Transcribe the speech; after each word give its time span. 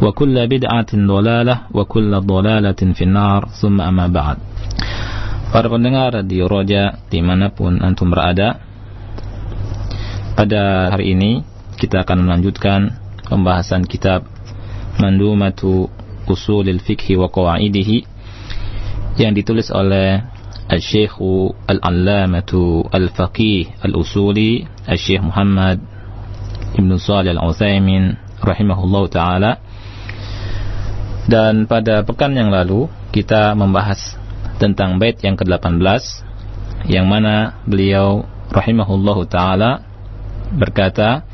وكل 0.00 0.36
بدعة 0.48 0.90
ضلالة 0.96 1.56
وكل 1.76 2.12
ضلالة 2.20 2.80
في 2.96 3.02
النار 3.04 3.48
ثم 3.60 3.80
أما 3.80 4.06
بعد 4.08 4.38
Para 5.50 5.66
pendengar 5.66 6.14
Radio 6.14 6.46
Roja 6.46 6.94
dimanapun 7.10 7.82
antum 7.82 8.06
berada 8.06 8.62
Pada 10.38 10.94
hari 10.94 11.18
ini 11.18 11.42
kita 11.74 12.06
akan 12.06 12.22
melanjutkan 12.22 12.94
pembahasan 13.26 13.82
kitab 13.82 14.30
Mandumatu 15.02 15.90
Usulil 16.30 16.78
Fikhi 16.78 17.18
wa 17.18 17.26
Qawaidihi 17.26 18.06
yang 19.18 19.34
ditulis 19.34 19.74
oleh 19.74 20.22
Al-Syekh 20.70 21.18
Al-Allamatu 21.66 22.86
Al-Faqih 22.86 23.82
Al-Usuli 23.82 24.62
Al-Syekh 24.86 25.18
Muhammad 25.18 25.82
Ibn 26.78 26.90
Salih 26.94 27.34
Al-Uthaymin 27.34 28.14
rahimahullah 28.38 29.04
ta'ala 29.10 29.50
dan 31.25 31.65
pada 31.65 32.05
pekan 32.05 32.37
yang 32.37 32.53
lalu 32.53 32.85
kita 33.09 33.57
membahas 33.57 34.17
tentang 34.61 35.01
bait 35.01 35.17
yang 35.25 35.35
ke-18 35.35 35.81
yang 36.85 37.09
mana 37.09 37.57
beliau 37.65 38.29
rahimahullahu 38.53 39.25
taala 39.25 39.81
berkata 40.53 41.25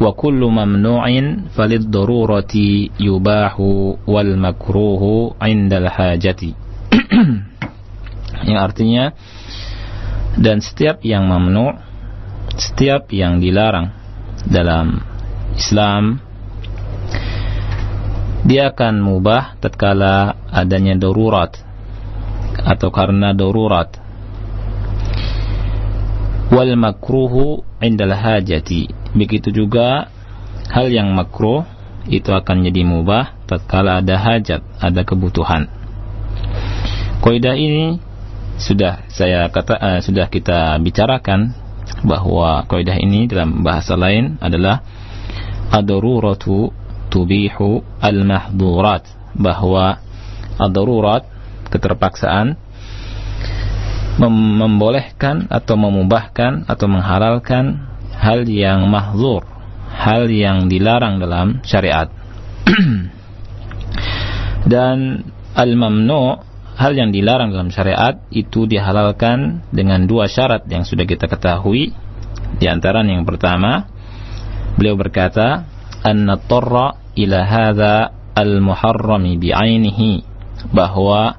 wa 0.00 0.10
kullu 0.16 0.48
mamnu'in 0.48 1.52
falid 1.52 1.92
darurati 1.92 2.88
yubahu 2.96 4.00
wal 4.08 4.32
makruhu 4.40 5.36
'indal 5.38 5.86
hajati. 5.92 6.56
Yang 8.48 8.58
artinya 8.58 9.04
dan 10.34 10.64
setiap 10.64 11.04
yang 11.04 11.28
mamnu 11.28 11.76
setiap 12.56 13.12
yang 13.14 13.38
dilarang 13.38 13.94
dalam 14.48 15.04
Islam 15.54 16.18
dia 18.42 18.74
akan 18.74 18.98
mubah 18.98 19.58
tatkala 19.62 20.34
adanya 20.50 20.98
darurat 20.98 21.54
atau 22.58 22.90
karena 22.90 23.30
darurat. 23.30 23.88
Wal 26.52 26.76
makruhu 26.76 27.64
indal 27.80 28.12
hajati. 28.12 28.90
Begitu 29.16 29.54
juga 29.54 30.10
hal 30.68 30.92
yang 30.92 31.14
makruh 31.14 31.64
itu 32.10 32.34
akan 32.34 32.66
jadi 32.66 32.82
mubah 32.82 33.46
tatkala 33.46 34.02
ada 34.02 34.18
hajat 34.18 34.60
ada 34.82 35.00
kebutuhan. 35.06 35.70
Kaidah 37.22 37.54
ini 37.54 38.02
sudah 38.58 39.06
saya 39.08 39.46
kata 39.48 39.74
uh, 39.78 40.00
sudah 40.02 40.26
kita 40.26 40.76
bicarakan 40.82 41.54
bahwa 42.02 42.66
kaidah 42.66 42.98
ini 42.98 43.30
dalam 43.30 43.62
bahasa 43.62 43.94
lain 43.94 44.36
adalah 44.42 44.82
ad-daruratu 45.72 46.81
tubihu 47.12 47.84
al-mahdhurat 48.00 49.04
bahwa 49.36 50.00
ad-darurat 50.56 51.28
keterpaksaan 51.68 52.56
mem 54.16 54.34
membolehkan 54.60 55.48
atau 55.48 55.76
memubahkan 55.76 56.68
atau 56.68 56.86
menghalalkan 56.88 57.92
hal 58.16 58.44
yang 58.44 58.88
mahzur, 58.88 59.44
hal 59.92 60.28
yang 60.28 60.68
dilarang 60.68 61.20
dalam 61.20 61.60
syariat. 61.64 62.12
Dan 64.72 65.26
al-mamnu, 65.56 66.38
hal 66.78 66.92
yang 66.94 67.10
dilarang 67.10 67.50
dalam 67.50 67.68
syariat 67.74 68.20
itu 68.30 68.64
dihalalkan 68.68 69.66
dengan 69.74 70.06
dua 70.06 70.30
syarat 70.30 70.64
yang 70.70 70.86
sudah 70.86 71.02
kita 71.08 71.26
ketahui. 71.26 71.90
Di 72.60 72.68
antara 72.68 73.02
yang 73.02 73.24
pertama, 73.26 73.90
beliau 74.76 74.94
berkata, 74.94 75.66
"Anna 76.02 76.38
tarra 76.38 76.98
ila 77.14 77.38
hadza 77.46 77.94
al-muharrami 78.34 79.38
bi'ainihi" 79.38 80.24
bahwa 80.70 81.38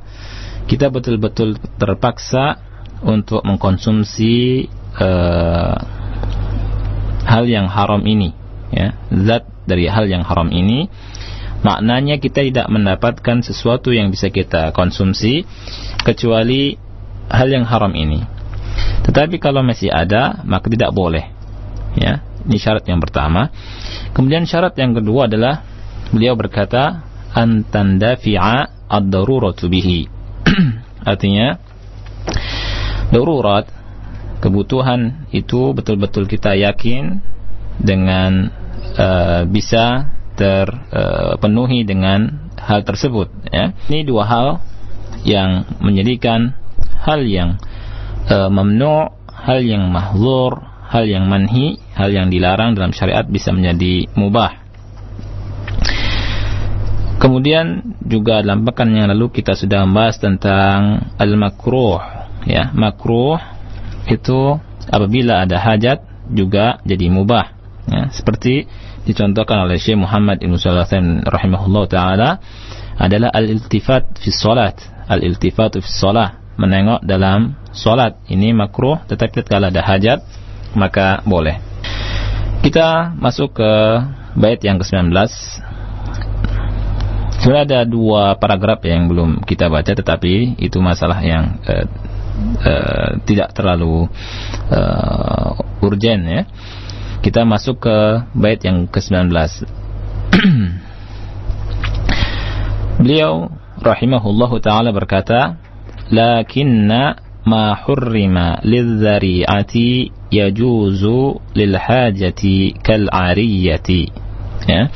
kita 0.68 0.92
betul-betul 0.92 1.60
terpaksa 1.80 2.60
untuk 3.04 3.44
mengkonsumsi 3.44 4.68
uh, 5.00 5.76
hal 7.28 7.44
yang 7.48 7.68
haram 7.68 8.04
ini 8.08 8.32
ya. 8.72 8.96
Zat 9.12 9.48
dari 9.68 9.88
hal 9.88 10.08
yang 10.08 10.24
haram 10.24 10.52
ini. 10.52 10.88
Maknanya 11.64 12.20
kita 12.20 12.44
tidak 12.44 12.68
mendapatkan 12.68 13.40
sesuatu 13.40 13.96
yang 13.96 14.12
bisa 14.12 14.28
kita 14.28 14.76
konsumsi 14.76 15.48
kecuali 16.04 16.76
hal 17.32 17.48
yang 17.48 17.64
haram 17.64 17.96
ini. 17.96 18.20
Tetapi 19.08 19.40
kalau 19.40 19.64
masih 19.64 19.88
ada 19.88 20.44
maka 20.44 20.68
tidak 20.68 20.92
boleh 20.92 21.24
ya 21.94 22.26
ini 22.48 22.58
syarat 22.60 22.84
yang 22.88 23.00
pertama 23.00 23.50
kemudian 24.12 24.44
syarat 24.48 24.76
yang 24.80 24.96
kedua 24.96 25.28
adalah 25.32 25.64
beliau 26.12 26.38
berkata 26.38 27.04
antandafi'a 27.34 28.88
ad-daruratu 28.90 29.66
bihi 29.72 30.06
Artinya 31.04 31.60
darurat 33.12 33.68
kebutuhan 34.40 35.28
itu 35.36 35.76
betul-betul 35.76 36.28
kita 36.28 36.56
yakin 36.56 37.20
dengan 37.80 38.52
uh, 38.96 39.44
bisa 39.48 40.16
terpenuhi 40.40 41.84
uh, 41.84 41.88
dengan 41.88 42.20
hal 42.56 42.88
tersebut 42.88 43.30
ya. 43.52 43.76
Ini 43.92 44.08
dua 44.08 44.24
hal 44.26 44.48
yang 45.28 45.68
menjadikan 45.84 46.56
hal 47.04 47.28
yang 47.28 47.60
uh, 48.32 48.48
mamnu, 48.48 49.12
hal 49.28 49.60
yang 49.60 49.92
mahzur, 49.92 50.64
hal 50.88 51.04
yang 51.04 51.28
manhi, 51.28 51.83
hal 51.94 52.10
yang 52.10 52.28
dilarang 52.34 52.74
dalam 52.74 52.92
syariat 52.92 53.26
bisa 53.26 53.54
menjadi 53.54 54.10
mubah. 54.18 54.64
Kemudian 57.24 57.96
juga 58.04 58.44
dalam 58.44 58.68
pekan 58.68 58.92
yang 58.92 59.08
lalu 59.08 59.32
kita 59.32 59.56
sudah 59.56 59.88
membahas 59.88 60.20
tentang 60.20 61.08
al-makruh 61.16 62.04
ya. 62.44 62.76
Makruh 62.76 63.40
itu 64.12 64.60
apabila 64.92 65.48
ada 65.48 65.56
hajat 65.56 66.04
juga 66.28 66.84
jadi 66.84 67.08
mubah 67.08 67.56
ya. 67.88 68.12
Seperti 68.12 68.68
dicontohkan 69.08 69.64
oleh 69.64 69.80
Syekh 69.80 70.04
Muhammad 70.04 70.44
Ibn 70.44 70.56
Salatin 70.60 71.24
rahimahullah 71.24 71.84
taala 71.88 72.30
adalah 73.00 73.32
al-iltifat 73.32 74.20
fi 74.20 74.28
salat. 74.28 74.84
Al-iltifat 75.08 75.80
fi 75.80 75.88
salat 75.88 76.36
menengok 76.60 77.08
dalam 77.08 77.56
salat. 77.72 78.20
Ini 78.28 78.52
makruh 78.52 79.00
tetapi 79.08 79.48
kalau 79.48 79.72
ada 79.72 79.80
hajat 79.80 80.20
maka 80.76 81.24
boleh. 81.24 81.73
Kita 82.64 83.12
masuk 83.20 83.60
ke 83.60 83.72
bait 84.40 84.64
yang 84.64 84.80
ke-19 84.80 85.12
Sebenarnya 87.44 87.68
ada 87.68 87.82
dua 87.84 88.40
paragraf 88.40 88.80
yang 88.88 89.12
belum 89.12 89.44
kita 89.44 89.68
baca 89.68 89.92
tetapi 89.92 90.56
itu 90.64 90.80
masalah 90.80 91.20
yang 91.20 91.60
eh, 91.68 91.84
uh, 92.64 93.20
tidak 93.28 93.52
terlalu 93.52 94.08
uh, 94.72 95.52
urgen 95.84 96.24
ya. 96.24 96.48
Kita 97.20 97.44
masuk 97.44 97.84
ke 97.84 98.24
bait 98.32 98.64
yang 98.64 98.88
ke-19. 98.88 99.28
Beliau 103.04 103.52
rahimahullahu 103.76 104.64
taala 104.64 104.96
berkata, 104.96 105.60
"Lakinna 106.16 107.20
ma 107.44 107.76
hurrima 107.76 108.64
lidzari'ati 108.64 110.16
yajuzu 110.34 111.38
lil 111.54 111.74
hajati 111.78 112.74
kal 112.82 113.06
'ariyati." 113.14 114.10
Ya. 114.66 114.90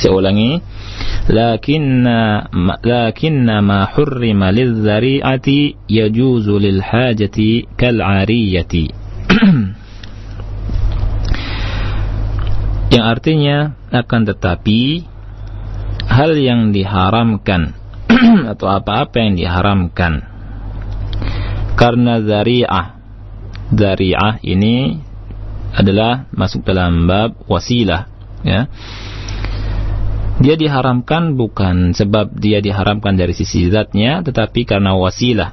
Saya 0.00 0.12
ulangi. 0.14 0.64
Lakinna 1.28 2.48
lakinna 2.80 3.60
ma 3.60 3.84
hurrima 3.92 4.48
lidzari'ati 4.48 5.76
yajuzu 5.86 6.56
lil 6.56 6.80
hajati 6.80 7.68
kal 7.76 8.00
'ariyati. 8.00 8.84
yang 12.94 13.04
artinya 13.04 13.76
akan 13.92 14.22
tetapi 14.32 15.04
hal 16.08 16.32
yang 16.40 16.72
diharamkan 16.72 17.76
atau 18.56 18.66
apa-apa 18.72 19.16
yang 19.22 19.36
diharamkan 19.36 20.24
karena 21.78 22.18
zari'ah 22.18 22.97
zari'ah 23.72 24.40
ini 24.44 24.98
adalah 25.74 26.26
masuk 26.32 26.64
dalam 26.64 27.04
bab 27.04 27.36
wasilah 27.44 28.08
ya. 28.44 28.68
Dia 30.38 30.54
diharamkan 30.54 31.34
bukan 31.34 31.98
sebab 31.98 32.30
dia 32.38 32.62
diharamkan 32.62 33.18
dari 33.18 33.34
sisi 33.34 33.66
zatnya 33.68 34.22
tetapi 34.22 34.62
karena 34.62 34.94
wasilah. 34.94 35.50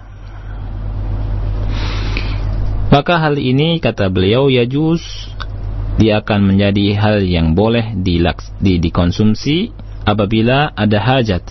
Maka 2.93 3.17
hal 3.17 3.35
ini 3.41 3.81
kata 3.81 4.13
beliau 4.13 4.47
ya 4.47 4.63
juz 4.63 5.01
dia 5.95 6.19
akan 6.19 6.53
menjadi 6.53 6.85
hal 6.99 7.17
yang 7.23 7.55
boleh 7.55 7.95
dilaks, 7.95 8.51
di, 8.59 8.77
dikonsumsi 8.83 9.71
apabila 10.03 10.75
ada 10.75 10.99
hajat. 10.99 11.43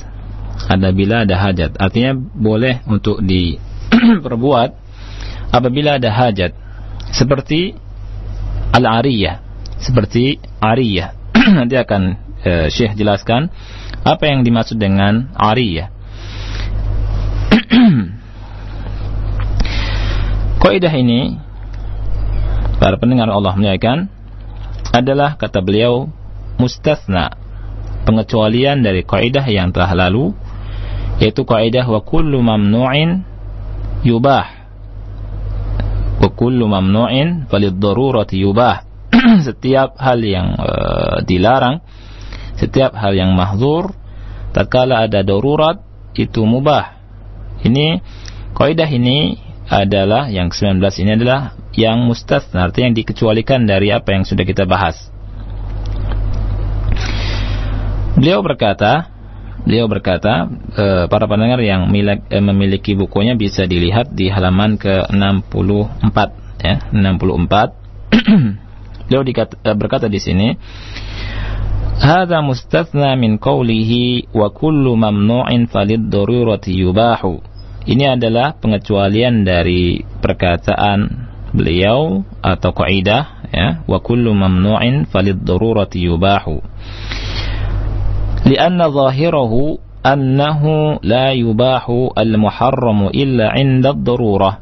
Apabila 0.68 1.26
ada 1.26 1.34
hajat, 1.34 1.80
artinya 1.80 2.14
boleh 2.14 2.84
untuk 2.86 3.18
diperbuat 3.24 4.70
apabila 5.54 6.02
ada 6.02 6.10
hajat. 6.10 6.50
Seperti 7.14 7.78
al-ariyah, 8.74 9.38
seperti 9.78 10.42
ariyah. 10.58 11.14
Nanti 11.62 11.78
akan 11.78 12.02
uh, 12.42 12.66
Syekh 12.66 12.98
jelaskan 12.98 13.54
apa 14.02 14.26
yang 14.26 14.42
dimaksud 14.42 14.82
dengan 14.82 15.30
ariyah. 15.38 15.94
Kaidah 20.64 20.94
ini 20.96 21.38
para 22.82 22.98
pendengar 22.98 23.30
Allah 23.30 23.54
muliakan 23.54 24.10
adalah 24.90 25.38
kata 25.38 25.62
beliau 25.62 26.10
mustasna 26.58 27.36
pengecualian 28.08 28.80
dari 28.80 29.02
kaidah 29.02 29.44
yang 29.44 29.74
telah 29.74 29.92
lalu 29.92 30.32
yaitu 31.18 31.42
kaidah 31.42 31.84
wa 31.84 32.00
kullu 32.00 32.40
mamnu'in 32.40 33.26
yubah 34.06 34.53
wa 36.24 36.28
kullu 36.32 36.64
mamnu'in 36.64 37.44
falid 37.52 37.76
darurati 37.76 38.40
yubah 38.40 38.88
setiap 39.46 40.00
hal 40.00 40.24
yang 40.24 40.56
uh, 40.56 41.20
dilarang 41.20 41.84
setiap 42.56 42.96
hal 42.96 43.12
yang 43.12 43.36
mahzur 43.36 43.92
tatkala 44.56 45.04
ada 45.04 45.20
darurat 45.20 45.84
itu 46.16 46.40
mubah 46.48 46.96
ini 47.60 48.00
kaidah 48.56 48.88
ini 48.88 49.36
adalah 49.68 50.32
yang 50.32 50.48
19 50.52 50.80
ini 51.04 51.10
adalah 51.20 51.56
yang 51.74 52.04
mustasna 52.06 52.68
artinya 52.68 52.92
yang 52.92 52.98
dikecualikan 53.04 53.66
dari 53.66 53.90
apa 53.90 54.14
yang 54.14 54.22
sudah 54.22 54.44
kita 54.46 54.68
bahas. 54.68 55.10
Beliau 58.14 58.46
berkata, 58.46 59.10
beliau 59.64 59.88
berkata, 59.88 60.46
e, 60.76 61.08
para 61.08 61.24
pendengar 61.24 61.58
yang 61.64 61.88
milik, 61.88 62.28
e, 62.28 62.38
memiliki 62.38 62.92
bukunya 62.92 63.34
bisa 63.34 63.64
dilihat 63.64 64.12
di 64.12 64.28
halaman 64.28 64.76
ke-64 64.76 66.18
ya, 66.60 66.74
64. 66.92 67.72
beliau 69.08 69.22
dikata, 69.24 69.54
e, 69.64 69.70
berkata 69.72 70.06
di 70.12 70.20
sini, 70.20 70.52
"Hadza 71.98 72.44
mustathna 72.44 73.16
min 73.16 73.40
qawlihi 73.40 74.36
wa 74.36 74.52
kullu 74.52 74.94
mamnu'in 74.94 75.66
falid 75.72 76.12
darurati 76.12 76.76
yubahu." 76.76 77.40
Ini 77.84 78.16
adalah 78.16 78.56
pengecualian 78.56 79.44
dari 79.44 80.00
perkataan 80.00 81.32
beliau 81.52 82.26
atau 82.42 82.72
kaidah 82.74 83.46
ya 83.54 83.86
wa 83.86 84.02
kullu 84.02 84.34
mamnu'in 84.34 85.06
falid 85.06 85.46
darurati 85.46 86.02
yubahu 86.02 86.58
zahirahu 88.44 89.80
annahu 90.04 91.00
la 91.00 91.32
yubahu 91.32 92.12
al 92.12 92.32
muharram 92.36 93.08
illa 93.16 93.56
'inda 93.56 93.96
ad-darurah 93.96 94.60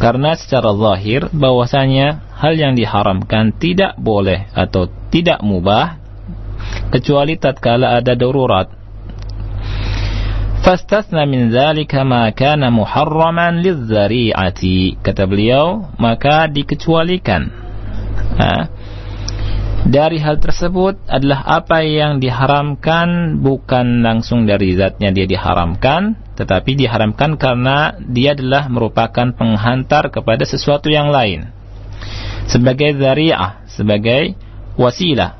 karena 0.00 0.36
secara 0.36 0.72
zahir 0.76 1.28
bahwasanya 1.32 2.24
hal 2.36 2.56
yang 2.56 2.76
diharamkan 2.76 3.56
tidak 3.56 3.96
boleh 4.00 4.48
atau 4.52 4.88
tidak 5.12 5.40
mubah 5.44 6.00
kecuali 6.92 7.36
tatkala 7.36 8.00
ada 8.00 8.16
darurat 8.16 8.72
Fastasna 10.66 11.30
min 11.30 11.54
zalika 11.54 12.02
ma 12.02 12.26
kana 12.34 12.74
muharraman 12.74 13.62
lizzari'ati. 13.62 14.98
Kata 14.98 15.22
beliau, 15.30 15.94
maka 15.94 16.50
dikecualikan. 16.50 17.54
Ha? 18.34 18.66
Dari 19.86 20.18
hal 20.18 20.42
tersebut 20.42 20.98
adalah 21.06 21.46
apa 21.46 21.86
yang 21.86 22.18
diharamkan 22.18 23.38
bukan 23.38 24.02
langsung 24.02 24.42
dari 24.42 24.74
zatnya 24.74 25.14
dia 25.14 25.30
diharamkan, 25.30 26.18
tetapi 26.34 26.74
diharamkan 26.74 27.38
karena 27.38 27.94
dia 28.02 28.34
adalah 28.34 28.66
merupakan 28.66 29.30
penghantar 29.30 30.10
kepada 30.10 30.42
sesuatu 30.42 30.90
yang 30.90 31.14
lain. 31.14 31.46
Sebagai 32.50 32.98
zari'ah, 32.98 33.62
sebagai 33.70 34.34
wasilah. 34.74 35.38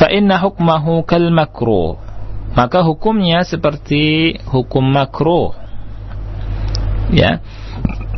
Fa 0.00 0.08
inna 0.08 0.40
hukmahu 0.40 1.04
kal 1.04 1.28
makruh 1.28 2.00
maka 2.52 2.84
hukumnya 2.84 3.44
seperti 3.48 4.36
hukum 4.44 4.84
makruh 4.84 5.56
ya 7.08 7.40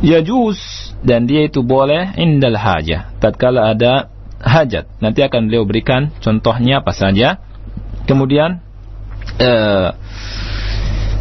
ya 0.03 0.19
juz 0.19 0.59
dan 1.03 1.23
dia 1.23 1.47
itu 1.47 1.63
boleh 1.63 2.15
indal 2.19 2.59
hajah 2.59 3.15
tatkala 3.23 3.71
ada 3.71 4.11
hajat. 4.45 4.85
Nanti 5.01 5.25
akan 5.25 5.49
beliau 5.49 5.65
berikan 5.65 6.13
contohnya 6.21 6.85
apa 6.85 6.93
saja. 6.93 7.41
Kemudian 8.05 8.61
uh, 9.41 9.89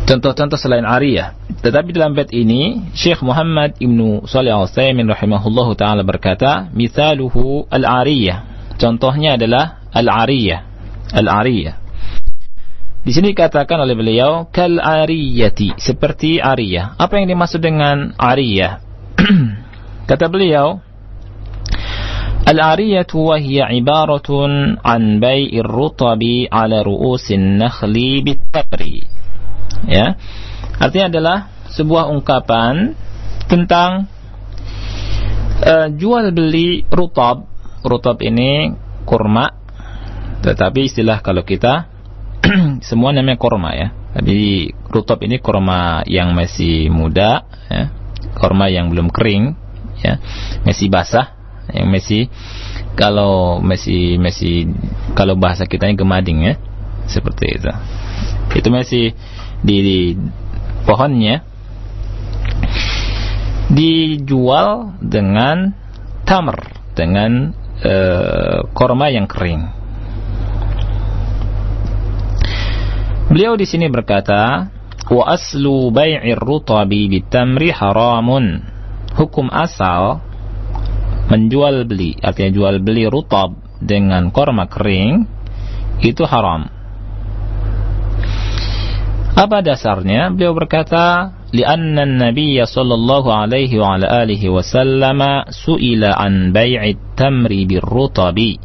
contoh-contoh 0.04 0.61
selain 0.61 0.85
ariyah. 0.85 1.33
Tetapi 1.64 1.97
dalam 1.97 2.12
bait 2.12 2.28
ini 2.37 2.93
Syekh 2.93 3.25
Muhammad 3.25 3.81
Ibnu 3.81 4.28
Shalih 4.28 4.52
Al-Utsaimin 4.52 5.09
rahimahullahu 5.09 5.73
taala 5.81 6.04
berkata 6.04 6.69
misaluhu 6.76 7.64
al-ariyah. 7.73 8.69
Contohnya 8.76 9.40
adalah 9.40 9.81
al-ariyah. 9.97 10.61
Al-ariyah. 11.16 11.75
Di 13.04 13.12
sini 13.12 13.37
dikatakan 13.37 13.85
oleh 13.85 13.93
beliau 13.93 14.49
kal 14.49 14.81
ariyati 14.81 15.76
seperti 15.76 16.40
ariyah. 16.40 16.97
Apa 16.97 17.21
yang 17.21 17.28
dimaksud 17.28 17.61
dengan 17.61 18.16
ariyah? 18.16 18.81
Kata 20.09 20.33
beliau 20.33 20.81
Wa 22.44 23.36
hiya 23.40 23.72
ibaratun 23.72 24.76
an 24.84 25.02
bai'ir 25.16 25.64
rutabi 25.64 26.44
ala 26.44 26.84
ru'usin 26.84 27.56
nakhli 27.56 28.20
bitabri. 28.20 29.00
Ya. 29.88 30.20
Artinya 30.76 31.08
adalah 31.08 31.38
sebuah 31.72 32.12
ungkapan 32.12 32.92
tentang 33.48 34.12
uh, 35.64 35.88
jual 35.88 36.36
beli 36.36 36.84
rutab. 36.92 37.48
Rutab 37.80 38.20
ini 38.20 38.76
kurma. 39.08 39.48
Tetapi 40.44 40.84
istilah 40.84 41.24
kalau 41.24 41.48
kita 41.48 41.88
semua 42.88 43.16
namanya 43.16 43.40
korma 43.40 43.72
ya. 43.72 43.88
Tapi 44.14 44.70
rutop 44.92 45.26
ini 45.26 45.42
korma 45.42 46.06
yang 46.06 46.38
masih 46.38 46.86
muda, 46.86 47.42
ya. 47.66 47.90
korma 48.38 48.70
yang 48.70 48.86
belum 48.94 49.10
kering, 49.10 49.58
ya, 49.98 50.22
masih 50.62 50.86
basah, 50.86 51.34
yang 51.73 51.88
masih 51.88 52.28
kalau 52.99 53.62
masih 53.64 54.21
masih 54.21 54.71
kalau 55.16 55.38
bahasa 55.38 55.64
kita 55.64 55.88
ini 55.88 55.97
gemading 55.97 56.38
ya, 56.44 56.54
seperti 57.06 57.56
itu. 57.56 57.71
Itu 58.54 58.68
masih 58.71 59.16
di, 59.64 59.76
di 59.80 60.00
pohonnya 60.85 61.42
dijual 63.73 65.00
dengan 65.00 65.73
tamar, 66.28 66.61
dengan 66.92 67.56
uh, 67.80 68.68
korma 68.76 69.09
yang 69.09 69.25
kering 69.25 69.85
Beliau 73.35 73.59
di 73.59 73.66
sini 73.66 73.90
berkata, 73.90 74.71
wa 75.11 75.25
aslu 75.26 75.90
bai'ir 75.90 76.38
rutabi 76.38 77.11
bitamri 77.11 77.75
haramun 77.75 78.62
hukum 79.16 79.50
asal 79.50 80.23
menjual 81.31 81.88
beli 81.88 82.16
artinya 82.21 82.50
jual 82.52 82.85
beli 82.85 83.09
rutab 83.09 83.57
dengan 83.81 84.28
korma 84.33 84.69
kering 84.69 85.25
itu 86.04 86.26
haram 86.26 86.75
apa 89.35 89.66
dasarnya? 89.66 90.31
Beliau 90.31 90.54
berkata, 90.54 91.35
"Li'anna 91.50 92.07
an-nabiy 92.07 92.62
sallallahu 92.62 93.35
alaihi 93.35 93.75
wa 93.83 93.99
ala 93.99 94.23
alihi 94.23 94.47
wasallam 94.47 95.50
su'ila 95.50 96.14
an 96.14 96.54
bai'i 96.54 96.95
tamri 97.19 97.66
birrutabi." 97.66 98.62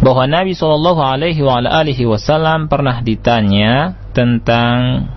Bahwa 0.00 0.24
Nabi 0.24 0.56
sallallahu 0.56 0.96
alaihi 0.96 1.44
wa 1.44 1.60
alihi 1.60 2.08
wasallam 2.08 2.72
pernah 2.72 3.04
ditanya 3.04 4.00
tentang 4.16 5.12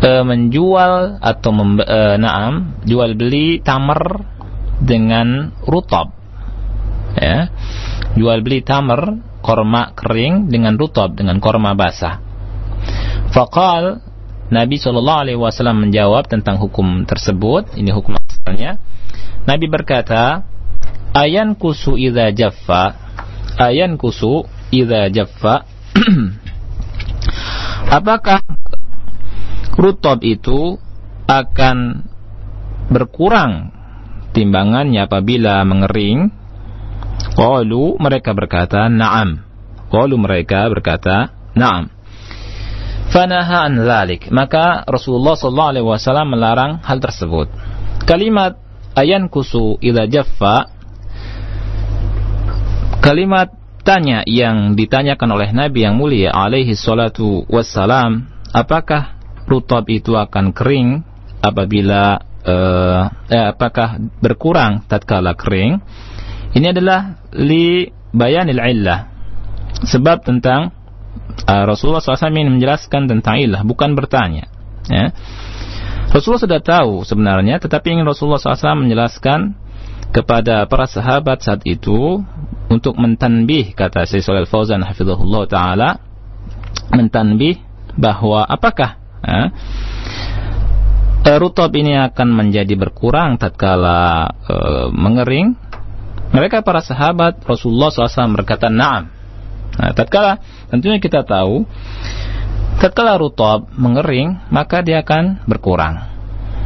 uh, 0.00 0.24
menjual 0.24 1.20
atau 1.20 1.50
mem, 1.52 1.84
uh, 1.84 2.16
naam, 2.16 2.80
jual 2.88 3.12
beli 3.20 3.60
tamar 3.60 4.24
dengan 4.82 5.54
rutab. 5.66 6.14
Ya. 7.18 7.50
Jual 8.14 8.42
beli 8.42 8.62
tamar 8.62 9.18
korma 9.42 9.94
kering 9.94 10.50
dengan 10.50 10.74
rutab 10.78 11.14
dengan 11.14 11.38
korma 11.38 11.74
basah. 11.74 12.22
Fakal 13.30 14.02
Nabi 14.48 14.80
Shallallahu 14.80 15.22
Alaihi 15.28 15.38
Wasallam 15.38 15.88
menjawab 15.88 16.26
tentang 16.26 16.56
hukum 16.56 17.04
tersebut. 17.04 17.76
Ini 17.76 17.92
hukum 17.92 18.16
asalnya. 18.16 18.80
Nabi 19.44 19.68
berkata, 19.68 20.44
ayan 21.12 21.56
kusu 21.56 22.00
ida 22.00 22.32
jaffa, 22.32 22.96
ayan 23.60 24.00
kusu 24.00 24.48
ida 24.72 25.12
jaffa. 25.12 25.68
Apakah 27.96 28.40
rutob 29.76 30.24
itu 30.24 30.80
akan 31.28 32.08
berkurang 32.88 33.77
timbangannya 34.32 35.06
apabila 35.06 35.62
mengering? 35.64 36.32
Qalu 37.34 37.98
mereka 37.98 38.34
berkata, 38.34 38.90
"Na'am." 38.90 39.42
Qalu 39.88 40.16
mereka 40.18 40.68
berkata, 40.70 41.32
"Na'am." 41.54 41.90
Fanaha 43.08 43.64
an 43.64 43.80
dhalik. 43.80 44.28
Maka 44.28 44.84
Rasulullah 44.84 45.32
sallallahu 45.32 45.70
alaihi 45.72 45.86
wasallam 45.86 46.28
melarang 46.28 46.84
hal 46.84 47.00
tersebut. 47.00 47.48
Kalimat 48.04 48.60
ayan 48.98 49.30
kusu 49.32 49.78
idza 49.78 50.10
jaffa 50.10 50.74
kalimat 52.98 53.54
tanya 53.86 54.26
yang 54.26 54.74
ditanyakan 54.74 55.38
oleh 55.38 55.48
Nabi 55.54 55.86
yang 55.86 55.94
mulia 55.94 56.34
alaihi 56.34 56.74
salatu 56.74 57.46
wassalam 57.46 58.26
apakah 58.50 59.16
rutab 59.46 59.86
itu 59.88 60.18
akan 60.18 60.52
kering 60.52 61.06
apabila 61.40 62.20
eh, 63.28 63.46
apakah 63.52 64.00
berkurang 64.20 64.84
tatkala 64.88 65.36
kering 65.36 65.80
ini 66.56 66.66
adalah 66.72 67.20
li 67.36 67.92
bayanil 68.12 68.60
illah 68.60 69.08
sebab 69.84 70.24
tentang 70.24 70.72
uh, 71.46 71.64
Rasulullah 71.68 72.02
SAW 72.02 72.34
ingin 72.34 72.58
menjelaskan 72.58 73.06
tentang 73.06 73.38
ilah, 73.38 73.62
bukan 73.62 73.94
bertanya. 73.94 74.50
Ya. 74.88 75.12
Rasulullah 76.08 76.42
sudah 76.42 76.60
tahu 76.64 77.04
sebenarnya, 77.04 77.60
tetapi 77.60 77.92
ingin 77.92 78.08
Rasulullah 78.08 78.40
SAW 78.40 78.88
menjelaskan 78.88 79.54
kepada 80.08 80.64
para 80.64 80.88
sahabat 80.88 81.44
saat 81.44 81.60
itu 81.68 82.24
untuk 82.72 82.96
mentanbih 82.96 83.76
kata 83.76 84.08
Syekh 84.08 84.24
Shalal 84.24 84.48
Fauzan 84.48 84.80
hafizahullah 84.80 85.44
taala 85.44 86.00
mentanbih 86.88 87.60
bahwa 87.92 88.40
apakah 88.48 88.96
ya, 89.20 89.52
rutab 91.36 91.76
ini 91.76 92.00
akan 92.00 92.32
menjadi 92.32 92.72
berkurang 92.78 93.36
tatkala 93.36 94.32
e, 94.48 94.56
mengering 94.96 95.52
mereka 96.32 96.64
para 96.64 96.80
sahabat 96.80 97.44
Rasulullah 97.44 97.92
SAW 97.92 98.32
berkata 98.32 98.72
na'am 98.72 99.18
Nah, 99.78 99.94
tatkala 99.94 100.42
tentunya 100.74 100.98
kita 100.98 101.22
tahu 101.22 101.62
tatkala 102.82 103.14
rutab 103.14 103.70
mengering, 103.78 104.34
maka 104.50 104.82
dia 104.82 105.06
akan 105.06 105.46
berkurang. 105.46 106.02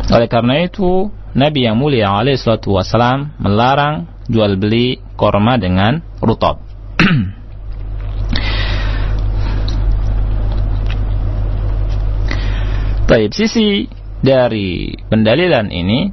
Oleh 0.08 0.32
karena 0.32 0.64
itu, 0.64 1.12
Nabi 1.36 1.68
yang 1.68 1.76
mulia 1.76 2.08
alaihi 2.08 2.40
salatu 2.40 2.72
wasalam 2.76 3.32
melarang 3.36 4.08
jual 4.32 4.56
beli 4.56 4.96
korma 5.16 5.56
dengan 5.60 6.00
rutab. 6.24 6.56
Baik, 13.12 13.36
sisi 13.36 13.92
dari 14.22 14.94
pendalilan 15.10 15.68
ini 15.68 16.08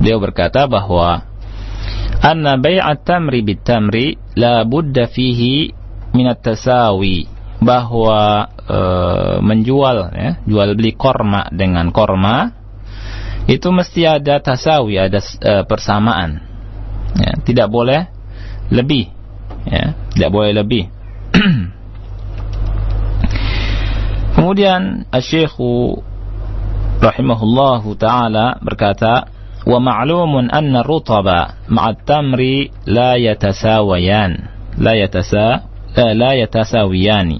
beliau 0.00 0.18
berkata 0.18 0.64
bahwa 0.64 1.28
anna 2.24 2.56
bai'at 2.56 3.04
tamri 3.04 3.44
bit 3.44 3.60
tamri 3.60 4.16
la 4.36 4.64
budda 4.64 5.06
fihi 5.06 5.72
minat 6.16 6.40
tasawi 6.40 7.28
bahwa 7.60 8.48
e, 8.64 8.78
menjual 9.44 10.16
ya, 10.16 10.40
jual 10.48 10.72
beli 10.72 10.96
korma 10.96 11.52
dengan 11.52 11.92
korma 11.92 12.56
itu 13.44 13.68
mesti 13.68 14.06
ada 14.08 14.40
tasawi, 14.40 14.96
ada 14.96 15.20
e, 15.20 15.64
persamaan. 15.68 16.40
Ya, 17.18 17.34
tidak 17.42 17.68
boleh 17.68 18.06
lebih, 18.70 19.10
ya, 19.66 19.92
tidak 20.14 20.30
boleh 20.30 20.54
lebih. 20.54 20.86
Kemudian 24.38 25.10
Syekh 25.18 25.58
rahimahullahu 27.00 27.96
taala 27.96 28.60
berkata, 28.60 29.26
"Wa 29.66 29.80
ma'lumun 29.80 30.52
anna 30.52 30.84
rutaba 30.84 31.64
ma'at 31.68 32.04
tamri 32.04 32.70
la 32.86 33.16
yatasawayan." 33.16 34.60
La 34.80 34.94
yatasa 34.96 35.70
لا 35.96 36.32
يتساويان 36.32 37.38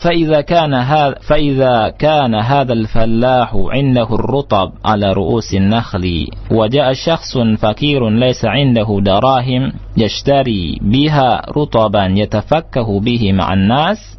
فإذا 0.00 0.40
كان 0.40 0.74
هذا 0.74 1.14
فإذا 1.28 1.94
كان 1.98 2.34
هذا 2.34 2.72
الفلاح 2.72 3.54
عنده 3.54 4.14
الرطب 4.14 4.72
على 4.84 5.12
رؤوس 5.12 5.54
النخل 5.54 6.26
وجاء 6.50 6.92
شخص 6.92 7.38
فقير 7.38 8.08
ليس 8.10 8.44
عنده 8.44 9.00
دراهم 9.02 9.72
يشتري 9.96 10.78
بها 10.82 11.42
رطبا 11.56 12.06
يتفكه 12.16 13.00
به 13.00 13.32
مع 13.32 13.52
الناس 13.52 14.18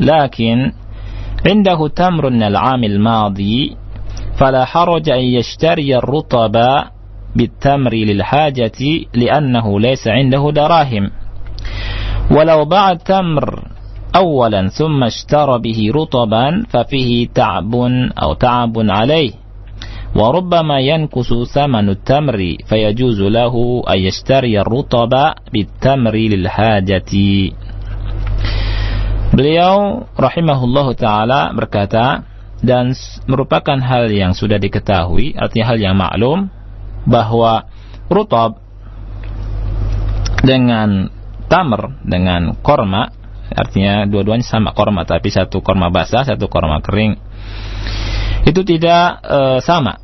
لكن 0.00 0.72
عنده 1.48 1.88
تمر 1.88 2.28
العام 2.28 2.84
الماضي 2.84 3.76
فلا 4.38 4.64
حرج 4.64 5.10
أن 5.10 5.20
يشتري 5.20 5.96
الرطب 5.96 6.56
بالتمر 7.36 7.94
للحاجة 7.94 8.80
لأنه 9.14 9.80
ليس 9.80 10.08
عنده 10.08 10.50
دراهم. 10.50 11.10
ولو 12.30 12.64
باع 12.64 12.90
التمر 12.90 13.68
أولا 14.16 14.68
ثم 14.68 15.04
اشترى 15.04 15.58
به 15.58 15.90
رطبا 15.94 16.62
ففيه 16.68 17.28
تعب 17.34 17.74
أو 18.22 18.34
تعب 18.34 18.72
عليه. 18.76 19.32
وربما 20.16 20.78
ينقص 20.78 21.32
ثمن 21.54 21.88
التمر 21.88 22.56
فيجوز 22.66 23.20
له 23.20 23.82
أن 23.90 23.98
يشتري 23.98 24.60
الرطب 24.60 25.10
بالتمر 25.52 26.14
للحاجة. 26.14 27.12
Beliau 29.32 30.04
rahimahullah 30.12 30.86
taala 30.92 31.40
berkata 31.56 32.28
dan 32.60 32.92
merupakan 33.26 33.80
hal 33.80 34.12
yang 34.12 34.36
sudah 34.36 34.60
diketahui 34.60 35.34
artinya 35.34 35.66
hal 35.72 35.78
yang 35.82 35.96
maklum 35.98 36.46
bahwa 37.08 37.66
rutab 38.06 38.62
dengan 40.46 41.10
tamr 41.50 41.98
dengan 42.06 42.54
korma 42.62 43.10
artinya 43.50 44.06
dua-duanya 44.06 44.46
sama 44.46 44.70
korma 44.76 45.02
tapi 45.02 45.32
satu 45.32 45.58
korma 45.58 45.90
basah 45.90 46.22
satu 46.22 46.46
korma 46.46 46.78
kering 46.78 47.18
itu 48.42 48.60
tidak 48.66 49.22
e, 49.22 49.38
sama. 49.62 50.02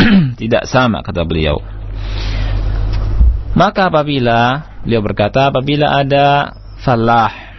Tidak 0.40 0.64
sama 0.68 1.04
kata 1.04 1.24
beliau. 1.28 1.60
Maka 3.52 3.92
apabila 3.92 4.64
beliau 4.84 5.02
berkata 5.04 5.52
apabila 5.52 5.92
ada 6.00 6.56
falah 6.80 7.49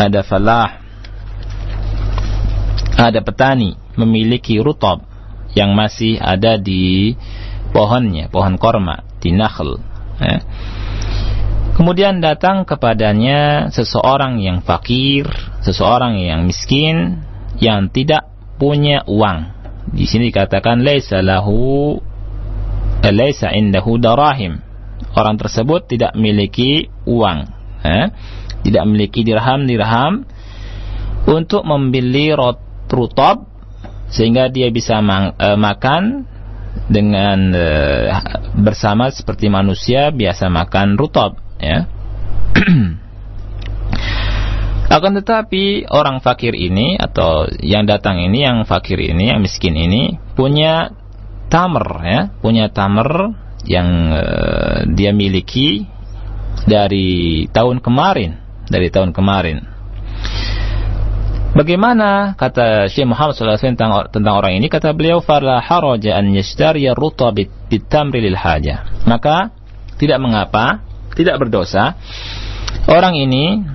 ada 0.00 0.24
falah 0.24 0.80
ada 2.96 3.20
petani 3.20 3.76
memiliki 4.00 4.56
rutab 4.56 5.04
yang 5.52 5.76
masih 5.76 6.16
ada 6.16 6.56
di 6.56 7.12
pohonnya 7.76 8.32
pohon 8.32 8.56
korma 8.56 9.04
di 9.20 9.36
nakhl 9.36 9.76
ya 10.16 10.40
Kemudian 11.80 12.20
datang 12.20 12.68
kepadanya 12.68 13.72
seseorang 13.72 14.36
yang 14.36 14.60
fakir, 14.60 15.24
seseorang 15.64 16.20
yang 16.20 16.44
miskin, 16.44 17.24
yang 17.56 17.88
tidak 17.88 18.28
punya 18.60 19.00
uang. 19.08 19.48
Di 19.88 20.04
sini 20.04 20.28
dikatakan 20.28 20.84
laisa 20.84 21.24
lahu 21.24 21.96
eh, 23.00 23.14
laisa 23.16 23.48
indahu 23.56 23.96
darahim. 23.96 24.60
Orang 25.16 25.40
tersebut 25.40 25.88
tidak 25.88 26.12
memiliki 26.12 26.92
uang, 27.08 27.48
eh? 27.80 28.12
Tidak 28.64 28.82
memiliki 28.88 29.24
dirham-dirham 29.24 30.24
untuk 31.28 31.62
membeli 31.64 32.32
rot 32.32 32.58
rutab 32.90 33.46
sehingga 34.10 34.50
dia 34.50 34.68
bisa 34.74 34.98
ma 34.98 35.30
uh, 35.38 35.54
makan 35.54 36.26
dengan 36.90 37.54
uh, 37.54 38.10
bersama 38.58 39.10
seperti 39.10 39.46
manusia 39.46 40.10
biasa 40.10 40.50
makan 40.50 40.98
rutab 40.98 41.38
ya. 41.62 41.86
Akan 44.90 45.14
tetapi 45.14 45.86
orang 45.86 46.18
fakir 46.18 46.50
ini 46.50 46.98
atau 46.98 47.46
yang 47.62 47.86
datang 47.86 48.18
ini 48.18 48.42
yang 48.42 48.66
fakir 48.66 48.98
ini 48.98 49.30
yang 49.30 49.38
miskin 49.38 49.78
ini 49.78 50.18
punya 50.34 50.90
tamer 51.46 51.86
ya 52.02 52.20
punya 52.42 52.74
tamer 52.74 53.30
yang 53.70 53.86
uh, 54.10 54.82
dia 54.90 55.14
miliki 55.14 55.86
dari 56.66 57.46
tahun 57.54 57.78
kemarin 57.78 58.39
dari 58.70 58.88
tahun 58.88 59.10
kemarin 59.10 59.80
Bagaimana 61.50 62.38
kata 62.38 62.86
Syekh 62.86 63.10
Muhammad 63.10 63.34
SAW 63.34 63.58
tentang, 63.58 63.90
tentang 64.14 64.38
orang 64.38 64.54
ini? 64.54 64.70
Kata 64.70 64.94
beliau, 64.94 65.18
"Fala 65.18 65.58
haraja 65.58 66.14
an 66.14 66.30
yashtariya 66.30 66.94
rutab 66.94 67.34
bitamri 67.66 68.22
lil 68.22 68.38
haja." 68.38 68.86
Maka 69.02 69.50
tidak 69.98 70.22
mengapa, 70.22 70.86
tidak 71.18 71.42
berdosa 71.42 71.98
orang 72.86 73.18
ini 73.18 73.66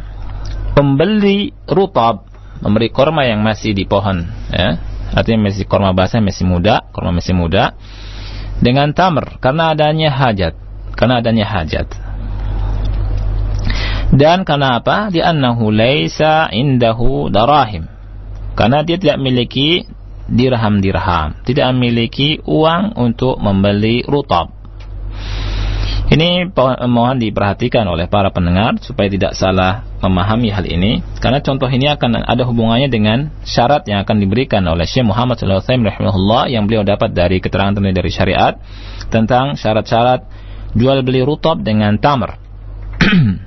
membeli 0.79 1.51
rutab, 1.67 2.23
memberi 2.63 2.87
korma 2.95 3.27
yang 3.27 3.43
masih 3.43 3.75
di 3.75 3.83
pohon, 3.83 4.23
ya. 4.55 4.79
Artinya 5.11 5.51
masih 5.51 5.67
korma 5.67 5.91
basah, 5.91 6.23
masih 6.23 6.47
muda, 6.47 6.87
korma 6.95 7.11
masih 7.11 7.35
muda 7.35 7.75
dengan 8.63 8.95
tamr 8.95 9.35
karena 9.43 9.75
adanya 9.75 10.15
hajat, 10.15 10.55
karena 10.95 11.19
adanya 11.19 11.43
hajat. 11.43 11.91
Dan 14.15 14.47
karena 14.47 14.79
apa? 14.79 15.11
Di 15.11 15.19
annahu 15.19 15.75
laisa 15.75 16.47
indahu 16.47 17.27
darahim. 17.27 17.91
Karena 18.55 18.87
dia 18.87 18.95
tidak 18.95 19.19
memiliki 19.19 19.83
dirham-dirham, 20.31 21.43
tidak 21.43 21.67
memiliki 21.75 22.39
uang 22.47 22.95
untuk 22.95 23.35
membeli 23.43 24.07
rutab. 24.07 24.55
Ini 26.05 26.53
mohon 26.85 27.17
diperhatikan 27.17 27.83
oleh 27.89 28.05
para 28.05 28.29
pendengar 28.29 28.77
supaya 28.79 29.09
tidak 29.09 29.33
salah 29.33 29.83
memahami 30.05 30.53
hal 30.53 30.61
ini 30.63 31.01
karena 31.17 31.41
contoh 31.41 31.65
ini 31.65 31.89
akan 31.89 32.21
ada 32.21 32.45
hubungannya 32.45 32.93
dengan 32.93 33.33
syarat 33.41 33.89
yang 33.89 34.05
akan 34.05 34.21
diberikan 34.21 34.61
oleh 34.69 34.85
Syekh 34.85 35.01
Muhammad 35.01 35.41
sallallahu 35.41 36.45
yang 36.45 36.69
beliau 36.69 36.85
dapat 36.85 37.09
dari 37.09 37.41
keterangan 37.41 37.81
dari 37.81 38.11
syariat 38.13 38.53
tentang 39.09 39.57
syarat-syarat 39.57 40.29
jual 40.77 41.01
beli 41.01 41.25
rutab 41.25 41.65
dengan 41.65 41.97
tamar. 41.97 42.37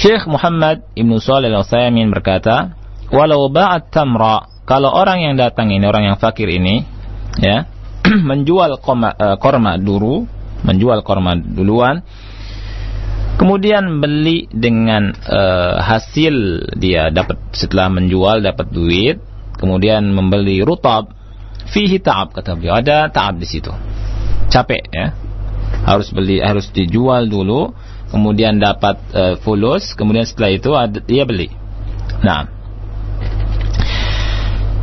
Syekh 0.00 0.24
Muhammad 0.32 0.88
Ibn 0.96 1.12
Salih 1.20 1.52
Al-Utsaimin 1.52 2.08
berkata, 2.08 2.72
"Walau 3.12 3.52
ba'at 3.52 3.92
tamra, 3.92 4.48
kalau 4.64 4.88
orang 4.96 5.20
yang 5.20 5.34
datang 5.36 5.68
ini, 5.68 5.84
orang 5.84 6.08
yang 6.08 6.16
fakir 6.16 6.48
ini, 6.48 6.80
ya, 7.36 7.68
menjual 8.32 8.80
korma, 8.80 9.12
uh, 9.12 9.36
korma 9.36 9.76
dulu, 9.76 10.24
menjual 10.64 11.04
korma 11.04 11.36
duluan, 11.36 12.00
kemudian 13.36 14.00
beli 14.00 14.48
dengan 14.48 15.12
uh, 15.12 15.84
hasil 15.84 16.64
dia 16.80 17.12
dapat 17.12 17.36
setelah 17.52 17.92
menjual 17.92 18.40
dapat 18.40 18.72
duit, 18.72 19.20
kemudian 19.60 20.16
membeli 20.16 20.64
rutab, 20.64 21.12
fihi 21.68 22.00
ta'ab 22.00 22.32
kata 22.32 22.56
beliau, 22.56 22.80
ada 22.80 23.12
ta'ab 23.12 23.36
di 23.36 23.44
situ. 23.44 23.68
Capek 24.48 24.84
ya. 24.96 25.12
Harus 25.84 26.08
beli 26.08 26.40
harus 26.40 26.72
dijual 26.72 27.28
dulu 27.28 27.76
kemudian 28.10 28.58
dapat 28.58 28.98
uh, 29.14 29.34
fulus, 29.40 29.94
kemudian 29.94 30.26
setelah 30.26 30.50
itu 30.50 30.70
ada, 30.74 30.98
dia 31.00 31.22
beli. 31.24 31.48
Nah, 32.20 32.60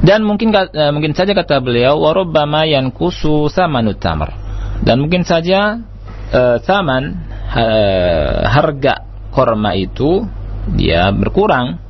dan 0.08 0.24
mungkin 0.24 0.56
uh, 0.56 0.92
mungkin 0.96 1.12
saja 1.18 1.36
kata 1.36 1.60
beliau 1.60 2.00
warubbama 2.00 2.64
yankusu 2.64 3.52
samanut 3.52 4.00
tamar. 4.00 4.32
Dan 4.80 5.04
mungkin 5.04 5.26
saja 5.28 5.84
uh, 6.32 6.58
saman 6.64 7.18
uh, 7.52 8.46
harga 8.48 9.04
korma 9.36 9.76
itu 9.76 10.24
dia 10.80 11.10
berkurang. 11.12 11.84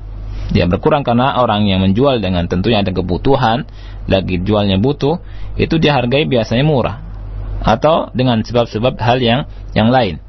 Dia 0.48 0.64
berkurang 0.64 1.04
karena 1.04 1.36
orang 1.44 1.68
yang 1.68 1.84
menjual 1.84 2.24
dengan 2.24 2.48
tentunya 2.48 2.80
ada 2.80 2.96
kebutuhan, 2.96 3.68
lagi 4.08 4.40
jualnya 4.40 4.80
butuh, 4.80 5.20
itu 5.60 5.76
dia 5.76 5.92
hargai 5.94 6.24
biasanya 6.24 6.64
murah. 6.64 7.04
Atau 7.60 8.16
dengan 8.16 8.40
sebab-sebab 8.48 8.96
hal 8.96 9.20
yang 9.20 9.40
yang 9.76 9.92
lain. 9.92 10.24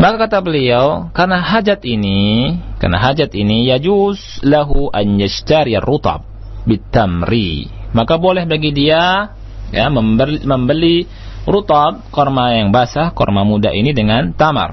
Maka 0.00 0.16
kata 0.16 0.40
beliau, 0.40 1.12
karena 1.12 1.44
hajat 1.44 1.84
ini, 1.84 2.56
karena 2.80 2.96
hajat 2.96 3.36
ini 3.36 3.68
yajuz 3.68 4.40
lahu 4.40 4.88
an 4.88 5.20
yashtari 5.20 5.76
rutab 5.76 6.24
bitamri. 6.64 7.68
Maka 7.92 8.16
boleh 8.16 8.48
bagi 8.48 8.72
dia 8.72 9.36
ya 9.68 9.92
membeli, 9.92 10.40
membeli 10.40 10.96
rutab 11.44 12.08
korma 12.08 12.56
yang 12.56 12.72
basah, 12.72 13.12
korma 13.12 13.44
muda 13.44 13.76
ini 13.76 13.92
dengan 13.92 14.32
tamar. 14.32 14.72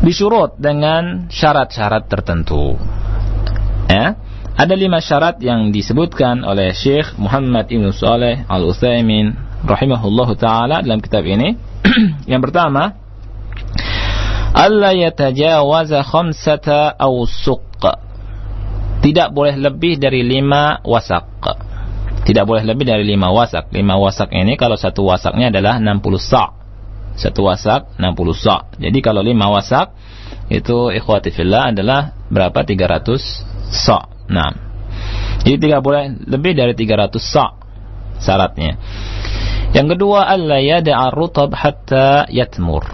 Bisyurut 0.00 0.56
dengan 0.56 1.28
syarat-syarat 1.28 2.08
tertentu. 2.08 2.80
Ya. 3.92 4.16
Ada 4.56 4.72
lima 4.72 5.04
syarat 5.04 5.36
yang 5.44 5.68
disebutkan 5.68 6.48
oleh 6.48 6.72
Syekh 6.72 7.16
Muhammad 7.20 7.68
Ibn 7.68 7.92
Saleh 7.92 8.48
Al-Utsaimin 8.48 9.36
rahimahullahu 9.68 10.32
taala 10.40 10.80
dalam 10.80 11.00
kitab 11.04 11.28
ini. 11.28 11.56
yang 12.30 12.40
pertama, 12.40 13.01
alla 14.52 14.92
yatajawaza 14.92 16.04
khamsata 16.04 16.94
awsuq 16.96 17.82
tidak 19.02 19.34
boleh 19.34 19.58
lebih 19.58 19.98
dari 19.98 20.22
lima 20.22 20.78
wasak 20.86 21.26
tidak 22.22 22.44
boleh 22.46 22.62
lebih 22.62 22.86
dari 22.86 23.02
lima 23.02 23.34
wasak 23.34 23.72
lima 23.74 23.98
wasak 23.98 24.30
ini 24.30 24.54
kalau 24.54 24.78
satu 24.78 25.02
wasaknya 25.02 25.50
adalah 25.50 25.82
60 25.82 26.22
sa' 26.22 26.54
satu 27.18 27.50
wasak 27.50 27.98
60 27.98 28.06
sa' 28.36 28.70
jadi 28.78 28.98
kalau 29.02 29.26
lima 29.26 29.50
wasak 29.50 29.90
itu 30.52 30.92
ikhwati 30.94 31.32
fillah 31.32 31.74
adalah 31.74 32.14
berapa? 32.30 32.62
300 32.62 33.72
sa' 33.72 34.06
nah 34.30 34.72
jadi 35.42 35.58
tidak 35.58 35.80
boleh 35.82 36.22
lebih 36.30 36.54
dari 36.54 36.78
300 36.78 37.18
sa' 37.18 37.58
syaratnya. 38.22 38.78
Yang 39.74 39.98
kedua 39.98 40.30
alla 40.30 40.62
yada'a 40.62 41.10
rutab 41.10 41.50
hatta 41.58 42.30
yatmur 42.30 42.86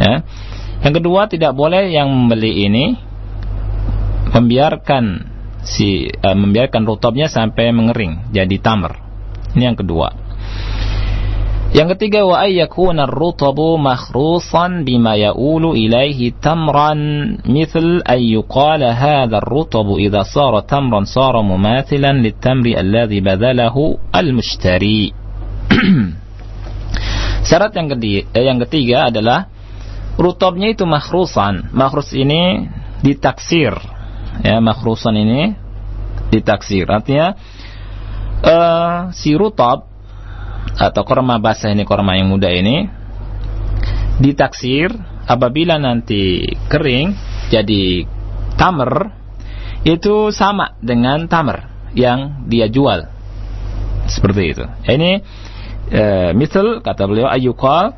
Ya. 0.00 0.24
Yang 0.80 1.04
kedua 1.04 1.28
tidak 1.28 1.52
boleh 1.52 1.92
yang 1.92 2.08
membeli 2.08 2.64
ini 2.64 2.96
membiarkan 4.32 5.28
si 5.60 6.08
uh, 6.08 6.32
membiarkan 6.32 6.88
rutubnya 6.88 7.28
sampai 7.28 7.68
mengering 7.76 8.32
jadi 8.32 8.56
tamar. 8.64 8.96
Ini 9.52 9.68
yang 9.68 9.76
kedua. 9.76 10.08
Yang 11.70 11.94
ketiga 11.94 12.26
wa 12.26 12.42
ayyakuna 12.42 13.06
ar-rutabu 13.06 13.78
makhrusan 13.78 14.82
bima 14.82 15.14
ya'ulu 15.14 15.78
ilaihi 15.78 16.34
tamran 16.34 17.38
mithl 17.46 18.02
ay 18.02 18.34
yuqala 18.34 18.90
hadha 18.90 19.38
ar-rutabu 19.38 20.02
idza 20.02 20.26
sara 20.26 20.66
tamran 20.66 21.06
sara 21.06 21.46
mumathilan 21.46 22.26
lit-tamri 22.26 22.74
alladhi 22.74 23.22
badalahu 23.22 24.02
al-mushtari. 24.10 25.14
Syarat 27.46 27.70
yang 27.78 27.86
ketiga, 27.94 28.20
eh, 28.34 28.44
yang 28.50 28.58
ketiga 28.66 28.96
adalah 29.06 29.46
rutobnya 30.16 30.72
itu 30.72 30.88
makhrusan. 30.88 31.70
Makhrus 31.74 32.14
ini 32.16 32.66
ditaksir. 33.04 33.74
Ya, 34.40 34.58
makhrusan 34.58 35.14
ini 35.18 35.54
ditaksir. 36.30 36.86
Artinya 36.88 37.34
uh, 38.40 39.10
si 39.12 39.34
rutob 39.36 39.90
atau 40.78 41.02
korma 41.04 41.36
basah 41.42 41.72
ini 41.72 41.84
korma 41.84 42.16
yang 42.16 42.30
muda 42.30 42.48
ini 42.48 42.88
ditaksir 44.20 44.92
apabila 45.24 45.80
nanti 45.80 46.44
kering 46.68 47.16
jadi 47.48 48.04
tamer 48.60 49.12
itu 49.82 50.28
sama 50.30 50.76
dengan 50.84 51.24
tamer 51.24 51.64
yang 51.96 52.44
dia 52.46 52.68
jual 52.68 53.08
seperti 54.06 54.42
itu. 54.52 54.64
Ini 54.86 55.10
uh, 55.90 56.30
misal 56.36 56.84
kata 56.84 57.08
beliau 57.08 57.26
ayukal 57.26 57.96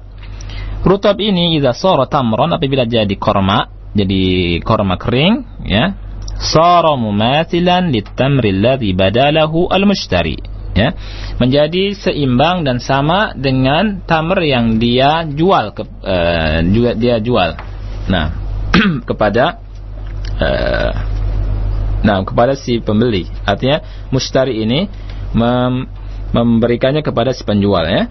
Rutab 0.83 1.18
ini 1.23 1.59
idza 1.59 1.73
sara 1.75 2.11
tamran 2.11 2.51
apabila 2.51 2.83
jadi 2.83 3.14
korma, 3.14 3.71
jadi 3.95 4.59
korma 4.66 4.99
kering, 4.99 5.66
ya. 5.66 5.95
Sara 6.42 6.99
mumathilan 6.99 7.95
litamri 7.95 8.51
alladhi 8.51 8.90
badalahu 8.92 9.71
al-mushtari. 9.71 10.42
Ya. 10.73 10.97
Menjadi 11.37 11.92
seimbang 11.92 12.64
dan 12.64 12.81
sama 12.81 13.37
dengan 13.37 14.03
tamr 14.09 14.40
yang 14.42 14.81
dia 14.81 15.23
jual 15.29 15.77
ke, 15.77 15.85
uh, 15.85 16.64
juga 16.66 16.97
dia 16.97 17.21
jual. 17.21 17.55
Nah, 18.09 18.33
kepada 19.09 19.61
uh, 20.40 21.12
Nah, 22.03 22.27
kepada 22.27 22.59
si 22.59 22.83
pembeli. 22.83 23.31
Artinya 23.47 23.81
mushtari 24.11 24.59
ini 24.62 24.90
mem 25.33 25.87
memberikannya 26.35 27.01
kepada 27.07 27.31
si 27.31 27.47
penjual 27.47 27.87
ya. 27.87 28.11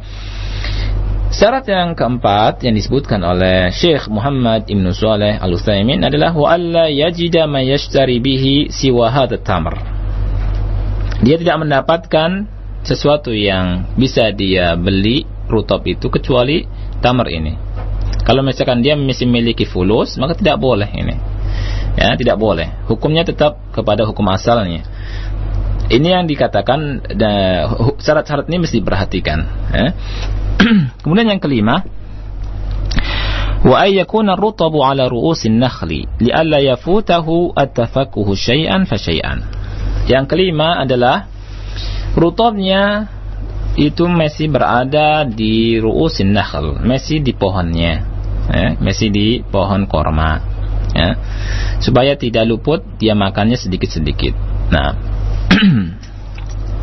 Syarat 1.31 1.63
yang 1.63 1.95
keempat 1.95 2.59
yang 2.67 2.75
disebutkan 2.75 3.23
oleh 3.23 3.71
Syekh 3.71 4.11
Muhammad 4.11 4.67
Ibn 4.67 4.91
Saleh 4.91 5.39
Al-Utsaimin 5.39 6.03
adalah 6.03 6.35
wa 6.35 6.51
alla 6.51 6.91
yajida 6.91 7.47
ma 7.47 7.63
yashtari 7.63 8.19
bihi 8.19 8.67
siwa 8.67 9.07
tamr. 9.39 9.79
Dia 11.23 11.39
tidak 11.39 11.63
mendapatkan 11.63 12.51
sesuatu 12.83 13.31
yang 13.31 13.95
bisa 13.95 14.35
dia 14.35 14.75
beli 14.75 15.23
rutop 15.47 15.87
itu 15.87 16.11
kecuali 16.11 16.67
tamar 16.99 17.31
ini. 17.31 17.55
Kalau 18.27 18.43
misalkan 18.43 18.83
dia 18.83 18.99
masih 18.99 19.23
memiliki 19.23 19.63
fulus, 19.63 20.19
maka 20.19 20.35
tidak 20.35 20.59
boleh 20.59 20.91
ini. 20.91 21.15
Ya, 21.95 22.11
tidak 22.19 22.43
boleh. 22.43 22.75
Hukumnya 22.91 23.23
tetap 23.23 23.55
kepada 23.71 24.03
hukum 24.03 24.27
asalnya. 24.27 24.83
Ini 25.87 26.07
yang 26.11 26.27
dikatakan 26.27 27.07
syarat-syarat 28.03 28.51
ini 28.51 28.67
mesti 28.67 28.83
diperhatikan. 28.83 29.39
Ya. 29.71 29.87
Kemudian 31.03 31.31
yang 31.31 31.41
kelima, 31.41 31.85
wa 33.61 33.77
ala. 39.23 39.45
Yang 40.09 40.25
kelima 40.33 40.81
adalah 40.81 41.29
rutabnya 42.17 43.07
itu 43.77 44.03
masih 44.09 44.51
berada 44.51 45.23
di 45.23 45.79
ru'usin 45.79 46.35
nakhl, 46.35 46.81
masih 46.83 47.23
di 47.23 47.31
pohonnya. 47.31 48.03
Ya, 48.51 48.75
masih 48.81 49.13
di 49.13 49.27
pohon 49.47 49.87
korma. 49.87 50.43
Ya. 50.91 51.15
Supaya 51.79 52.19
tidak 52.19 52.49
luput 52.51 52.83
dia 52.99 53.15
makannya 53.15 53.55
sedikit-sedikit. 53.55 54.35
Nah, 54.73 54.97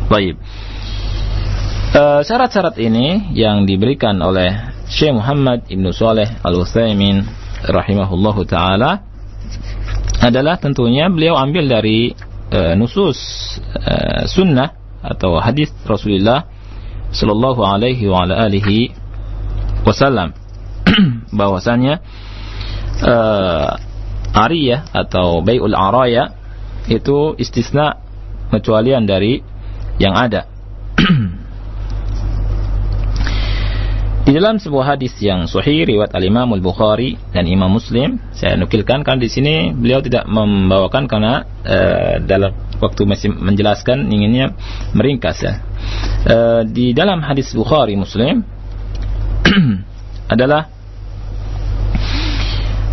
Baik. 0.09 0.41
Uh, 1.89 2.21
syarat-syarat 2.21 2.77
ini 2.77 3.33
yang 3.33 3.65
diberikan 3.65 4.13
oleh 4.21 4.53
Syekh 4.85 5.09
Muhammad 5.09 5.65
Ibn 5.73 5.89
Saleh 5.89 6.37
Al-Utsaimin 6.45 7.25
rahimahullahu 7.65 8.45
taala 8.45 9.01
adalah 10.21 10.61
tentunya 10.61 11.09
beliau 11.09 11.33
ambil 11.33 11.65
dari 11.65 12.13
uh, 12.53 12.77
nusus 12.77 13.17
uh, 13.73 14.21
sunnah 14.29 14.77
atau 15.01 15.41
hadis 15.41 15.73
Rasulullah 15.81 16.45
sallallahu 17.09 17.65
alaihi 17.65 18.05
wa 18.05 18.21
ala 18.21 18.45
alihi 18.45 18.93
wasallam 19.81 20.37
bahwasanya 21.41 22.05
ariyah 24.37 24.93
atau 24.93 25.41
bai'ul 25.41 25.73
araya 25.73 26.37
itu 26.85 27.33
istisna 27.41 27.97
kecualian 28.53 29.09
dari 29.09 29.41
yang 29.97 30.13
ada. 30.13 30.45
di 34.29 34.37
dalam 34.37 34.61
sebuah 34.61 34.93
hadis 34.93 35.17
yang 35.25 35.49
sahih 35.49 35.89
riwayat 35.89 36.13
Al-Imam 36.13 36.53
Al-Bukhari 36.53 37.17
dan 37.33 37.49
Imam 37.49 37.73
Muslim, 37.73 38.21
saya 38.29 38.53
nukilkan 38.61 39.01
kan 39.01 39.17
di 39.17 39.25
sini 39.25 39.73
beliau 39.73 40.05
tidak 40.05 40.29
membawakan 40.29 41.09
karena 41.09 41.49
uh, 41.65 42.21
dalam 42.21 42.53
waktu 42.77 43.09
masih 43.09 43.33
menjelaskan 43.33 44.05
inginnya 44.13 44.53
meringkas 44.93 45.41
ya. 45.41 45.65
Uh, 46.29 46.61
di 46.61 46.93
dalam 46.93 47.25
hadis 47.25 47.49
Bukhari 47.57 47.97
Muslim 47.97 48.45
adalah 50.37 50.69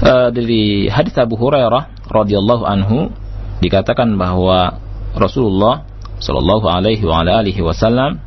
uh, 0.01 0.33
dari 0.33 0.89
hadis 0.89 1.13
Abu 1.21 1.37
Hurairah 1.37 2.09
radhiyallahu 2.09 2.65
anhu 2.65 3.13
dikatakan 3.61 4.09
bahwa 4.17 4.81
Rasulullah 5.13 5.85
sallallahu 6.17 6.65
alaihi 6.65 7.05
wa 7.05 7.29
alihi 7.29 7.61
wasallam 7.61 8.25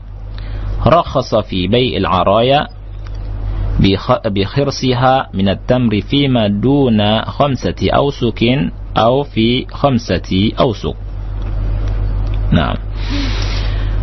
rakhasa 0.86 1.42
fi 1.42 1.66
bai'il 1.66 2.06
araya 2.06 2.78
khirsiha 3.80 5.32
min 5.34 5.48
at-tamri 5.50 6.04
fima 6.04 6.52
duna 6.52 7.24
khamsati 7.26 7.88
awsukin 7.90 8.72
aw 8.96 9.24
fi 9.24 9.64
khamsati 9.66 10.54
awsuk. 10.60 10.98
Nah, 12.50 12.76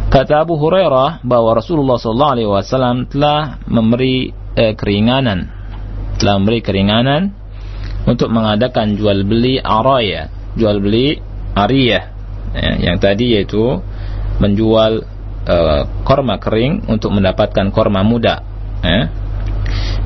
kata 0.08 0.46
Abu 0.46 0.56
Hurairah 0.56 1.20
bahwa 1.26 1.58
Rasulullah 1.58 1.98
sallallahu 1.98 2.34
alaihi 2.38 2.50
wasallam 2.50 2.96
telah 3.10 3.58
memberi 3.66 4.30
eh, 4.54 4.72
keringanan 4.72 5.56
telah 6.16 6.40
memberi 6.40 6.64
keringanan 6.64 7.32
untuk 8.08 8.32
mengadakan 8.32 8.96
jual 8.96 9.22
beli 9.28 9.60
araya, 9.60 10.32
jual 10.56 10.80
beli 10.80 11.20
ariyah 11.52 12.04
ya, 12.56 12.70
yang 12.90 12.96
tadi 12.96 13.36
yaitu 13.36 13.80
menjual 14.40 15.04
uh, 15.48 15.82
korma 16.04 16.40
kering 16.40 16.88
untuk 16.88 17.12
mendapatkan 17.12 17.72
korma 17.72 18.04
muda 18.04 18.44
ya, 18.80 19.12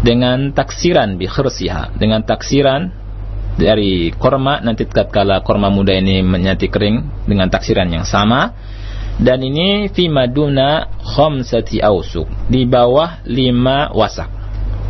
dengan 0.00 0.52
taksiran 0.56 1.20
bi 1.20 1.28
khirsiha 1.28 1.96
dengan 2.00 2.24
taksiran 2.24 3.00
dari 3.60 4.08
korma 4.16 4.64
nanti 4.64 4.88
tatkala 4.88 5.44
korma 5.44 5.68
muda 5.68 5.92
ini 5.92 6.24
menyati 6.24 6.72
kering 6.72 7.28
dengan 7.28 7.52
taksiran 7.52 7.92
yang 7.92 8.08
sama. 8.08 8.56
Dan 9.20 9.44
ini 9.44 9.92
fi 9.92 10.08
maduna 10.08 10.88
khamsati 10.96 11.84
ausuk 11.84 12.24
di 12.48 12.64
bawah 12.64 13.20
lima 13.28 13.92
wasak. 13.92 14.32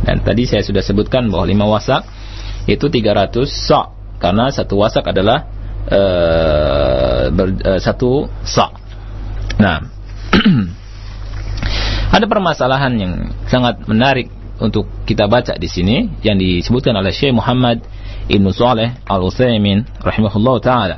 Dan 0.07 0.23
tadi 0.23 0.47
saya 0.47 0.63
sudah 0.63 0.79
sebutkan 0.79 1.27
bahwa 1.27 1.43
lima 1.43 1.67
wasak 1.67 2.07
itu 2.63 2.87
300 2.87 3.43
sok 3.43 3.85
karena 4.23 4.47
satu 4.53 4.79
wasak 4.79 5.03
adalah 5.11 5.51
uh, 5.91 7.27
ber, 7.27 7.59
uh, 7.59 7.79
satu 7.83 8.31
sa. 8.47 8.71
Nah, 9.59 9.83
ada 12.15 12.25
permasalahan 12.29 12.93
yang 12.95 13.13
sangat 13.51 13.83
menarik 13.83 14.31
untuk 14.61 14.85
kita 15.09 15.25
baca 15.25 15.57
di 15.57 15.65
sini 15.65 16.21
yang 16.21 16.37
disebutkan 16.37 16.93
oleh 16.93 17.09
Syekh 17.09 17.33
Muhammad 17.33 17.81
Ibn 18.29 18.45
Saleh 18.53 19.01
Al-Utsaimin 19.09 19.83
rahimahullah 19.97 20.55
taala. 20.61 20.97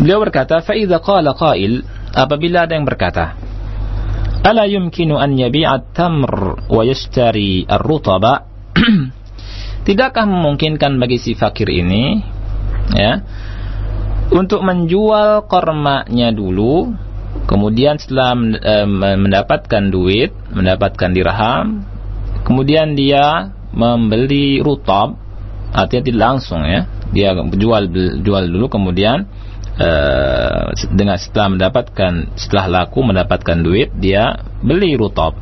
Beliau 0.00 0.24
berkata, 0.24 0.64
"Fa 0.64 0.72
qala 0.98 1.36
qail" 1.36 1.84
apabila 2.16 2.64
ada 2.64 2.72
yang 2.72 2.88
berkata, 2.88 3.36
"Ala 4.40 4.64
yumkinu 4.64 5.20
an 5.20 5.36
yabi'a 5.36 5.92
tamr 5.92 6.66
wa 6.66 6.82
yashtari 6.82 7.68
ar-rutaba?" 7.68 8.48
Tidakkah 9.86 10.24
memungkinkan 10.24 10.96
bagi 10.96 11.18
si 11.20 11.36
fakir 11.36 11.68
ini 11.68 12.22
ya 12.94 13.20
untuk 14.32 14.64
menjual 14.64 15.44
kormanya 15.50 16.32
dulu 16.32 16.88
kemudian 17.46 17.98
setelah 17.98 18.34
mendapatkan 19.18 19.90
duit 19.90 20.30
mendapatkan 20.50 21.10
dirham 21.10 21.84
kemudian 22.46 22.94
dia 22.94 23.54
membeli 23.72 24.60
rutab 24.60 25.16
artinya 25.72 26.02
tidak 26.04 26.20
langsung 26.20 26.62
ya. 26.68 26.84
Dia 27.12 27.36
jual 27.36 27.92
jual 28.24 28.44
dulu 28.48 28.66
kemudian 28.72 29.28
uh, 29.76 30.72
dengan 30.92 31.16
setelah 31.20 31.48
mendapatkan 31.52 32.12
setelah 32.36 32.66
laku 32.84 33.04
mendapatkan 33.04 33.58
duit 33.60 33.92
dia 33.96 34.40
beli 34.60 34.96
rutab 34.96 35.36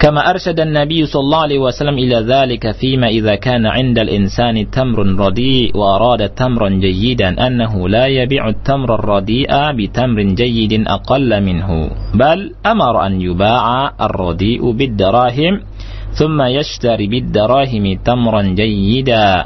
كما 0.00 0.30
أرشد 0.30 0.60
النبي 0.60 1.06
صلى 1.06 1.20
الله 1.20 1.38
عليه 1.38 1.58
وسلم 1.58 1.94
إلى 1.98 2.16
ذلك 2.24 2.70
فيما 2.72 3.08
إذا 3.08 3.34
كان 3.34 3.66
عند 3.66 3.98
الإنسان 3.98 4.70
تمر 4.70 4.98
رديء 5.26 5.76
وأراد 5.76 6.28
تمرا 6.28 6.68
جيدا 6.68 7.46
أنه 7.46 7.88
لا 7.88 8.06
يبيع 8.06 8.48
التمر 8.48 8.94
الرديء 8.94 9.52
بتمر 9.76 10.22
جيد 10.22 10.72
أقل 10.88 11.42
منه 11.42 11.90
بل 12.14 12.54
أمر 12.66 13.06
أن 13.06 13.20
يباع 13.20 13.92
الرديء 14.00 14.70
بالدراهم 14.72 15.60
ثم 16.12 16.42
يشتري 16.42 17.06
بالدراهم 17.06 17.84
تمرا 18.04 18.42
جيدا. 18.42 19.44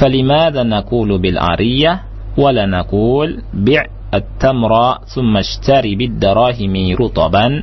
فلماذا 0.00 0.62
نقول 0.62 1.18
بالعرية 1.18 2.00
ولا 2.38 2.66
نقول 2.66 3.42
بيع 3.54 3.84
التمر 4.14 4.72
ثم 5.14 5.36
اشتري 5.36 5.96
بالدراهم 5.96 6.74
رطبا؟ 7.00 7.62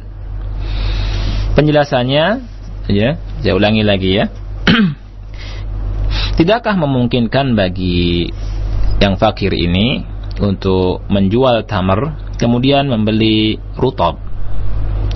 Penjelasannya, 1.55 2.25
ya, 2.91 3.15
saya 3.39 3.53
ulangi 3.55 3.87
lagi 3.87 4.19
ya. 4.19 4.27
Tidakkah 6.37 6.75
memungkinkan 6.75 7.55
bagi 7.55 8.27
yang 8.99 9.15
fakir 9.15 9.55
ini 9.55 10.03
untuk 10.43 11.07
menjual 11.07 11.63
tamar 11.63 12.35
kemudian 12.35 12.91
membeli 12.91 13.55
rutab? 13.79 14.19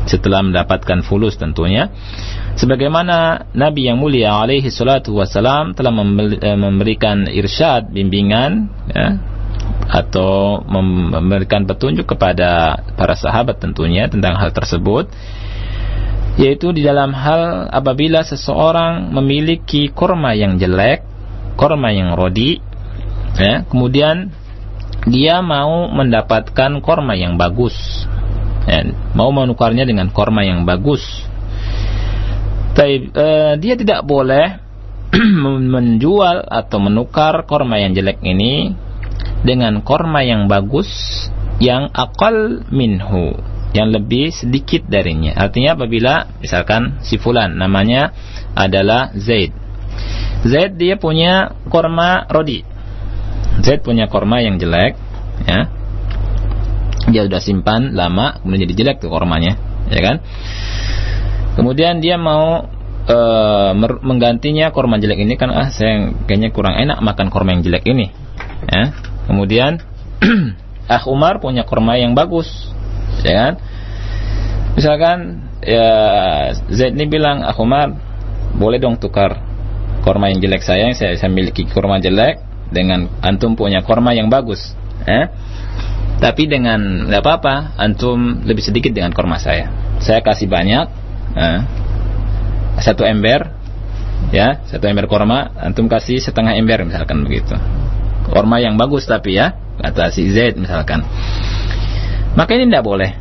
Setelah 0.07 0.39
mendapatkan 0.39 1.03
fulus 1.03 1.35
tentunya. 1.35 1.91
Sebagaimana 2.55 3.51
Nabi 3.51 3.91
yang 3.91 3.99
mulia 3.99 4.39
alaihi 4.39 4.71
salatu 4.71 5.19
wasalam 5.19 5.75
telah 5.75 5.91
eh, 6.39 6.55
memberikan 6.55 7.27
irsyad 7.27 7.91
bimbingan 7.91 8.71
ya, 8.89 9.19
atau 9.91 10.63
memberikan 10.63 11.67
petunjuk 11.67 12.15
kepada 12.15 12.79
para 12.95 13.13
sahabat 13.19 13.59
tentunya 13.59 14.07
tentang 14.07 14.39
hal 14.39 14.55
tersebut 14.55 15.11
yaitu 16.37 16.75
di 16.75 16.85
dalam 16.85 17.15
hal 17.15 17.71
apabila 17.71 18.21
seseorang 18.21 19.09
memiliki 19.09 19.89
korma 19.89 20.37
yang 20.37 20.61
jelek, 20.61 21.01
korma 21.57 21.89
yang 21.89 22.13
rodi, 22.13 22.61
ya, 23.39 23.65
kemudian 23.65 24.29
dia 25.07 25.39
mau 25.39 25.89
mendapatkan 25.89 26.83
korma 26.83 27.15
yang 27.15 27.39
bagus, 27.39 28.05
Ya, 28.69 28.85
mau 29.17 29.33
menukarnya 29.33 29.81
dengan 29.81 30.13
korma 30.13 30.45
yang 30.45 30.61
bagus. 30.61 31.01
Tapi 32.77 33.09
uh, 33.17 33.57
dia 33.57 33.73
tidak 33.73 34.05
boleh 34.05 34.61
menjual 35.73 36.45
atau 36.45 36.77
menukar 36.77 37.49
korma 37.49 37.81
yang 37.81 37.97
jelek 37.97 38.21
ini 38.21 38.77
dengan 39.41 39.81
korma 39.81 40.21
yang 40.21 40.45
bagus 40.45 40.85
yang 41.57 41.89
akal 41.91 42.61
minhu 42.69 43.35
yang 43.73 43.93
lebih 43.93 44.33
sedikit 44.33 44.85
darinya. 44.89 45.37
Artinya 45.37 45.77
apabila 45.77 46.25
misalkan 46.41 47.01
si 47.05 47.21
fulan 47.21 47.53
namanya 47.53 48.13
adalah 48.57 49.13
Zaid. 49.13 49.53
Zaid 50.45 50.79
dia 50.79 50.97
punya 50.97 51.53
korma 51.69 52.25
rodi. 52.25 52.65
Zaid 53.61 53.83
punya 53.83 54.07
korma 54.07 54.39
yang 54.41 54.57
jelek, 54.57 54.95
ya. 55.45 55.67
Dia 57.09 57.21
sudah 57.25 57.41
simpan 57.41 57.93
lama, 57.93 58.39
kemudian 58.39 58.69
jadi 58.69 58.75
jelek 58.85 58.97
tuh 59.03 59.11
kormanya, 59.11 59.59
ya 59.91 60.01
kan? 60.01 60.17
Kemudian 61.59 61.99
dia 61.99 62.15
mau 62.15 62.69
uh, 63.09 63.71
menggantinya 64.05 64.69
korma 64.69 65.01
jelek 65.01 65.25
ini 65.25 65.33
kan 65.35 65.49
ah 65.49 65.67
saya 65.73 66.13
kayaknya 66.29 66.53
kurang 66.53 66.77
enak 66.77 67.01
makan 67.01 67.27
korma 67.33 67.57
yang 67.57 67.65
jelek 67.65 67.83
ini 67.89 68.13
ya 68.69 68.93
kemudian 69.25 69.81
ah 70.93 71.03
Umar 71.09 71.41
punya 71.41 71.65
korma 71.65 71.97
yang 71.97 72.13
bagus 72.13 72.47
ya 73.25 73.33
kan? 73.35 73.53
Misalkan 74.77 75.17
ya 75.65 75.89
Zaid 76.71 76.95
ini 76.95 77.05
bilang 77.09 77.43
ah 77.43 77.55
Umar 77.59 77.91
boleh 78.55 78.79
dong 78.79 78.97
tukar 78.97 79.41
korma 80.01 80.31
yang 80.31 80.39
jelek 80.39 80.63
saya 80.63 80.89
saya, 80.95 81.19
saya 81.19 81.29
miliki 81.29 81.67
korma 81.67 81.99
jelek 81.99 82.39
dengan 82.69 83.09
antum 83.19 83.57
punya 83.59 83.83
korma 83.83 84.15
yang 84.15 84.31
bagus. 84.31 84.73
Ya 85.03 85.31
tapi 86.19 86.51
dengan 86.51 87.07
tidak 87.07 87.23
apa-apa 87.23 87.79
antum 87.79 88.43
lebih 88.43 88.59
sedikit 88.59 88.91
dengan 88.91 89.15
korma 89.15 89.39
saya. 89.39 89.71
Saya 90.03 90.19
kasih 90.19 90.51
banyak 90.51 90.85
eh, 91.39 91.59
satu 92.83 93.07
ember 93.07 93.55
ya 94.35 94.59
satu 94.67 94.91
ember 94.91 95.07
korma 95.07 95.55
antum 95.55 95.87
kasih 95.87 96.19
setengah 96.19 96.59
ember 96.59 96.83
misalkan 96.83 97.23
begitu. 97.23 97.55
Korma 98.27 98.59
yang 98.59 98.75
bagus 98.75 99.07
tapi 99.07 99.39
ya 99.39 99.55
kata 99.79 100.11
si 100.11 100.27
Z 100.27 100.59
misalkan 100.59 101.07
maka 102.39 102.55
ini 102.55 102.71
tidak 102.71 102.87
boleh. 102.87 103.11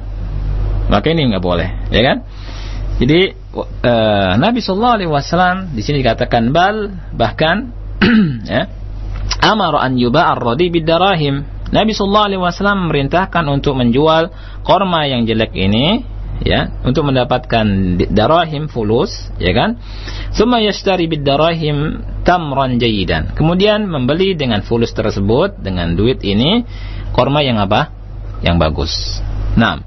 Maka 0.88 1.10
ini 1.10 1.26
nggak 1.26 1.42
boleh 1.42 1.68
ya 1.90 2.02
kan? 2.06 2.16
Jadi 2.98 3.34
uh, 3.54 4.32
Nabi 4.38 4.58
Shallallahu 4.62 4.96
Alaihi 5.02 5.10
Wasallam 5.10 5.74
di 5.74 5.82
sini 5.82 6.02
dikatakan 6.02 6.54
bal 6.54 6.90
bahkan 7.14 7.74
ya 8.50 8.70
amar 9.42 9.74
an 9.78 9.98
yuba 9.98 10.34
ar-radi 10.34 10.70
bidarahim 10.70 11.46
Nabi 11.70 11.92
Shallallahu 11.94 12.28
Alaihi 12.32 12.42
Wasallam 12.42 12.88
memerintahkan 12.88 13.44
untuk 13.52 13.76
menjual 13.76 14.32
korma 14.64 15.04
yang 15.06 15.28
jelek 15.28 15.52
ini 15.54 16.02
ya 16.42 16.70
untuk 16.86 17.06
mendapatkan 17.06 17.98
darahim 18.14 18.70
fulus 18.70 19.30
ya 19.36 19.52
kan? 19.52 19.76
Summa 20.32 20.62
yashtari 20.64 21.06
bid 21.10 21.22
darahim 21.22 22.00
tamran 22.24 22.80
jayidan 22.80 23.36
kemudian 23.36 23.84
membeli 23.86 24.32
dengan 24.34 24.64
fulus 24.64 24.90
tersebut 24.96 25.60
dengan 25.60 25.92
duit 25.94 26.24
ini 26.24 26.64
korma 27.12 27.44
yang 27.44 27.60
apa 27.60 27.97
yang 28.44 28.56
bagus 28.60 29.22
nah 29.58 29.80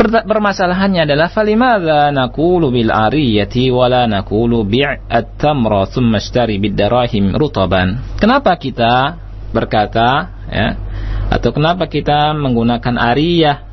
permasalahannya 0.00 1.04
adalah 1.04 1.28
falimadza 1.28 2.08
naqulu 2.12 2.72
bil 2.72 2.88
ariyati 2.88 3.68
wala 3.68 4.08
naqulu 4.08 4.64
bi'at 4.64 5.36
tamra 5.36 5.84
thumma 5.88 6.20
ishtari 6.20 6.56
bid 6.56 6.76
darahim 6.76 7.36
rutaban 7.36 8.00
kenapa 8.16 8.56
kita 8.56 9.20
berkata 9.50 10.30
ya 10.48 10.68
atau 11.30 11.50
kenapa 11.54 11.86
kita 11.86 12.34
menggunakan 12.34 12.96
ariyah 12.96 13.70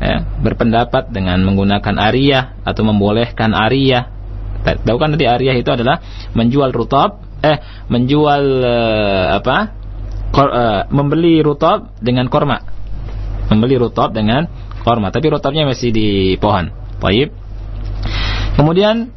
ya, 0.00 0.16
berpendapat 0.40 1.10
dengan 1.12 1.42
menggunakan 1.44 1.94
ariyah 2.10 2.64
atau 2.64 2.82
membolehkan 2.86 3.52
ariyah. 3.52 4.10
Tahu 4.64 4.96
kan 4.96 5.12
tadi 5.12 5.28
ariyah 5.28 5.56
itu 5.60 5.68
adalah 5.68 6.00
menjual 6.32 6.72
rutab, 6.72 7.20
eh 7.44 7.60
menjual 7.92 8.42
uh, 8.64 9.24
apa? 9.36 9.56
Kor, 10.32 10.48
uh, 10.48 10.82
membeli 10.88 11.44
rutab 11.44 11.92
dengan 12.00 12.32
korma. 12.32 12.73
Membeli 13.52 13.76
rutab 13.76 14.16
dengan 14.16 14.48
korma, 14.84 15.12
tapi 15.12 15.32
rutabnya 15.32 15.68
masih 15.68 15.92
di 15.92 16.08
pohon. 16.40 16.72
Baik. 17.00 17.32
Kemudian 18.54 19.12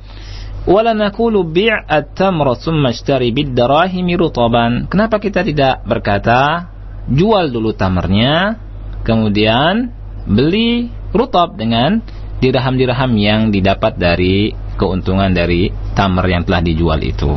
wala 0.68 0.92
nakulu 0.92 1.48
bi' 1.48 1.72
at-tamra 1.72 2.60
thumma 2.60 2.92
ishtari 2.92 3.32
bid-darahimi 3.32 4.20
rutaban. 4.20 4.90
Kenapa 4.92 5.22
kita 5.22 5.46
tidak 5.46 5.86
berkata 5.88 6.74
jual 7.08 7.54
dulu 7.54 7.72
tamarnya 7.72 8.60
kemudian 9.08 9.96
beli 10.28 10.92
rutab 11.16 11.56
dengan 11.56 12.04
dirham-dirham 12.44 13.12
yang 13.16 13.50
didapat 13.50 13.96
dari 13.96 14.52
keuntungan 14.78 15.34
dari 15.34 15.74
tamar 15.98 16.30
yang 16.30 16.46
telah 16.46 16.62
dijual 16.62 17.02
itu. 17.02 17.34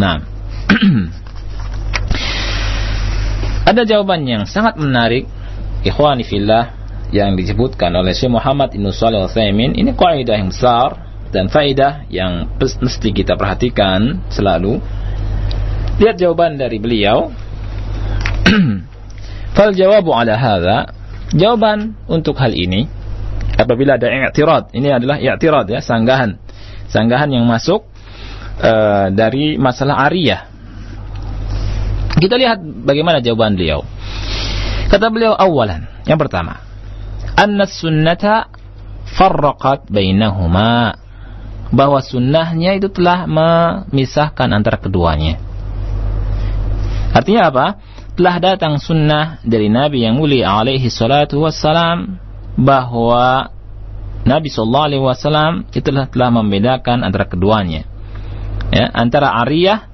Nah, 0.00 0.18
ada 3.70 3.86
jawaban 3.86 4.26
yang 4.26 4.42
sangat 4.48 4.80
menarik 4.80 5.28
ikhwani 5.86 6.24
fillah 6.26 6.76
yang 7.10 7.34
disebutkan 7.34 7.90
oleh 7.96 8.14
Syekh 8.14 8.30
Muhammad 8.30 8.70
Ibn 8.74 8.86
Shalih 8.94 9.26
Al-Utsaimin 9.26 9.74
ini 9.74 9.90
kaidah 9.96 10.36
yang 10.38 10.50
besar 10.54 10.88
dan 11.30 11.50
faedah 11.50 12.06
yang 12.10 12.50
mesti 12.58 13.10
kita 13.14 13.34
perhatikan 13.38 14.22
selalu. 14.30 14.78
Lihat 16.00 16.16
jawaban 16.18 16.58
dari 16.58 16.78
beliau. 16.78 17.30
Fal 19.56 19.74
jawabu 19.74 20.14
ala 20.14 20.38
hadha 20.38 20.78
Jawaban 21.30 21.94
untuk 22.10 22.34
hal 22.42 22.50
ini 22.50 22.90
apabila 23.54 23.94
ada 23.94 24.10
i'tirad, 24.10 24.74
ini 24.74 24.90
adalah 24.90 25.22
i'tirad 25.22 25.70
ya, 25.70 25.78
sanggahan. 25.78 26.34
Sanggahan 26.90 27.30
yang 27.30 27.46
masuk 27.46 27.86
uh, 28.58 29.14
dari 29.14 29.54
masalah 29.54 30.10
ariyah. 30.10 30.50
Kita 32.18 32.34
lihat 32.34 32.58
bagaimana 32.82 33.22
jawaban 33.22 33.54
beliau. 33.54 33.86
Kata 34.90 35.06
beliau 35.06 35.38
awalan, 35.38 35.86
yang 36.02 36.18
pertama, 36.18 36.58
anna 37.38 37.64
sunnata 37.70 38.50
farraqat 39.14 39.86
bainahuma 39.86 40.98
bahwa 41.70 42.02
sunnahnya 42.02 42.74
itu 42.74 42.90
telah 42.90 43.30
memisahkan 43.30 44.50
antara 44.50 44.82
keduanya. 44.82 45.38
Artinya 47.14 47.42
apa? 47.46 47.66
telah 48.20 48.36
datang 48.36 48.76
sunnah 48.76 49.40
dari 49.48 49.72
Nabi 49.72 50.04
yang 50.04 50.20
mulia 50.20 50.52
alaihi 50.60 50.92
salatu 50.92 51.40
wassalam 51.40 52.20
bahwa 52.52 53.48
Nabi 54.28 54.52
sallallahu 54.52 54.86
alaihi 54.92 55.00
wasallam 55.00 55.64
itulah 55.72 56.04
telah 56.04 56.28
membedakan 56.28 57.00
antara 57.00 57.24
keduanya. 57.24 57.88
Ya, 58.68 58.92
antara 58.92 59.32
ariyah 59.40 59.88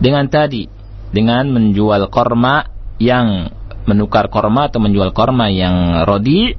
dengan 0.00 0.32
tadi 0.32 0.72
dengan 1.12 1.52
menjual 1.52 2.08
korma 2.08 2.64
yang 2.96 3.52
menukar 3.88 4.28
korma 4.28 4.68
atau 4.68 4.82
menjual 4.82 5.12
korma 5.16 5.48
yang 5.48 6.04
rodi, 6.04 6.56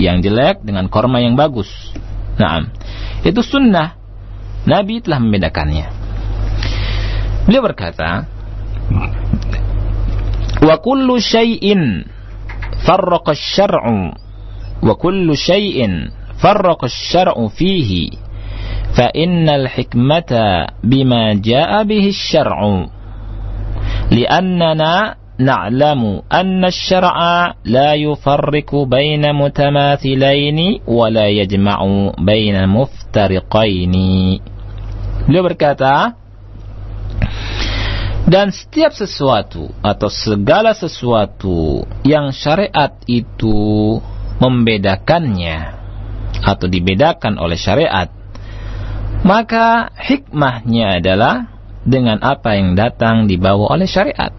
yang 0.00 0.20
jelek 0.24 0.64
dengan 0.64 0.88
korma 0.88 1.20
yang 1.20 1.36
bagus. 1.36 1.68
Nah, 2.38 2.68
itu 3.24 3.40
sunnah. 3.42 3.98
Nabi 4.68 5.00
telah 5.00 5.22
membedakannya. 5.22 5.86
Beliau 7.48 7.64
berkata, 7.64 8.28
"Wa 10.60 10.76
kullu 10.82 11.16
syai'in 11.16 12.04
farraqa 12.84 13.34
syar'u 13.34 14.14
wa 14.78 14.94
kullu 14.94 15.34
syai'in 15.34 16.14
farraqa 16.38 16.86
syar'u 16.86 17.50
fihi 17.50 18.14
fa 18.94 19.10
innal 19.14 19.66
hikmata 19.66 20.78
bima 20.80 21.34
jaa 21.36 21.82
bihi 21.82 22.14
syar'u 22.14 22.88
li'annana 24.14 25.17
نعلم 25.38 26.22
أن 26.32 26.64
الشرع 26.64 27.16
لا 27.64 27.94
يفرق 27.94 28.70
بين 28.74 29.22
متماثلين 29.34 30.80
ولا 30.86 31.26
يجمع 31.28 31.78
بين 32.18 32.56
مفترقين 32.68 32.98
muftariqaini. 33.08 34.42
Beliau 35.30 35.44
berkata, 35.46 36.12
dan 38.28 38.52
setiap 38.52 38.92
sesuatu 38.92 39.72
atau 39.80 40.10
segala 40.12 40.76
sesuatu 40.76 41.86
yang 42.04 42.34
syariat 42.34 42.92
itu 43.08 43.96
membedakannya 44.42 45.78
atau 46.44 46.68
dibedakan 46.68 47.40
oleh 47.40 47.56
syariat 47.56 48.12
maka 49.24 49.90
hikmahnya 49.96 51.00
adalah 51.00 51.50
dengan 51.88 52.20
apa 52.20 52.54
yang 52.54 52.76
datang 52.76 53.26
dibawa 53.26 53.74
oleh 53.74 53.88
syariat 53.88 54.30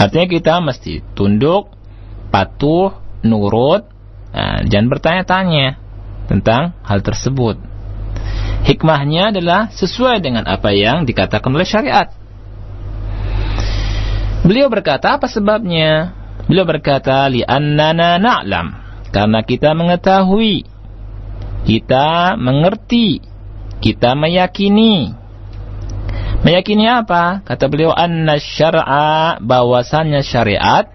Artinya 0.00 0.26
kita 0.32 0.54
mesti 0.64 1.04
tunduk, 1.12 1.76
patuh, 2.32 2.96
nurut, 3.20 3.84
nah, 4.32 4.64
jangan 4.64 4.88
bertanya-tanya 4.88 5.76
tentang 6.24 6.72
hal 6.80 7.04
tersebut. 7.04 7.60
Hikmahnya 8.64 9.36
adalah 9.36 9.68
sesuai 9.68 10.24
dengan 10.24 10.48
apa 10.48 10.72
yang 10.72 11.04
dikatakan 11.04 11.52
oleh 11.52 11.68
syariat. 11.68 12.08
Beliau 14.40 14.72
berkata, 14.72 15.20
apa 15.20 15.28
sebabnya? 15.28 16.16
Beliau 16.48 16.64
berkata, 16.64 17.28
annana 17.28 18.16
na'lam 18.16 18.80
karena 19.12 19.44
kita 19.44 19.76
mengetahui, 19.76 20.64
kita 21.68 22.40
mengerti, 22.40 23.20
kita 23.84 24.16
meyakini. 24.16 25.19
Meyakini 26.40 26.88
apa? 26.88 27.44
Kata 27.44 27.68
beliau 27.68 27.92
anna 27.92 28.40
syar'a 28.40 29.36
bahwasannya 29.44 30.24
syariat 30.24 30.88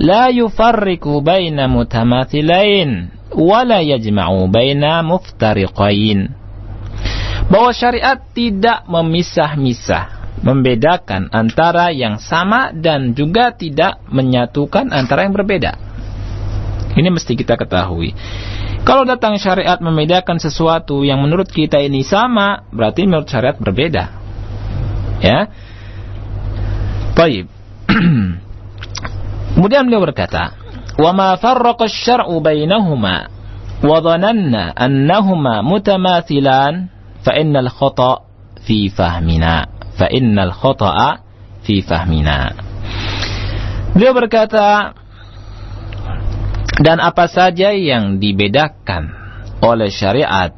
la 0.00 0.32
yufarriqu 0.32 1.20
baina 1.20 1.68
mutamathilain 1.68 3.12
wa 3.36 3.60
la 3.60 3.84
yajma'u 3.84 4.48
baina 4.48 5.04
muftariqain. 5.04 6.32
Bahwa 7.44 7.76
syariat 7.76 8.16
tidak 8.32 8.88
memisah-misah, 8.88 10.40
membedakan 10.40 11.28
antara 11.28 11.92
yang 11.92 12.16
sama 12.16 12.72
dan 12.72 13.12
juga 13.12 13.52
tidak 13.52 14.00
menyatukan 14.08 14.88
antara 14.96 15.28
yang 15.28 15.36
berbeda. 15.36 15.76
Ini 16.96 17.12
mesti 17.12 17.36
kita 17.36 17.60
ketahui. 17.60 18.16
Kalau 18.84 19.04
datang 19.04 19.36
syariat 19.36 19.76
membedakan 19.76 20.40
sesuatu 20.40 21.04
yang 21.04 21.20
menurut 21.20 21.52
kita 21.52 21.84
ini 21.84 22.00
sama, 22.00 22.64
berarti 22.72 23.04
menurut 23.04 23.28
syariat 23.28 23.56
berbeda. 23.60 24.23
Ya. 25.24 25.48
Baik. 27.16 27.48
Kemudian 29.56 29.88
beliau 29.88 30.04
berkata, 30.04 30.52
"Wa 31.00 31.16
ma 31.16 31.40
farraqa 31.40 31.88
asy-syar'u 31.88 32.44
bainahuma 32.44 33.32
wa 33.80 33.96
dhananna 34.04 34.76
annahuma 34.76 35.64
mutamathilan 35.64 36.92
fa 37.24 37.32
innal 37.40 37.72
khata' 37.72 38.20
fi 38.68 38.92
fahmina." 38.92 39.72
Fa 39.94 40.10
innal 40.10 40.50
khata'a 40.50 41.22
fi 41.62 41.80
fahmina. 41.80 42.50
Beliau 43.94 44.10
berkata, 44.10 44.90
dan 46.82 46.98
apa 46.98 47.30
saja 47.30 47.70
yang 47.70 48.18
dibedakan 48.18 49.14
oleh 49.62 49.94
syariat 49.94 50.50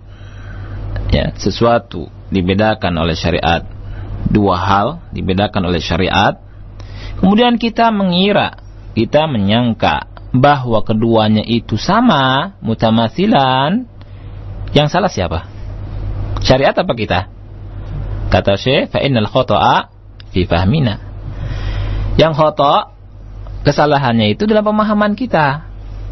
ya 1.13 1.37
sesuatu 1.37 2.09
dibedakan 2.33 2.97
oleh 2.97 3.13
syariat 3.13 3.76
dua 4.31 4.57
hal 4.59 4.87
dibedakan 5.15 5.71
oleh 5.71 5.81
syariat. 5.83 6.39
Kemudian 7.17 7.57
kita 7.57 7.89
mengira, 7.95 8.61
kita 8.93 9.25
menyangka 9.25 10.11
bahwa 10.37 10.85
keduanya 10.85 11.43
itu 11.47 11.81
sama, 11.81 12.55
mutamasilan. 12.61 13.89
Yang 14.77 14.89
salah 14.93 15.09
siapa? 15.09 15.49
Syariat 16.45 16.77
apa 16.77 16.93
kita? 16.93 17.21
Kata 18.29 18.59
Syekh, 18.61 18.93
fa 18.93 19.01
innal 19.01 19.31
khata'a 19.31 19.89
fi 20.35 20.45
fahmina. 20.45 21.01
Yang 22.21 22.37
khata' 22.37 22.93
kesalahannya 23.65 24.37
itu 24.37 24.45
dalam 24.45 24.67
pemahaman 24.67 25.17
kita. 25.17 25.65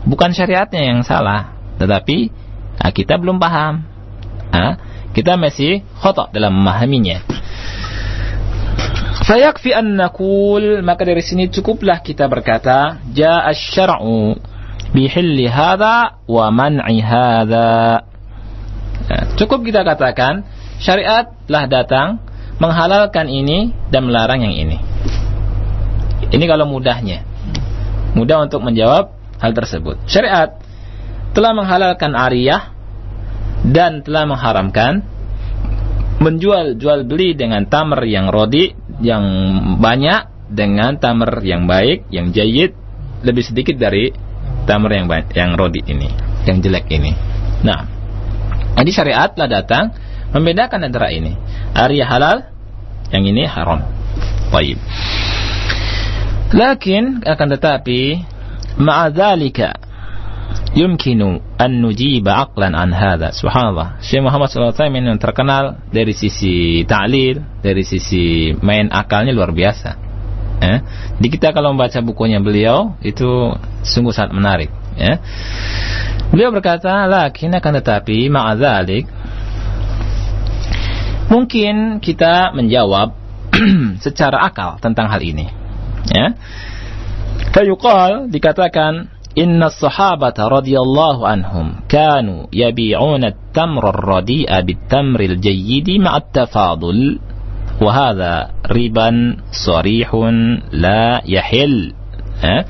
Bukan 0.05 0.33
syariatnya 0.33 0.95
yang 0.95 1.01
salah, 1.05 1.57
tetapi 1.81 2.29
nah, 2.81 2.93
kita 2.93 3.17
belum 3.17 3.41
paham. 3.41 3.85
Nah, 4.53 4.79
kita 5.13 5.37
masih 5.37 5.85
khata' 6.01 6.33
dalam 6.33 6.55
memahaminya. 6.57 7.25
Fayakfi 9.25 9.73
an 9.73 9.97
nakul 9.97 10.85
maka 10.85 11.09
dari 11.09 11.25
sini 11.25 11.49
cukuplah 11.49 12.05
kita 12.05 12.29
berkata 12.29 13.01
jaa 13.17 13.49
asy-syar'u 13.49 14.37
bihilli 14.93 15.49
hadza 15.49 16.21
wa 16.29 16.53
man'i 16.53 17.01
hadza. 17.01 18.05
Nah, 19.05 19.25
cukup 19.41 19.65
kita 19.65 19.81
katakan 19.81 20.45
syariat 20.77 21.33
telah 21.49 21.65
datang 21.65 22.09
menghalalkan 22.61 23.33
ini 23.33 23.73
dan 23.89 24.13
melarang 24.13 24.45
yang 24.45 24.53
ini. 24.53 24.77
Ini 26.29 26.45
kalau 26.45 26.69
mudahnya. 26.69 27.25
Mudah 28.13 28.45
untuk 28.45 28.61
menjawab 28.61 29.09
hal 29.41 29.53
tersebut. 29.57 30.05
Syariat 30.05 30.61
telah 31.33 31.57
menghalalkan 31.57 32.13
ariyah 32.13 32.71
dan 33.65 34.05
telah 34.05 34.29
mengharamkan 34.29 35.03
menjual 36.23 36.79
jual 36.79 37.03
beli 37.09 37.35
dengan 37.35 37.67
tamar 37.67 38.07
yang 38.07 38.31
rodi 38.31 38.73
yang 39.05 39.25
banyak 39.79 40.49
dengan 40.49 40.97
tamar 40.97 41.45
yang 41.45 41.69
baik, 41.69 42.09
yang 42.09 42.33
jayid 42.33 42.73
lebih 43.21 43.45
sedikit 43.45 43.77
dari 43.77 44.13
tamar 44.65 44.97
yang 44.97 45.07
banyak, 45.07 45.37
yang 45.37 45.53
rodi 45.61 45.85
ini, 45.85 46.09
yang 46.49 46.65
jelek 46.65 46.89
ini. 46.89 47.13
Nah, 47.61 47.85
jadi 48.81 48.91
syariat 48.91 49.29
telah 49.33 49.61
datang 49.61 49.93
membedakan 50.33 50.89
antara 50.89 51.13
ini. 51.13 51.37
Arya 51.77 52.09
halal, 52.09 52.49
yang 53.13 53.25
ini 53.29 53.45
haram. 53.45 53.85
Baik. 54.49 54.81
Lakin 56.55 57.27
akan 57.27 57.49
tetapi 57.59 58.01
ma'adzalika 58.79 59.84
yumkinu 60.75 61.39
an 61.55 61.73
nujiba 61.79 62.51
aqlan 62.51 62.75
an 62.75 62.91
hadha. 62.91 63.31
Subhanallah. 63.31 64.03
Syekh 64.03 64.27
Muhammad 64.27 64.51
sallallahu 64.51 64.75
alaihi 64.75 64.91
wasallam 64.91 65.23
terkenal 65.23 65.65
dari 65.95 66.13
sisi 66.13 66.83
ta'lil, 66.83 67.43
dari 67.63 67.83
sisi 67.87 68.53
main 68.59 68.91
akalnya 68.91 69.31
luar 69.31 69.55
biasa. 69.55 69.91
Eh? 70.63 70.79
Di 71.19 71.29
kita 71.31 71.55
kalau 71.55 71.75
membaca 71.75 71.99
bukunya 72.01 72.39
beliau 72.39 72.97
itu 73.03 73.55
sungguh 73.85 74.15
sangat 74.15 74.33
menarik, 74.35 74.71
ya. 74.99 75.21
Beliau 76.31 76.51
berkata, 76.51 77.07
"Lakin 77.07 77.55
akan 77.55 77.73
tetapi 77.79 78.27
ma'adzalik 78.33 79.05
mungkin 81.31 81.99
kita 82.03 82.55
menjawab 82.55 83.15
secara 84.05 84.43
akal 84.47 84.81
tentang 84.83 85.11
hal 85.11 85.21
ini." 85.23 85.47
Ya. 86.11 86.35
Fayuqal 87.55 88.31
dikatakan 88.35 89.14
Inna 89.35 89.67
Sahabat 89.67 90.39
radhiyallahu 90.39 91.27
anhum 91.27 91.83
kanu 91.91 92.47
yabi'una 92.55 93.35
at-tamra 93.35 93.91
ar-radi'a 93.91 94.63
bit-tamril 94.63 95.43
jayyidi 95.43 95.99
ma'at 95.99 96.31
tafadul 96.31 97.19
wa 97.83 97.91
hadha 97.91 98.55
riban 98.71 99.43
sarihun 99.51 100.63
la 100.71 101.19
yahil. 101.27 101.91
Eh? 102.47 102.63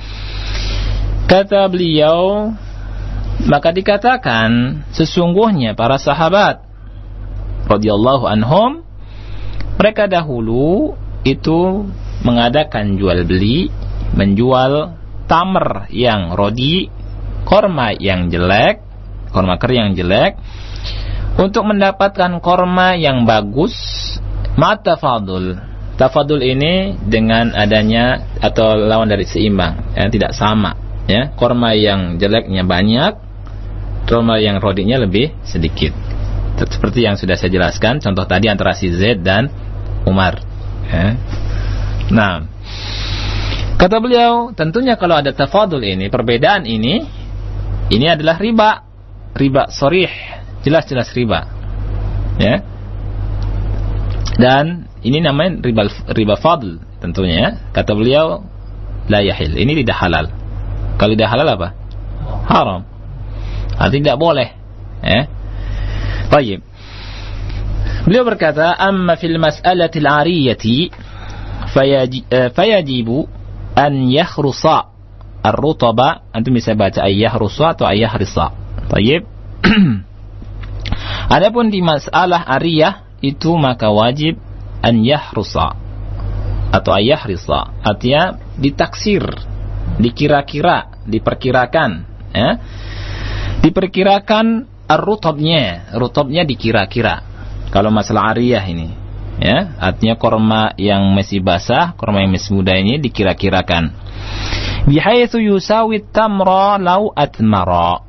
Kata 1.28 1.68
beliau, 1.68 2.48
maka 3.44 3.68
dikatakan 3.68 4.80
sesungguhnya 4.96 5.76
para 5.76 6.00
sahabat 6.00 6.64
radhiyallahu 7.68 8.24
anhum 8.24 8.80
mereka 9.76 10.08
dahulu 10.08 10.96
itu 11.28 11.92
mengadakan 12.24 12.96
jual 12.96 13.20
beli, 13.28 13.68
menjual 14.16 14.96
tamr 15.24 15.88
yang 15.90 16.32
rodi, 16.36 16.88
korma 17.44 17.92
yang 17.96 18.32
jelek, 18.32 18.80
korma 19.30 19.60
kering 19.60 19.92
yang 19.92 19.94
jelek, 19.96 20.32
untuk 21.34 21.66
mendapatkan 21.66 22.38
korma 22.38 22.94
yang 22.94 23.26
bagus, 23.26 23.74
mata 24.54 24.94
fadul. 24.94 25.58
Tafadul 25.94 26.42
ini 26.42 26.98
dengan 27.06 27.54
adanya 27.54 28.18
atau 28.42 28.74
lawan 28.74 29.06
dari 29.06 29.22
seimbang, 29.22 29.94
ya, 29.94 30.10
tidak 30.10 30.34
sama. 30.34 30.74
Ya, 31.06 31.30
korma 31.36 31.76
yang 31.76 32.18
jeleknya 32.18 32.66
banyak, 32.66 33.12
korma 34.10 34.42
yang 34.42 34.58
rodinya 34.58 34.98
lebih 34.98 35.30
sedikit. 35.46 35.94
Seperti 36.54 37.06
yang 37.06 37.18
sudah 37.18 37.38
saya 37.38 37.50
jelaskan, 37.50 38.02
contoh 38.02 38.26
tadi 38.26 38.46
antara 38.50 38.74
si 38.74 38.90
Z 38.90 39.22
dan 39.22 39.50
Umar. 40.06 40.38
Ya. 40.86 41.18
Nah, 42.10 42.46
Kata 43.74 43.98
beliau, 43.98 44.54
tentunya 44.54 44.94
kalau 44.94 45.18
ada 45.18 45.34
tafadul 45.34 45.82
ini, 45.82 46.06
perbedaan 46.08 46.64
ini, 46.64 47.04
ini 47.90 48.06
adalah 48.06 48.38
riba. 48.38 48.86
Riba 49.34 49.66
sorih, 49.66 50.10
jelas-jelas 50.62 51.10
riba. 51.10 51.50
Ya. 52.38 52.62
Dan 54.38 54.86
ini 55.02 55.18
namanya 55.18 55.58
riba 55.62 55.90
riba 56.10 56.34
fadl 56.38 56.78
tentunya 57.02 57.34
ya. 57.34 57.50
Kata 57.74 57.98
beliau, 57.98 58.46
la 59.10 59.20
yahil. 59.26 59.58
Ini 59.58 59.82
tidak 59.82 59.98
halal. 59.98 60.30
Kalau 60.94 61.12
tidak 61.18 61.30
halal 61.34 61.48
apa? 61.50 61.68
Haram. 62.46 62.82
Artinya 63.74 64.14
tidak 64.14 64.20
boleh. 64.22 64.48
Ya. 65.02 65.26
Baik. 66.30 66.62
Beliau 68.06 68.22
berkata, 68.22 68.70
"Amma 68.70 69.18
fil 69.18 69.36
mas'alatil 69.36 70.06
'ariyati 70.06 70.94
fayajibu 72.54 73.33
an 73.74 74.08
yakhrusa 74.08 74.94
ar-rutaba. 75.44 76.24
Antum 76.30 76.56
bisa 76.56 76.72
baca 76.72 77.04
ay 77.04 77.20
yahrusa 77.20 77.74
atau 77.76 77.84
ay 77.84 78.06
yahrisa 78.06 78.54
Baik. 78.88 79.26
Adapun 81.34 81.68
di 81.68 81.80
masalah 81.82 82.46
ariyah 82.46 83.04
itu 83.24 83.52
maka 83.56 83.88
wajib 83.90 84.38
an 84.84 85.00
yahrusa 85.00 85.74
atau 86.74 86.90
ayahrisa 86.90 87.70
artinya 87.86 88.34
ditaksir 88.58 89.22
dikira-kira 89.96 91.06
diperkirakan 91.06 91.90
ya. 92.34 92.50
Diperkirakan 93.64 94.68
ar-rutabnya. 94.84 95.88
Rutabnya 95.96 96.44
dikira-kira. 96.44 97.24
Kalau 97.72 97.88
masalah 97.88 98.36
ariyah 98.36 98.60
ini 98.68 99.03
ya 99.38 99.74
artinya 99.82 100.14
korma 100.14 100.72
yang 100.78 101.10
masih 101.14 101.42
basah 101.42 101.94
korma 101.98 102.22
yang 102.22 102.34
masih 102.34 102.54
muda 102.54 102.74
ini 102.78 102.98
dikira-kirakan. 103.02 103.94
Bihaitsu 104.84 105.40
yusawi 105.40 106.04
tamra 106.12 106.76
lau 106.76 107.10
atmara. 107.16 108.04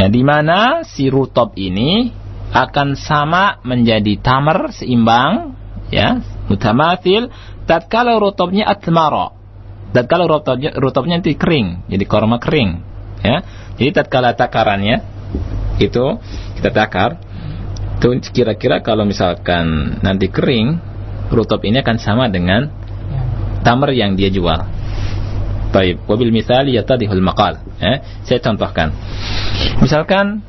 Ya, 0.00 0.08
di 0.08 0.24
mana 0.24 0.82
si 0.88 1.12
rutob 1.12 1.52
ini 1.60 2.10
akan 2.52 2.96
sama 2.96 3.60
menjadi 3.64 4.18
tamar 4.20 4.72
seimbang 4.72 5.56
ya 5.92 6.20
mutamatil 6.48 7.28
tatkala 7.68 8.16
rutobnya 8.16 8.64
atmara. 8.64 9.36
Tatkala 9.92 10.24
rutobnya 10.24 10.72
rutobnya 10.72 11.20
nanti 11.20 11.36
kering 11.36 11.84
jadi 11.88 12.04
korma 12.08 12.40
kering 12.40 12.80
ya. 13.20 13.44
Jadi 13.76 13.90
tatkala 13.92 14.32
takarannya 14.32 15.04
itu 15.80 16.20
kita 16.60 16.70
takar 16.72 17.20
itu 18.02 18.18
kira-kira 18.34 18.82
kalau 18.82 19.06
misalkan 19.06 19.98
nanti 20.02 20.26
kering 20.26 20.82
rutob 21.30 21.62
ini 21.62 21.78
akan 21.78 21.96
sama 22.02 22.26
dengan 22.26 22.66
tamar 23.62 23.94
yang 23.94 24.18
dia 24.18 24.26
jual 24.26 24.58
Baik, 25.72 26.04
wabil 26.04 26.28
misal 26.28 26.68
yatadihul 26.68 27.24
maqal. 27.24 27.64
Ya, 27.80 28.04
saya 28.28 28.44
contohkan. 28.44 28.92
Misalkan 29.80 30.44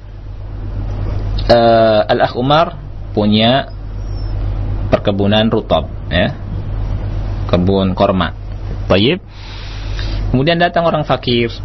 uh, 1.48 2.02
Al-Akh 2.12 2.36
Umar 2.36 2.76
punya 3.16 3.72
perkebunan 4.92 5.48
rutob, 5.48 5.88
ya. 6.12 6.36
Kebun 7.48 7.96
korma. 7.96 8.36
Baik. 8.92 9.24
Kemudian 10.36 10.60
datang 10.60 10.84
orang 10.84 11.08
fakir. 11.08 11.56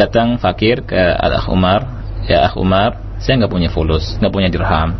Datang 0.00 0.40
fakir 0.40 0.88
ke 0.88 0.96
Al-Akh 0.96 1.52
Umar, 1.52 1.84
ya 2.24 2.48
Akh 2.48 2.56
Umar, 2.56 2.96
saya 3.18 3.44
nggak 3.44 3.52
punya 3.52 3.68
fulus, 3.70 4.14
nggak 4.22 4.32
punya 4.32 4.48
dirham. 4.50 4.94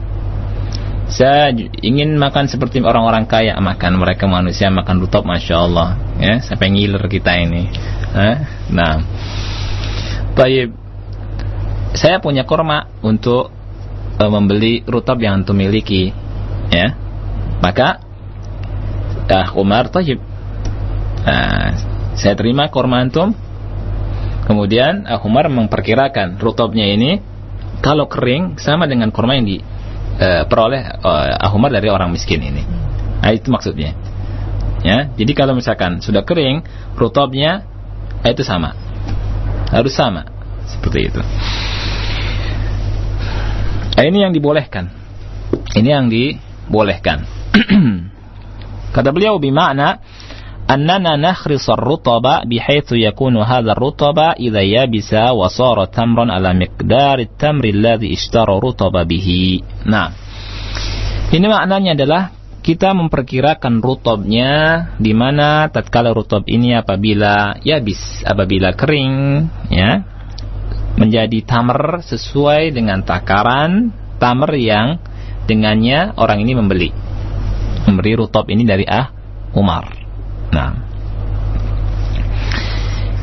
Saya 1.08 1.48
ingin 1.80 2.20
makan 2.20 2.52
seperti 2.52 2.84
orang-orang 2.84 3.24
kaya 3.24 3.56
makan 3.56 3.96
mereka 3.96 4.28
manusia 4.28 4.68
makan 4.68 5.00
rutop 5.00 5.24
masya 5.24 5.56
Allah. 5.64 5.96
Ya 6.20 6.44
sampai 6.44 6.68
ngiler 6.68 7.00
kita 7.08 7.32
ini. 7.32 7.72
Nah. 8.68 9.00
Baik 10.36 10.70
saya 11.96 12.20
punya 12.20 12.44
korma 12.44 12.92
untuk 13.00 13.48
uh, 14.20 14.30
membeli 14.30 14.84
rutop 14.84 15.16
yang 15.24 15.40
antum 15.40 15.56
miliki. 15.56 16.12
Ya. 16.68 16.92
Maka 17.64 18.04
ah 19.32 19.48
Umar 19.56 19.88
tajib 19.88 20.20
nah, 21.24 21.72
saya 22.20 22.36
terima 22.36 22.68
korma 22.68 23.00
antum. 23.00 23.32
Kemudian 24.44 25.08
ah 25.08 25.24
Umar 25.24 25.48
memperkirakan 25.48 26.36
rutopnya 26.36 26.84
ini 26.84 27.38
kalau 27.78 28.10
kering 28.10 28.58
sama 28.58 28.90
dengan 28.90 29.14
korma 29.14 29.38
yang 29.38 29.46
di 29.46 29.58
uh, 30.18 30.44
uh, 30.46 31.26
ahumar 31.42 31.70
dari 31.70 31.88
orang 31.88 32.10
miskin 32.10 32.42
ini. 32.42 32.62
Nah, 33.22 33.30
itu 33.34 33.50
maksudnya. 33.50 33.94
Ya, 34.86 35.10
jadi 35.10 35.32
kalau 35.34 35.58
misalkan 35.58 35.98
sudah 35.98 36.22
kering, 36.22 36.62
rutobnya 36.94 37.66
eh, 38.22 38.30
itu 38.30 38.46
sama. 38.46 38.78
Harus 39.74 39.94
sama. 39.94 40.26
Seperti 40.70 41.10
itu. 41.10 41.20
Nah, 43.98 44.04
ini 44.06 44.22
yang 44.22 44.30
dibolehkan. 44.30 44.94
Ini 45.74 45.88
yang 45.90 46.06
dibolehkan. 46.06 47.26
Kata 48.94 49.10
beliau 49.10 49.42
bimakna 49.42 49.98
أننا 50.67 51.19
نخرص 51.19 51.69
الرطب 51.69 52.25
بحيث 52.47 52.91
يكون 52.91 53.36
هذا 53.38 53.71
الرطب 53.71 54.19
إذا 54.39 54.61
يبس 54.61 55.11
وصار 55.13 55.86
تمرا 55.86 56.31
على 56.31 56.49
مقدار 56.53 57.19
التمر 57.19 57.65
الذي 57.65 58.13
اشترى 58.13 58.53
رطب 58.63 58.95
به 59.07 59.27
nah 59.84 60.15
ini 61.36 61.45
maknanya 61.49 61.97
adalah 61.99 62.23
kita 62.63 62.95
memperkirakan 62.95 63.84
rutobnya 63.84 64.51
di 64.95 65.11
mana 65.11 65.67
tatkala 65.67 66.15
rutob 66.15 66.47
ini 66.47 66.79
apabila 66.79 67.59
yabis 67.59 68.23
apabila 68.23 68.71
kering 68.71 69.43
ya 69.67 69.99
menjadi 70.95 71.43
tamer 71.43 71.99
sesuai 72.07 72.71
dengan 72.71 73.03
takaran 73.03 73.91
tamer 74.15 74.55
yang 74.55 74.95
dengannya 75.43 76.15
orang 76.15 76.39
ini 76.39 76.55
membeli 76.55 76.89
memberi 77.84 78.15
rutob 78.15 78.47
ini 78.47 78.63
dari 78.63 78.88
ah 78.88 79.11
Umar 79.59 80.03
Nah. 80.53 80.72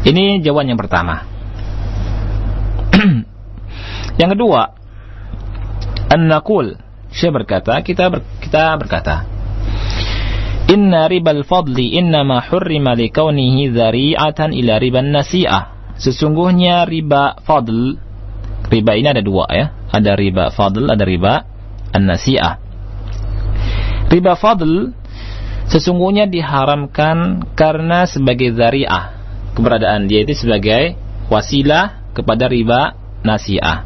Ini 0.05 0.43
jawaban 0.45 0.69
yang 0.69 0.77
pertama. 0.77 1.25
yang 4.21 4.29
kedua, 4.29 4.77
an-naqul. 6.13 6.77
Syekh 7.09 7.33
berkata, 7.33 7.79
kita 7.81 8.11
ber, 8.11 8.21
kita 8.43 8.75
berkata, 8.77 9.25
Inna 10.65 11.05
ribal 11.05 11.45
fadli 11.45 11.93
innama 11.93 12.41
hurrima 12.41 12.97
likaunihi 12.97 13.69
dhari'atan 13.69 14.49
ila 14.53 14.81
riban 14.81 15.13
nasi'ah. 15.13 15.95
Sesungguhnya 16.01 16.89
riba 16.89 17.37
fadl, 17.45 17.95
riba 18.67 18.91
ini 18.97 19.07
ada 19.13 19.21
dua 19.21 19.45
ya. 19.53 19.65
Ada 19.93 20.17
riba 20.17 20.49
fadl, 20.49 20.89
ada 20.89 21.05
riba 21.05 21.45
an-nasi'ah. 21.93 22.53
Riba 24.09 24.33
fadl 24.35 24.91
sesungguhnya 25.69 26.29
diharamkan 26.29 27.45
karena 27.57 28.05
sebagai 28.05 28.53
zari'ah. 28.53 29.15
Keberadaan 29.55 30.11
dia 30.11 30.27
itu 30.27 30.35
sebagai 30.35 30.99
wasilah 31.31 32.11
kepada 32.11 32.51
riba 32.51 32.95
nasi'ah. 33.23 33.77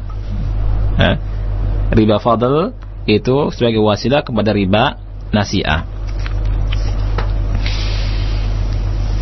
Riba 1.90 2.16
fadl 2.20 2.74
itu 3.08 3.50
sebagai 3.54 3.80
wasilah 3.80 4.22
kepada 4.26 4.52
riba 4.52 4.98
nasi'ah. 5.32 5.82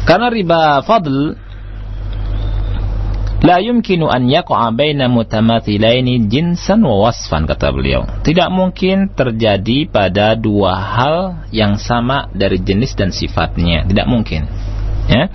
Karena 0.08 0.32
riba 0.32 0.80
fadl 0.88 1.36
La 3.48 3.64
yumkinu 3.64 4.12
an 4.12 4.28
yaqa'a 4.28 4.68
baina 4.76 5.08
mutamathilaini 5.08 6.28
jinsan 6.28 6.84
wa 6.84 7.08
wasfan 7.08 7.48
kata 7.48 7.72
beliau. 7.72 8.04
Tidak 8.20 8.52
mungkin 8.52 9.08
terjadi 9.16 9.88
pada 9.88 10.36
dua 10.36 10.76
hal 10.76 11.48
yang 11.48 11.80
sama 11.80 12.28
dari 12.36 12.60
jenis 12.60 12.92
dan 12.92 13.08
sifatnya. 13.08 13.88
Tidak 13.88 14.04
mungkin. 14.04 14.44
Ya. 15.08 15.32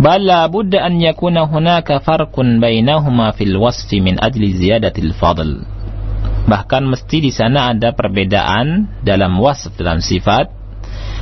Bala 0.00 0.48
budda 0.48 0.80
an 0.80 0.96
yakuna 0.96 1.44
hunaka 1.44 2.00
farqun 2.00 2.56
bainahuma 2.56 3.36
fil 3.36 3.52
wasfi 3.60 4.00
min 4.00 4.16
ajli 4.16 4.56
ziyadatil 4.56 5.12
fadl. 5.12 5.60
Bahkan 6.48 6.88
mesti 6.88 7.20
di 7.20 7.28
sana 7.36 7.76
ada 7.76 7.92
perbedaan 7.92 8.88
dalam 9.04 9.36
wasf 9.36 9.76
dalam 9.76 10.00
sifat. 10.00 10.48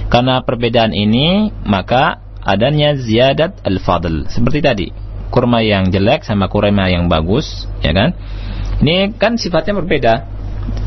Karena 0.06 0.46
perbedaan 0.46 0.94
ini 0.94 1.50
maka 1.66 2.22
adanya 2.46 2.94
ziyadat 2.94 3.66
al-fadl. 3.66 4.30
Seperti 4.30 4.62
tadi 4.62 5.07
kurma 5.28 5.60
yang 5.64 5.92
jelek 5.92 6.24
sama 6.24 6.48
kurma 6.48 6.88
yang 6.88 7.06
bagus, 7.06 7.68
ya 7.84 7.92
kan? 7.92 8.16
Ini 8.80 9.16
kan 9.18 9.36
sifatnya 9.36 9.76
berbeda. 9.78 10.14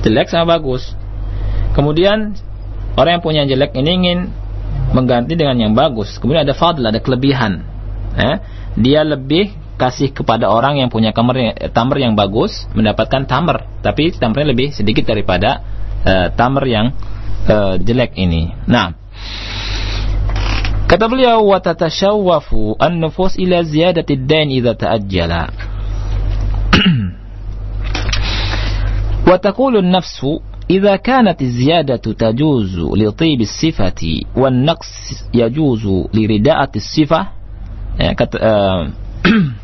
Jelek 0.05 0.31
sama 0.31 0.57
bagus. 0.57 0.95
Kemudian 1.71 2.35
orang 2.95 3.19
yang 3.19 3.23
punya 3.23 3.43
jelek 3.47 3.75
ini 3.75 3.91
ingin 3.95 4.19
mengganti 4.91 5.35
dengan 5.39 5.57
yang 5.59 5.73
bagus. 5.73 6.19
Kemudian 6.19 6.43
ada 6.43 6.55
fadl, 6.55 6.83
ada 6.83 6.99
kelebihan. 6.99 7.63
Eh? 8.15 8.35
Dia 8.79 9.07
lebih 9.07 9.55
kasih 9.79 10.13
kepada 10.13 10.45
orang 10.51 10.77
yang 10.77 10.93
punya 10.93 11.09
kamar 11.09 11.57
tamar 11.73 11.97
yang 11.97 12.13
bagus 12.13 12.69
mendapatkan 12.77 13.25
tamar, 13.25 13.65
tapi 13.81 14.13
tamarnya 14.13 14.53
lebih 14.53 14.69
sedikit 14.77 15.09
daripada 15.09 15.65
uh, 16.05 16.27
tamar 16.37 16.69
yang 16.69 16.93
uh, 17.49 17.81
jelek 17.81 18.13
ini. 18.13 18.53
Nah, 18.69 18.93
Kata 20.90 21.08
beliau, 21.08 21.48
wa 21.48 21.60
tatashawwafu 21.60 22.76
an-nufus 22.78 23.38
ila 23.38 23.62
ziyadati 23.62 24.12
ad-dain 24.12 24.50
idza 24.50 24.74
ta'ajjala. 24.74 25.50
wa 29.28 29.36
taqulu 29.38 29.78
an-nafsu 29.78 30.42
إذا 30.70 30.96
كانت 30.96 31.42
الزيادة 31.42 31.96
تجوز 31.96 32.78
لطيب 32.78 33.40
الصفة 33.40 34.02
والنقص 34.36 34.94
يجوز 35.34 35.84
لرداءة 36.14 36.72
الصفة 36.76 37.26
ya, 38.02 38.10
kata, 38.18 38.36
uh, 38.42 38.82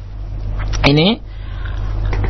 ini 0.90 1.20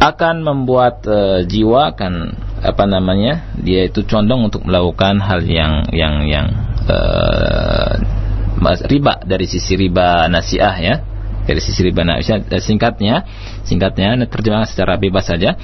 akan 0.02 0.42
membuat 0.42 1.04
uh, 1.06 1.44
jiwa 1.46 1.92
akan 1.94 2.34
apa 2.62 2.84
namanya 2.86 3.54
dia 3.58 3.86
itu 3.86 4.06
condong 4.06 4.46
untuk 4.50 4.64
melakukan 4.64 5.18
hal 5.18 5.42
yang 5.44 5.84
yang 5.92 6.26
yang 6.26 6.46
uh, 6.86 7.98
riba 8.61 9.21
dari 9.23 9.45
sisi 9.45 9.77
riba 9.77 10.25
nasiah 10.29 10.75
ya. 10.77 10.95
Dari 11.47 11.63
sisi 11.63 11.79
riba 11.79 12.03
nasiah 12.03 12.43
singkatnya 12.59 13.23
singkatnya 13.63 14.19
terjemahkan 14.27 14.67
secara 14.67 14.99
bebas 14.99 15.29
saja. 15.29 15.55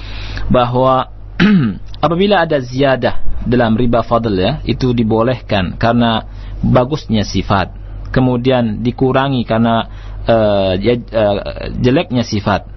Bahwa 0.48 1.12
apabila 2.04 2.46
ada 2.46 2.62
ziyadah 2.62 3.44
dalam 3.44 3.76
riba 3.76 4.00
fadl 4.06 4.32
ya 4.38 4.52
itu 4.64 4.94
dibolehkan 4.96 5.76
karena 5.76 6.24
bagusnya 6.64 7.26
sifat. 7.26 7.82
Kemudian 8.14 8.86
dikurangi 8.86 9.42
karena 9.42 9.90
uh, 10.22 10.72
jeleknya 11.82 12.22
sifat. 12.22 12.70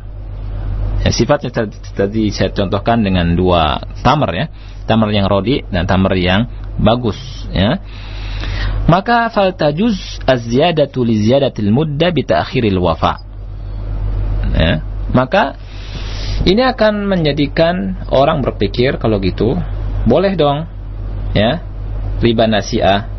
Ya, 1.05 1.13
sifatnya 1.13 1.53
tadi 1.93 2.33
saya 2.33 2.49
contohkan 2.49 3.05
dengan 3.05 3.37
dua 3.37 3.77
tamar 4.01 4.33
ya. 4.33 4.45
Tamar 4.89 5.13
yang 5.13 5.29
rodi 5.29 5.61
dan 5.69 5.85
tamar 5.85 6.17
yang 6.17 6.47
bagus 6.79 7.19
ya 7.51 7.77
maka 8.87 9.27
fal 9.29 9.51
tajuz 9.51 10.23
az-ziyadatu 10.23 11.03
li 11.03 11.19
ziyadatil 11.19 11.69
mudda 11.69 12.11
bi 12.15 12.23
ta'khiril 12.23 12.79
wafa. 12.79 13.19
Ya, 14.57 14.79
maka 15.11 15.59
ini 16.47 16.63
akan 16.63 17.05
menjadikan 17.05 18.07
orang 18.09 18.39
berpikir 18.39 18.95
kalau 18.95 19.19
gitu 19.19 19.59
boleh 20.07 20.39
dong 20.39 20.65
ya 21.35 21.59
riba 22.23 22.47
nasiah 22.47 23.11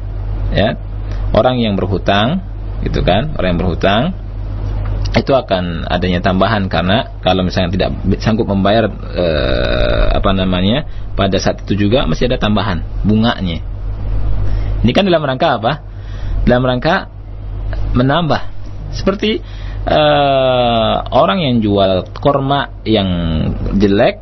ya. 0.51 0.81
Orang 1.29 1.61
yang 1.61 1.77
berhutang 1.77 2.41
gitu 2.81 3.05
kan 3.05 3.37
orang 3.37 3.55
yang 3.55 3.61
berhutang 3.61 4.03
itu 5.13 5.33
akan 5.37 5.89
adanya 5.89 6.25
tambahan 6.25 6.69
karena 6.73 7.21
kalau 7.21 7.45
misalnya 7.45 7.75
tidak 7.75 7.91
sanggup 8.25 8.49
membayar 8.49 8.89
eh, 8.93 10.05
apa 10.17 10.31
namanya 10.33 10.89
pada 11.13 11.37
saat 11.37 11.65
itu 11.65 11.89
juga 11.89 12.09
masih 12.09 12.33
ada 12.33 12.41
tambahan 12.41 12.81
bunganya 13.05 13.61
ini 14.83 14.93
kan 14.95 15.05
dalam 15.07 15.23
rangka 15.25 15.59
apa? 15.59 15.73
Dalam 16.47 16.63
rangka 16.65 17.11
menambah. 17.95 18.43
Seperti 18.95 19.43
uh, 19.85 20.95
orang 21.13 21.45
yang 21.45 21.55
jual 21.61 22.09
korma 22.19 22.73
yang 22.89 23.09
jelek 23.77 24.21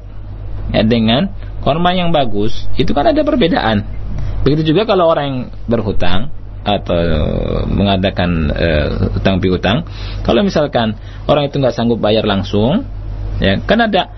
ya, 0.75 0.83
dengan 0.83 1.31
korma 1.63 1.95
yang 1.95 2.11
bagus 2.11 2.67
itu 2.75 2.91
kan 2.91 3.13
ada 3.15 3.23
perbedaan. 3.23 3.87
Begitu 4.43 4.75
juga 4.75 4.87
kalau 4.87 5.11
orang 5.11 5.25
yang 5.27 5.41
berhutang 5.67 6.31
atau 6.67 6.99
mengadakan 7.71 8.51
uh, 8.51 8.89
utang 9.15 9.39
piutang. 9.39 9.87
Kalau 10.27 10.43
misalkan 10.43 10.99
orang 11.31 11.47
itu 11.47 11.63
nggak 11.63 11.75
sanggup 11.75 12.03
bayar 12.03 12.27
langsung 12.27 12.83
ya 13.39 13.63
kan 13.63 13.87
ada 13.87 14.11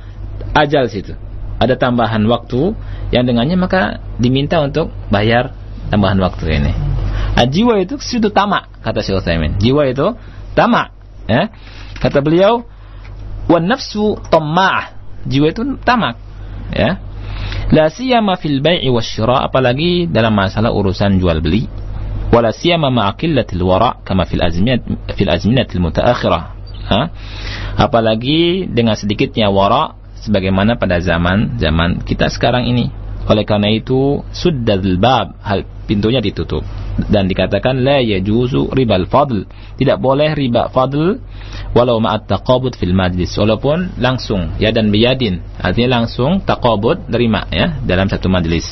ajal 0.56 0.88
situ. 0.88 1.12
Ada 1.58 1.74
tambahan 1.74 2.22
waktu 2.30 2.72
yang 3.10 3.26
dengannya 3.26 3.58
maka 3.58 3.98
diminta 4.16 4.62
untuk 4.62 4.94
bayar 5.10 5.57
tambahan 5.88 6.20
waktu 6.20 6.44
ini 6.60 6.72
nah, 7.36 7.46
jiwa 7.48 7.80
itu 7.80 7.96
sudah 8.00 8.32
tamak 8.32 8.68
kata 8.84 9.00
Syekh 9.04 9.20
Utsaimin 9.20 9.56
jiwa 9.60 9.88
itu 9.88 10.16
tamak 10.52 10.98
Ya. 11.28 11.52
Kata 12.00 12.24
beliau, 12.24 12.64
"Wan 13.46 13.68
nafsu 13.68 14.16
tamma'ah." 14.32 14.96
Jiwa 15.28 15.52
itu 15.52 15.76
tamak. 15.84 16.16
Ya. 16.72 16.96
La 17.68 17.92
siyama 17.92 18.40
fil 18.40 18.64
bai'i 18.64 18.88
wasyira 18.88 19.44
apalagi 19.44 20.08
dalam 20.08 20.32
masalah 20.32 20.72
urusan 20.72 21.20
jual 21.20 21.44
beli. 21.44 21.68
Wala 22.32 22.52
siyama 22.52 22.88
ma'a 22.88 23.12
wara' 23.60 24.00
kama 24.04 24.24
fil 24.24 24.40
azminat 24.40 24.84
fil 25.12 25.28
azminatil 25.28 25.80
mutaakhirah. 25.84 26.44
Ha? 26.88 27.00
Apalagi 27.76 28.64
dengan 28.72 28.96
sedikitnya 28.96 29.52
wara 29.52 29.92
sebagaimana 30.24 30.80
pada 30.80 30.96
zaman 31.04 31.60
zaman 31.60 32.00
kita 32.04 32.32
sekarang 32.32 32.64
ini. 32.64 32.88
Oleh 33.28 33.44
karena 33.44 33.68
itu, 33.68 34.24
suddadul 34.32 34.96
bab, 34.96 35.36
hal 35.44 35.68
pintunya 35.84 36.24
ditutup. 36.24 36.64
Dan 36.98 37.28
dikatakan 37.28 37.84
la 37.84 38.00
yajuzu 38.00 38.72
ribal 38.72 39.04
fadl. 39.04 39.44
Tidak 39.76 40.00
boleh 40.00 40.32
riba 40.32 40.72
fadl 40.72 41.20
walau 41.76 42.00
ma'at 42.00 42.26
taqabud 42.26 42.74
fil 42.74 42.96
majlis. 42.96 43.36
Walaupun 43.36 44.00
langsung 44.00 44.56
ya 44.56 44.72
dan 44.72 44.88
biyadin. 44.88 45.44
Artinya 45.60 46.02
langsung 46.02 46.42
taqabud 46.42 47.06
terima 47.06 47.46
ya 47.52 47.78
dalam 47.84 48.10
satu 48.10 48.26
majlis. 48.32 48.66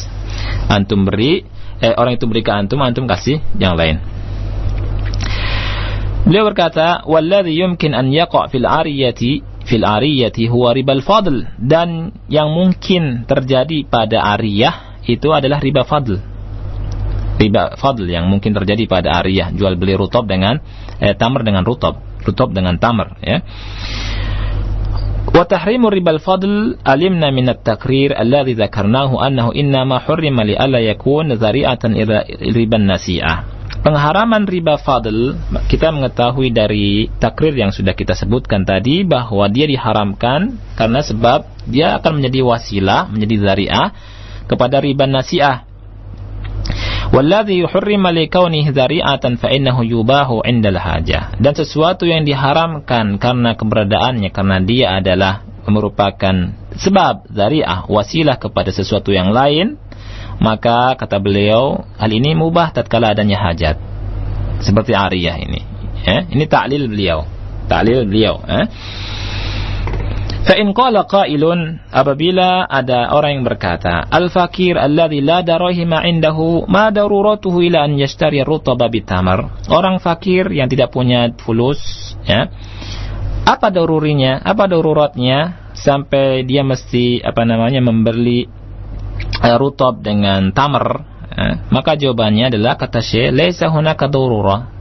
Antum 0.66 1.06
beri 1.06 1.46
eh, 1.78 1.94
orang 1.94 2.16
itu 2.16 2.26
beri 2.26 2.42
ke 2.42 2.50
antum 2.50 2.82
antum 2.82 3.06
kasih 3.06 3.38
yang 3.60 3.76
lain. 3.76 4.02
Beliau 6.26 6.42
berkata, 6.42 7.06
"Walladhi 7.06 7.54
yumkin 7.54 7.94
an 7.94 8.10
yaqa' 8.10 8.50
fil 8.50 8.66
ariyati 8.66 9.46
fil 9.65 9.85
ariyati 9.85 10.47
huwa 10.47 10.73
ribal 10.73 11.01
fadl." 11.05 11.45
Dan 11.57 12.15
yang 12.31 12.51
mungkin 12.53 13.27
terjadi 13.29 13.85
pada 13.85 14.23
ariyah 14.37 15.03
itu 15.05 15.33
adalah 15.33 15.57
riba 15.57 15.81
fadl 15.81 16.21
riba 17.41 17.73
fadl 17.73 18.05
yang 18.05 18.29
mungkin 18.29 18.53
terjadi 18.53 18.85
pada 18.85 19.17
ariyah 19.17 19.49
jual 19.57 19.73
beli 19.73 19.97
rutob 19.97 20.29
dengan 20.29 20.61
eh, 21.01 21.17
tamar 21.17 21.41
dengan 21.41 21.65
rutob 21.65 21.97
rutob 22.21 22.53
dengan 22.53 22.77
tamar 22.77 23.17
ya 23.25 23.41
وتحريم 25.31 25.85
ربا 25.85 26.11
الفضل 26.11 26.51
علمنا 26.83 27.31
من 27.31 27.49
التقرير 27.49 28.19
الذي 28.19 28.53
ذكرناه 28.53 29.27
أنه 29.27 29.55
إنما 29.55 29.99
حرم 30.03 30.37
لألا 30.41 30.79
يكون 30.79 31.31
ذريعة 31.33 31.79
إلى 31.85 32.15
ربا 32.51 32.77
النسيئة 32.77 33.35
Pengharaman 33.86 34.50
riba 34.50 34.82
fadl 34.82 35.38
kita 35.70 35.94
mengetahui 35.94 36.50
dari 36.50 37.06
takrir 37.22 37.54
yang 37.54 37.70
sudah 37.70 37.94
kita 37.94 38.18
sebutkan 38.18 38.66
tadi 38.66 39.06
bahwa 39.06 39.46
dia 39.46 39.70
diharamkan 39.70 40.58
karena 40.74 41.06
sebab 41.06 41.46
dia 41.70 41.94
akan 41.94 42.18
menjadi 42.18 42.42
wasilah, 42.42 43.06
menjadi 43.06 43.46
zari'ah 43.46 43.88
kepada 44.50 44.82
riba 44.82 45.06
nasi'ah 45.06 45.70
Walladhi 47.14 47.62
yuhurrima 47.62 48.10
likaunihi 48.10 48.74
dzari'atan 48.74 49.38
fa 49.38 49.54
yubahu 49.54 50.42
'indal 50.42 50.82
hajah. 50.82 51.38
Dan 51.38 51.54
sesuatu 51.54 52.02
yang 52.10 52.26
diharamkan 52.26 53.22
karena 53.22 53.54
keberadaannya 53.54 54.34
karena 54.34 54.58
dia 54.66 54.98
adalah 54.98 55.46
merupakan 55.70 56.50
sebab 56.74 57.30
dzari'ah 57.30 57.86
wasilah 57.86 58.42
kepada 58.42 58.74
sesuatu 58.74 59.14
yang 59.14 59.30
lain, 59.30 59.78
maka 60.38 60.94
kata 60.96 61.16
beliau 61.18 61.84
hal 61.96 62.10
ini 62.12 62.36
mubah 62.36 62.72
tatkala 62.76 63.16
adanya 63.16 63.40
hajat. 63.40 63.76
Seperti 64.60 64.96
ariyah 64.96 65.36
ini. 65.40 65.60
Ya, 66.06 66.24
ini 66.28 66.44
taklil 66.48 66.88
beliau. 66.88 67.28
Taklil 67.66 68.06
beliau, 68.06 68.40
eh. 68.46 68.66
Fa'in 70.46 70.70
qala 70.70 71.10
qailun 71.10 71.82
apabila 71.90 72.70
ada 72.70 73.10
orang 73.10 73.42
yang 73.42 73.44
berkata 73.50 74.06
al-fakir 74.06 74.78
alladhi 74.78 75.18
la 75.18 75.42
darahima 75.42 76.06
indahu 76.06 76.70
ma 76.70 76.94
daruratuhu 76.94 77.66
ila 77.66 77.82
an 77.82 77.98
yashtari 77.98 78.46
rutaba 78.46 78.86
bitamar 78.86 79.66
orang 79.66 79.98
fakir 79.98 80.46
yang 80.54 80.70
tidak 80.70 80.94
punya 80.94 81.34
fulus 81.42 81.82
ya 82.22 82.46
apa 83.42 83.74
darurinya 83.74 84.38
apa 84.38 84.70
daruratnya 84.70 85.66
sampai 85.74 86.46
dia 86.46 86.62
mesti 86.62 87.26
apa 87.26 87.42
namanya 87.42 87.82
membeli 87.82 88.46
rutab 89.54 90.02
dengan 90.02 90.50
tamar 90.50 91.06
ya. 91.30 91.62
maka 91.70 91.94
jawabannya 91.94 92.50
adalah 92.50 92.74
kata 92.74 92.98
Syekh 92.98 93.30
laisa 93.30 93.70
hunaka 93.70 94.10
darurah 94.10 94.76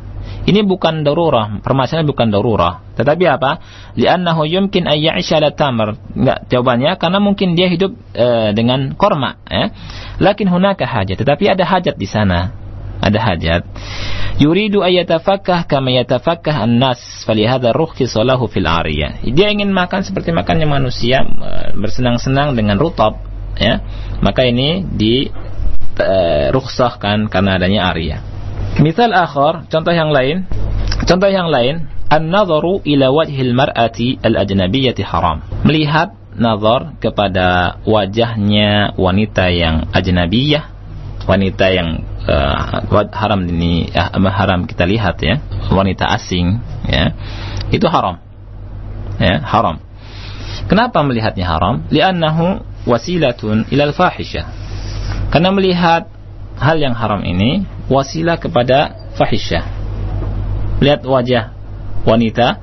ini 0.45 0.61
bukan 0.61 1.01
darurah, 1.01 1.57
permasalahan 1.66 2.05
bukan 2.05 2.30
darurah. 2.30 2.86
Tetapi 2.93 3.26
apa? 3.26 3.57
Li'annahu 3.97 4.45
yumkin 4.45 4.86
ay 4.86 5.09
ya'isha 5.09 5.41
la 5.41 5.57
tamar. 5.57 5.97
Enggak, 6.13 6.45
jawabannya 6.53 7.01
karena 7.01 7.18
mungkin 7.18 7.57
dia 7.57 7.66
hidup 7.66 7.97
e, 8.13 8.53
dengan 8.53 8.93
korma, 8.93 9.41
ya. 9.49 9.74
Lakin 10.22 10.45
hunaka 10.53 10.86
hajat, 10.86 11.18
tetapi 11.18 11.49
ada 11.49 11.66
hajat 11.66 11.97
di 11.97 12.05
sana. 12.05 12.53
Ada 13.01 13.20
hajat. 13.26 13.63
Yuridu 14.38 14.86
ayatafakkah 14.86 15.66
kama 15.66 15.89
yatafakkah 15.97 16.61
an-nas, 16.61 17.26
falihada 17.26 17.74
rukhisa 17.74 18.22
lahu 18.22 18.45
fil 18.45 18.70
ariyah. 18.70 19.26
Dia 19.26 19.49
ingin 19.49 19.74
makan 19.74 20.05
seperti 20.05 20.30
makannya 20.30 20.70
manusia, 20.70 21.26
bersenang-senang 21.74 22.53
dengan 22.53 22.78
rutab, 22.78 23.18
ya. 23.60 23.82
Maka 24.22 24.47
ini 24.47 24.84
di 24.84 25.28
e, 25.95 26.12
rukhsahkan 26.51 27.28
karena 27.32 27.58
adanya 27.60 27.91
ariyah. 27.91 28.22
Misal 28.80 29.16
akhar, 29.16 29.68
contoh 29.72 29.95
yang 29.95 30.12
lain, 30.12 30.43
contoh 31.08 31.32
yang 31.32 31.47
lain, 31.47 31.88
an-nadharu 32.12 32.84
ila 32.84 33.08
wajhil 33.12 33.56
mar'ati 33.56 34.20
al-ajnabiyyati 34.20 35.03
haram. 35.08 35.43
Melihat 35.64 36.12
nazar 36.36 36.99
kepada 36.99 37.80
wajahnya 37.88 38.93
wanita 38.99 39.47
yang 39.49 39.88
ajnabiyah, 39.95 40.68
wanita 41.24 41.66
yang 41.72 42.03
uh, 42.28 43.08
haram 43.16 43.47
ini 43.47 43.89
uh, 43.95 44.12
haram 44.30 44.68
kita 44.68 44.84
lihat 44.84 45.24
ya, 45.24 45.39
wanita 45.72 46.12
asing 46.12 46.60
ya. 46.86 47.16
Itu 47.72 47.88
haram. 47.88 48.20
Ya, 49.16 49.39
haram. 49.39 49.80
Kenapa 50.68 50.99
melihatnya 51.08 51.47
haram? 51.47 51.88
Li'annahu 51.88 52.60
wasilatun 52.86 53.66
ilal 53.74 53.92
fahisha. 53.92 54.48
Karena 55.34 55.52
melihat 55.52 56.08
hal 56.56 56.78
yang 56.80 56.96
haram 56.96 57.22
ini 57.26 57.66
wasilah 57.92 58.40
kepada 58.40 59.12
fahisyah. 59.20 59.66
Lihat 60.80 61.04
wajah 61.04 61.52
wanita 62.06 62.62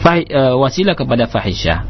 fahi, 0.00 0.24
uh, 0.30 0.54
wasilah 0.56 0.94
kepada 0.94 1.26
fahisyah. 1.28 1.84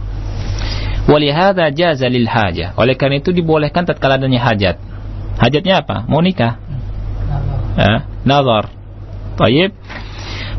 Walihada 1.07 1.71
jaza 1.71 2.11
lil 2.11 2.27
hajah. 2.27 2.75
Oleh 2.75 2.99
karena 2.99 3.23
itu 3.23 3.31
dibolehkan 3.31 3.87
tatkala 3.87 4.19
adanya 4.19 4.43
hajat. 4.43 4.83
Hajatnya 5.39 5.87
apa? 5.87 6.03
Mau 6.11 6.19
nikah. 6.19 6.59
Eh, 7.79 7.99
nazar. 8.27 8.75
Baik. 9.39 9.71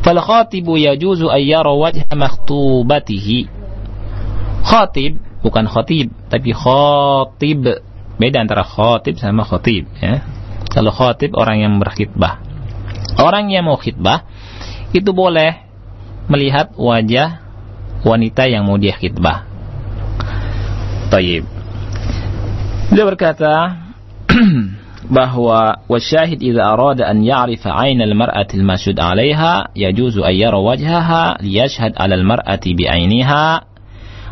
Fal 0.00 0.16
khatibu 0.22 0.80
yajuzu 0.80 1.28
an 1.28 1.42
yara 1.44 1.68
wajha 1.74 2.08
makhtubatihi. 2.16 3.50
Khatib 4.64 5.20
bukan 5.44 5.66
khatib 5.70 6.12
tapi 6.28 6.50
khatib. 6.54 7.84
Beda 8.18 8.42
antara 8.42 8.66
khatib 8.66 9.18
sama 9.22 9.46
khatib 9.46 9.86
ya. 10.02 10.26
Kalau 10.68 10.90
khotib 10.92 11.34
orang 11.38 11.62
yang 11.62 11.74
berkhidbah. 11.78 12.42
Orang 13.18 13.50
yang 13.50 13.66
mau 13.66 13.78
khidbah 13.78 14.26
itu 14.94 15.10
boleh 15.10 15.64
melihat 16.28 16.76
wajah 16.76 17.40
wanita 18.04 18.46
yang 18.46 18.68
mau 18.68 18.76
dia 18.76 18.94
khidbah. 18.94 19.48
Taib. 21.08 21.44
Dia 22.88 23.04
berkata, 23.04 23.80
bahwa 25.08 25.80
wasyahid 25.88 26.42
idza 26.44 26.60
arada 26.60 27.08
an 27.08 27.24
ya'rifa 27.24 27.72
'aina 27.72 28.04
al-mar'ati 28.04 28.60
al-mashhud 28.60 29.00
'alayha 29.00 29.72
yajuzu 29.72 30.20
an 30.20 30.34
yara 30.36 30.60
wajhaha 30.60 31.40
liyashhad 31.40 31.96
'ala 31.96 32.12
al-mar'ati 32.12 32.76
bi'ainiha 32.76 33.67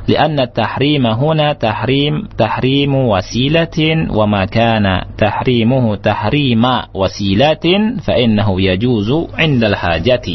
لأن 0.07 0.39
التحريم 0.39 1.07
هنا 1.07 1.53
تحريم 1.53 2.27
تحريم 2.38 2.95
وسيلة 2.95 3.77
وما 4.09 4.45
كان 4.45 5.01
تحريمه 5.17 5.95
تحريم 5.95 6.63
وسيلة 6.93 7.65
فإنه 8.01 8.61
يجوز 8.61 9.09
عند 9.34 9.63
الحاجة 9.63 10.27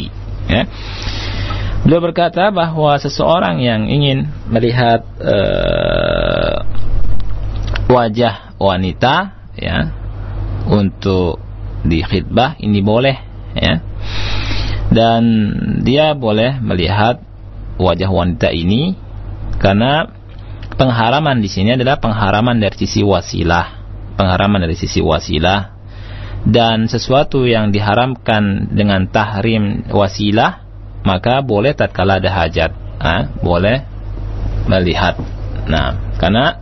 ya. 0.47 0.63
Beliau 1.83 2.03
berkata 2.03 2.51
bahwa 2.51 2.95
seseorang 2.99 3.59
yang 3.63 3.87
ingin 3.87 4.27
melihat 4.47 5.03
uh, 5.19 6.63
wajah 7.87 8.55
wanita 8.59 9.35
ya 9.55 9.91
untuk 10.67 11.39
di 11.87 12.03
khidbah 12.03 12.59
ini 12.59 12.83
boleh 12.83 13.15
ya 13.55 13.79
dan 14.91 15.23
dia 15.83 16.11
boleh 16.11 16.59
melihat 16.59 17.23
wajah 17.79 18.09
wanita 18.11 18.51
ini 18.51 19.00
karena 19.62 20.10
pengharaman 20.74 21.38
di 21.38 21.46
sini 21.46 21.78
adalah 21.78 22.02
pengharaman 22.02 22.58
dari 22.58 22.74
sisi 22.74 23.06
wasilah. 23.06 23.78
Pengharaman 24.18 24.66
dari 24.66 24.74
sisi 24.74 24.98
wasilah. 24.98 25.78
Dan 26.42 26.90
sesuatu 26.90 27.46
yang 27.46 27.70
diharamkan 27.70 28.74
dengan 28.74 29.06
tahrim 29.06 29.86
wasilah 29.86 30.66
maka 31.06 31.38
boleh 31.46 31.78
tatkala 31.78 32.18
ada 32.18 32.30
hajat. 32.34 32.74
Nah, 32.98 33.30
boleh 33.38 33.86
melihat. 34.66 35.18
Nah 35.66 36.18
karena 36.18 36.58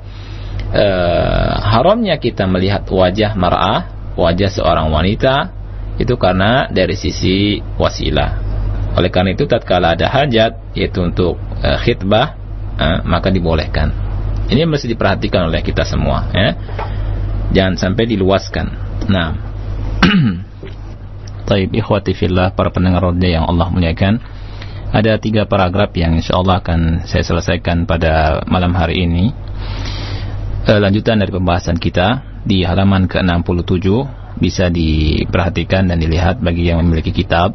eh, 0.72 1.53
haramnya 1.57 2.20
kita 2.20 2.44
melihat 2.44 2.84
wajah 2.88 3.32
mar'ah, 3.36 4.12
wajah 4.16 4.53
seorang 4.53 4.92
wanita 4.92 5.53
itu 5.96 6.16
karena 6.20 6.68
dari 6.68 6.96
sisi 6.96 7.61
wasilah. 7.80 8.53
Oleh 8.96 9.09
karena 9.09 9.32
itu 9.32 9.48
tatkala 9.48 9.96
ada 9.96 10.09
hajat 10.09 10.76
yaitu 10.76 11.01
untuk 11.05 11.40
eh, 11.61 11.80
khidbah 11.80 12.39
eh, 12.80 12.98
maka 13.04 13.28
dibolehkan. 13.28 13.92
Ini 14.50 14.66
mesti 14.66 14.90
diperhatikan 14.90 15.46
oleh 15.46 15.60
kita 15.60 15.84
semua 15.84 16.26
ya. 16.32 16.48
Jangan 17.52 17.74
sampai 17.76 18.04
diluaskan. 18.08 18.66
Nah. 19.12 19.28
Taib 21.50 21.74
ikhwati 21.74 22.14
fillah 22.14 22.54
para 22.54 22.70
pendengar 22.70 23.10
roda 23.10 23.26
yang 23.26 23.42
Allah 23.42 23.68
muliakan. 23.74 24.22
Ada 24.90 25.22
tiga 25.22 25.46
paragraf 25.46 25.94
yang 25.94 26.18
insya 26.18 26.38
Allah 26.38 26.58
akan 26.62 27.06
saya 27.06 27.22
selesaikan 27.22 27.86
pada 27.86 28.42
malam 28.50 28.74
hari 28.74 29.06
ini 29.06 29.30
uh, 30.66 30.80
lanjutan 30.82 31.22
dari 31.22 31.30
pembahasan 31.30 31.78
kita 31.78 32.22
di 32.42 32.66
halaman 32.66 33.06
ke-67 33.06 33.86
bisa 34.40 34.72
diperhatikan 34.72 35.90
dan 35.90 36.00
dilihat 36.00 36.40
bagi 36.40 36.70
yang 36.72 36.80
memiliki 36.80 37.12
kitab 37.12 37.54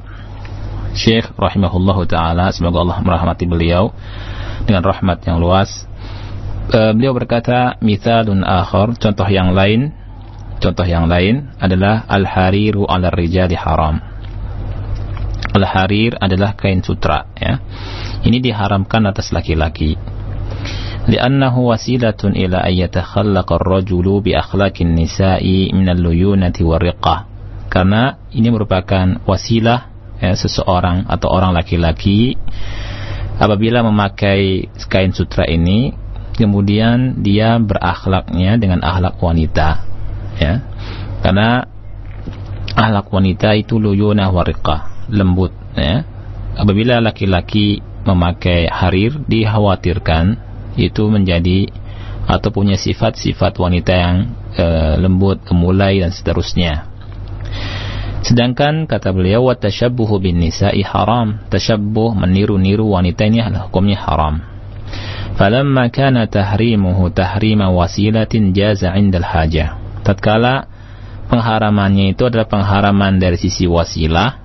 Syekh 0.95 1.33
rahimahullahu 1.35 2.07
taala 2.07 2.53
semoga 2.53 2.85
Allah 2.85 2.99
merahmati 3.01 3.49
beliau 3.49 3.91
dengan 4.64 4.82
rahmat 4.84 5.24
yang 5.26 5.38
luas 5.40 5.86
uh, 6.72 6.92
beliau 6.94 7.14
berkata 7.16 7.78
mithalun 7.80 8.46
akhar 8.46 8.94
contoh 8.96 9.28
yang 9.28 9.52
lain 9.52 9.92
contoh 10.60 10.84
yang 10.84 11.08
lain 11.08 11.50
adalah 11.56 12.04
al-hariru 12.06 12.84
'ala 12.84 13.10
rijali 13.10 13.56
haram 13.56 13.98
al-harir 15.56 16.14
adalah 16.20 16.54
kain 16.54 16.84
sutra 16.84 17.26
ya 17.34 17.58
ini 18.22 18.38
diharamkan 18.38 19.08
atas 19.08 19.34
laki-laki 19.34 19.98
لأنه 21.00 21.58
وسيلة 21.58 22.22
إلى 22.22 22.58
أن 22.60 22.74
يتخلق 22.86 23.48
الرجل 23.52 24.06
بأخلاق 24.20 24.76
النساء 24.80 25.44
من 25.72 25.88
الليونة 25.88 26.56
والرقة 26.60 27.16
karena 27.70 28.18
ini 28.34 28.50
merupakan 28.50 29.22
wasilah 29.24 29.90
ya, 30.18 30.34
seseorang 30.34 31.06
atau 31.06 31.30
orang 31.30 31.54
laki-laki 31.54 32.34
apabila 33.39 33.83
memakai 33.83 34.71
kain 34.87 35.11
sutra 35.11 35.47
ini 35.47 35.93
kemudian 36.35 37.23
dia 37.23 37.55
berakhlaknya 37.59 38.59
dengan 38.59 38.83
akhlak 38.83 39.19
wanita 39.19 39.83
ya 40.39 40.53
karena 41.23 41.67
akhlak 42.75 43.07
wanita 43.07 43.55
itu 43.55 43.79
luyuna 43.79 44.31
wariqah 44.31 45.09
lembut 45.11 45.51
ya 45.75 46.03
apabila 46.55 46.99
laki-laki 47.03 47.79
memakai 48.05 48.69
harir 48.69 49.17
dikhawatirkan 49.25 50.37
itu 50.75 51.07
menjadi 51.07 51.71
atau 52.25 52.49
punya 52.49 52.73
sifat-sifat 52.75 53.53
wanita 53.61 53.93
yang 53.93 54.17
e, 54.57 54.65
lembut, 54.97 55.45
gemulai 55.45 56.01
dan 56.01 56.09
seterusnya. 56.09 56.89
Sedangkan 58.25 58.89
kata 58.89 59.13
beliau 59.13 59.45
wa 59.45 59.53
tashabbuhu 59.53 60.17
bin 60.17 60.41
nisa'i 60.41 60.81
haram. 60.81 61.45
Tashabbuh 61.53 62.17
meniru-niru 62.17 62.89
wanita 62.89 63.29
ini 63.29 63.45
hukumnya 63.69 64.01
haram. 64.01 64.41
Falamma 65.37 65.93
kana 65.93 66.25
tahrimuhu 66.25 67.13
tahrima 67.13 67.69
wasilatin 67.69 68.49
jaza 68.57 68.97
'inda 68.97 69.21
al-hajah. 69.21 70.01
Tatkala 70.01 70.65
pengharamannya 71.29 72.17
itu 72.17 72.25
adalah 72.25 72.49
pengharaman 72.49 73.21
dari 73.21 73.37
sisi 73.37 73.69
wasilah, 73.69 74.41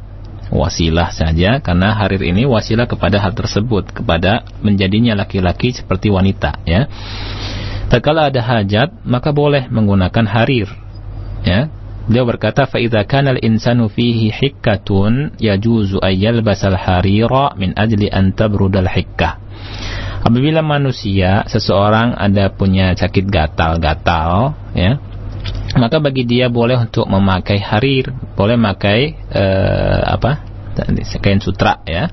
wasilah 0.50 1.14
saja 1.14 1.62
karena 1.62 1.94
harir 1.94 2.20
ini 2.26 2.44
wasilah 2.44 2.90
kepada 2.90 3.22
hal 3.22 3.32
tersebut 3.32 3.94
kepada 3.94 4.44
menjadinya 4.60 5.14
laki-laki 5.14 5.70
seperti 5.70 6.10
wanita 6.10 6.58
ya 6.66 6.90
tatkala 7.86 8.34
ada 8.34 8.42
hajat 8.42 8.90
maka 9.06 9.30
boleh 9.30 9.70
menggunakan 9.70 10.26
harir 10.26 10.66
ya 11.46 11.70
beliau 12.10 12.26
berkata 12.26 12.66
idza 12.66 13.06
kana 13.06 13.38
al-insanu 13.38 13.86
fihi 13.86 14.34
hikkatun 14.34 15.38
yajuzu 15.38 16.02
ay 16.02 16.18
yalbasal 16.18 16.74
harira 16.74 17.54
min 17.54 17.70
ajli 17.78 18.10
an 18.10 18.34
tabrudal 18.34 18.90
hikkah 18.90 19.38
apabila 20.26 20.58
manusia 20.66 21.46
seseorang 21.46 22.18
ada 22.18 22.50
punya 22.50 22.98
sakit 22.98 23.30
gatal-gatal 23.30 24.58
ya 24.74 24.98
maka 25.78 26.02
bagi 26.02 26.26
dia 26.26 26.50
boleh 26.50 26.90
untuk 26.90 27.06
memakai 27.06 27.62
harir, 27.62 28.10
boleh 28.34 28.58
memakai 28.58 29.14
uh, 29.30 30.02
apa? 30.18 30.50
kain 31.20 31.38
sutra 31.38 31.82
ya. 31.86 32.10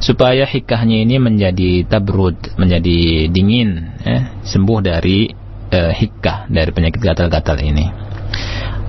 Supaya 0.00 0.44
hikahnya 0.44 1.04
ini 1.04 1.16
menjadi 1.16 1.84
tabrud, 1.88 2.56
menjadi 2.60 3.28
dingin 3.28 4.00
ya, 4.04 4.40
sembuh 4.44 4.78
dari 4.84 5.28
uh, 5.72 5.92
hikah 5.92 6.48
dari 6.48 6.70
penyakit 6.72 7.00
gatal-gatal 7.00 7.60
ini. 7.60 8.13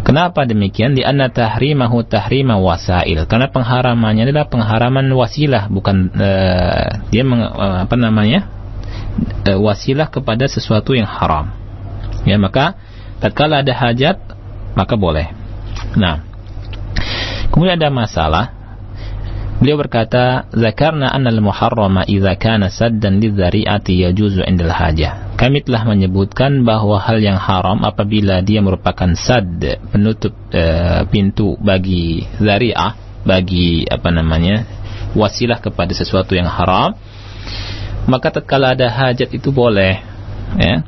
Kenapa 0.05 0.45
demikian? 0.45 0.93
Di 0.93 1.01
anna 1.01 1.33
tahrimahu 1.33 2.05
tahrima 2.05 2.61
wasail. 2.61 3.25
Karena 3.25 3.49
pengharamannya 3.49 4.29
adalah 4.29 4.45
pengharaman 4.45 5.09
wasilah, 5.09 5.65
bukan 5.73 6.13
uh, 6.13 7.09
dia 7.09 7.25
meng, 7.25 7.41
uh, 7.41 7.89
apa 7.89 7.95
namanya? 7.97 8.45
Uh, 9.49 9.57
wasilah 9.57 10.13
kepada 10.13 10.45
sesuatu 10.45 10.93
yang 10.93 11.09
haram. 11.09 11.49
Ya, 12.21 12.37
maka 12.37 12.77
tatkala 13.17 13.65
ada 13.65 13.73
hajat 13.73 14.21
maka 14.77 14.93
boleh. 14.93 15.33
Nah, 15.97 16.21
kemudian 17.49 17.81
ada 17.81 17.89
masalah. 17.89 18.54
Beliau 19.55 19.79
berkata, 19.79 20.51
"Zakarna 20.51 21.07
anna 21.15 21.31
al-muharrama 21.31 22.03
idza 22.03 22.35
kana 22.35 22.67
saddan 22.67 23.23
lidzari'ati 23.23 24.03
yajuzu 24.03 24.43
'indal 24.43 24.75
hajah." 24.75 25.39
Kami 25.39 25.63
telah 25.63 25.87
menyebutkan 25.87 26.67
bahwa 26.67 26.99
hal 26.99 27.23
yang 27.23 27.39
haram 27.39 27.83
apabila 27.83 28.43
dia 28.43 28.59
merupakan 28.59 29.15
sad, 29.15 29.79
penutup 29.91 30.35
e, 30.51 30.63
pintu 31.07 31.55
bagi 31.59 32.27
zari'ah, 32.39 33.23
bagi 33.23 33.87
apa 33.87 34.11
namanya? 34.11 34.75
wasilah 35.15 35.63
kepada 35.63 35.95
sesuatu 35.95 36.35
yang 36.35 36.51
haram, 36.51 36.93
maka 38.05 38.29
tatkala 38.29 38.75
ada 38.75 38.91
hajat 38.91 39.31
itu 39.31 39.49
boleh, 39.49 40.03
ya. 40.59 40.83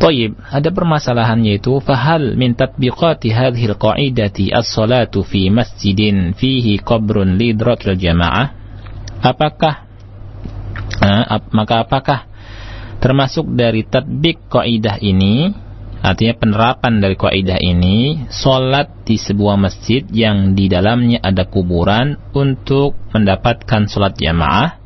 Tayyib, 0.00 0.40
ada 0.40 0.72
permasalahan 0.72 1.44
yaitu 1.44 1.76
fahal 1.84 2.32
min 2.32 2.56
tatbiqati 2.56 3.36
hadhihi 3.36 3.76
al-qa'idati 3.76 4.48
as-salatu 4.48 5.20
fi 5.20 5.52
masjidin 5.52 6.32
fihi 6.32 6.80
qabrun 6.80 7.36
lidratil 7.36 8.00
jamaah? 8.00 8.48
Apakah 9.20 9.84
ap, 11.04 11.52
maka 11.52 11.84
apakah 11.84 12.20
termasuk 12.96 13.52
dari 13.52 13.84
tatbik 13.84 14.48
kaidah 14.48 14.96
ini 15.04 15.52
artinya 16.00 16.32
penerapan 16.32 17.04
dari 17.04 17.16
kaidah 17.20 17.60
ini 17.60 18.24
salat 18.32 19.04
di 19.04 19.20
sebuah 19.20 19.60
masjid 19.60 20.00
yang 20.08 20.56
di 20.56 20.72
dalamnya 20.72 21.20
ada 21.20 21.44
kuburan 21.44 22.16
untuk 22.32 22.96
mendapatkan 23.12 23.84
salat 23.84 24.16
jamaah 24.16 24.79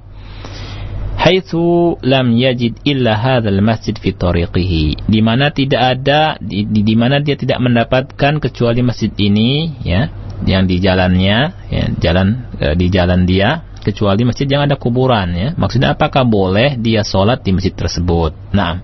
haitsu 1.18 1.96
lam 2.04 2.34
yajid 2.36 2.82
illa 2.84 3.16
hadzal 3.16 3.60
masjid 3.64 3.96
fi 3.96 4.12
tariqihi. 4.12 5.08
Di 5.08 5.20
mana 5.24 5.50
tidak 5.50 5.82
ada 5.98 6.36
di, 6.38 6.66
di, 6.68 6.80
di 6.84 6.94
mana 6.94 7.22
dia 7.22 7.38
tidak 7.38 7.58
mendapatkan 7.62 8.42
kecuali 8.42 8.80
masjid 8.84 9.10
ini 9.16 9.80
ya 9.84 10.12
yang 10.44 10.66
di 10.66 10.82
jalannya 10.82 11.38
ya 11.72 11.84
jalan 12.02 12.50
e, 12.58 12.66
di 12.76 12.86
jalan 12.92 13.24
dia 13.24 13.64
kecuali 13.84 14.24
masjid 14.24 14.48
yang 14.48 14.64
ada 14.64 14.80
kuburan 14.80 15.36
ya 15.36 15.48
maksudnya 15.60 15.92
apakah 15.92 16.24
boleh 16.24 16.80
dia 16.80 17.04
sholat 17.04 17.44
di 17.44 17.52
masjid 17.52 17.76
tersebut 17.76 18.32
nah 18.56 18.80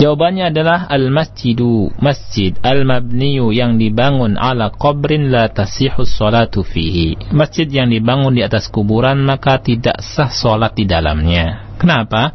Jawabannya 0.00 0.48
adalah 0.48 0.88
al-masjidu, 0.88 1.92
masjid 2.00 2.56
al-mabniyu 2.64 3.52
yang 3.52 3.76
dibangun 3.76 4.40
ala 4.40 4.72
qabrin 4.72 5.28
la 5.28 5.52
tasihus 5.52 6.16
salatu 6.16 6.64
fihi. 6.64 7.28
Masjid 7.36 7.68
yang 7.68 7.92
dibangun 7.92 8.32
di 8.32 8.40
atas 8.40 8.72
kuburan 8.72 9.20
maka 9.20 9.60
tidak 9.60 10.00
sah 10.00 10.32
salat 10.32 10.72
di 10.72 10.88
dalamnya. 10.88 11.76
Kenapa? 11.76 12.32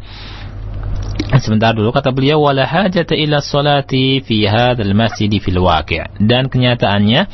Sebentar 1.42 1.74
dulu 1.74 1.90
kata 1.90 2.14
beliau 2.14 2.46
wala 2.46 2.70
hajata 2.70 3.18
ila 3.18 3.42
salati 3.42 4.22
fi 4.22 4.46
hadzal 4.46 4.94
masjid 4.94 5.34
fil 5.42 5.58
waqi'. 5.58 6.22
Dan 6.22 6.54
kenyataannya 6.54 7.26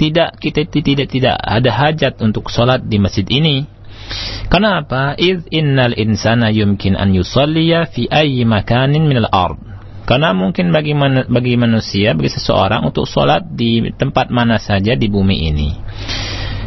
tidak 0.00 0.38
kita 0.40 0.68
tidak 0.68 1.08
tidak 1.10 1.36
ada 1.38 1.70
hajat 1.70 2.18
untuk 2.20 2.48
salat 2.48 2.84
di 2.84 2.96
masjid 3.00 3.24
ini. 3.28 3.68
Kenapa? 4.50 5.16
Iz 5.16 5.46
innal 5.48 5.96
insana 5.96 6.52
yumkin 6.52 6.98
an 6.98 7.16
yusalliya 7.16 7.88
fi 7.88 8.10
ayyi 8.10 8.44
makanin 8.44 9.08
minal 9.08 9.30
ard 9.30 9.72
karena 10.02 10.34
mungkin 10.34 10.74
bagi 10.74 10.98
man, 10.98 11.30
bagi 11.30 11.54
manusia, 11.54 12.12
bagi 12.12 12.30
seseorang 12.34 12.82
untuk 12.90 13.06
sholat 13.06 13.46
di 13.54 13.86
tempat 13.94 14.34
mana 14.34 14.58
saja 14.58 14.98
di 14.98 15.06
bumi 15.06 15.36
ini. 15.46 15.70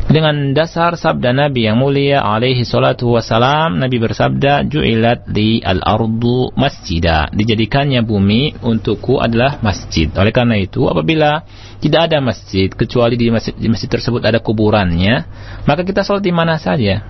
Dengan 0.05 0.53
dasar 0.53 0.93
sabda 1.01 1.33
Nabi 1.33 1.65
yang 1.65 1.81
mulia 1.81 2.21
alaihi 2.21 2.61
salatu 2.61 3.17
wassalam, 3.17 3.81
Nabi 3.81 3.97
bersabda, 3.97 4.69
Ju'ilat 4.69 5.25
di 5.25 5.65
al-ardu 5.65 6.53
masjidah. 6.53 7.33
Dijadikannya 7.33 8.05
bumi 8.05 8.53
untukku 8.61 9.17
adalah 9.17 9.57
masjid. 9.65 10.05
Oleh 10.13 10.29
karena 10.29 10.61
itu, 10.61 10.85
apabila 10.85 11.41
tidak 11.81 12.13
ada 12.13 12.21
masjid, 12.21 12.69
kecuali 12.69 13.17
di 13.17 13.33
masjid, 13.33 13.57
di 13.57 13.65
masjid 13.65 13.89
tersebut 13.89 14.21
ada 14.21 14.37
kuburannya, 14.37 15.25
maka 15.65 15.81
kita 15.81 16.05
sholat 16.05 16.21
di 16.21 16.33
mana 16.33 16.61
saja. 16.61 17.01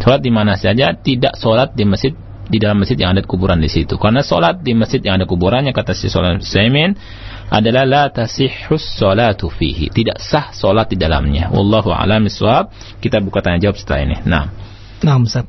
Sholat 0.00 0.24
di 0.24 0.32
mana 0.32 0.56
saja, 0.56 0.96
tidak 0.96 1.36
sholat 1.36 1.76
di 1.76 1.84
masjid 1.84 2.16
di 2.46 2.62
dalam 2.62 2.82
masjid 2.82 2.96
yang 2.96 3.14
ada 3.14 3.22
kuburan 3.26 3.58
di 3.58 3.70
situ. 3.70 3.98
Karena 3.98 4.22
solat 4.22 4.62
di 4.62 4.72
masjid 4.72 5.02
yang 5.02 5.18
ada 5.18 5.26
kuburannya 5.26 5.74
kata 5.74 5.92
si 5.92 6.06
Salat 6.06 6.42
Saimin 6.46 6.94
adalah 7.50 7.84
la 7.86 8.04
tasihhus 8.10 8.98
salatu 8.98 9.50
fihi. 9.50 9.90
Tidak 9.90 10.18
sah 10.18 10.54
solat 10.54 10.90
di 10.90 10.96
dalamnya. 10.98 11.50
Wallahu 11.50 11.90
a'lam 11.90 12.26
bishawab. 12.26 12.70
Kita 13.02 13.18
buka 13.22 13.42
tanya 13.42 13.68
jawab 13.68 13.76
setelah 13.78 14.00
ini. 14.06 14.16
Nah. 14.26 14.50
Nah, 15.02 15.16
Ustaz. 15.20 15.46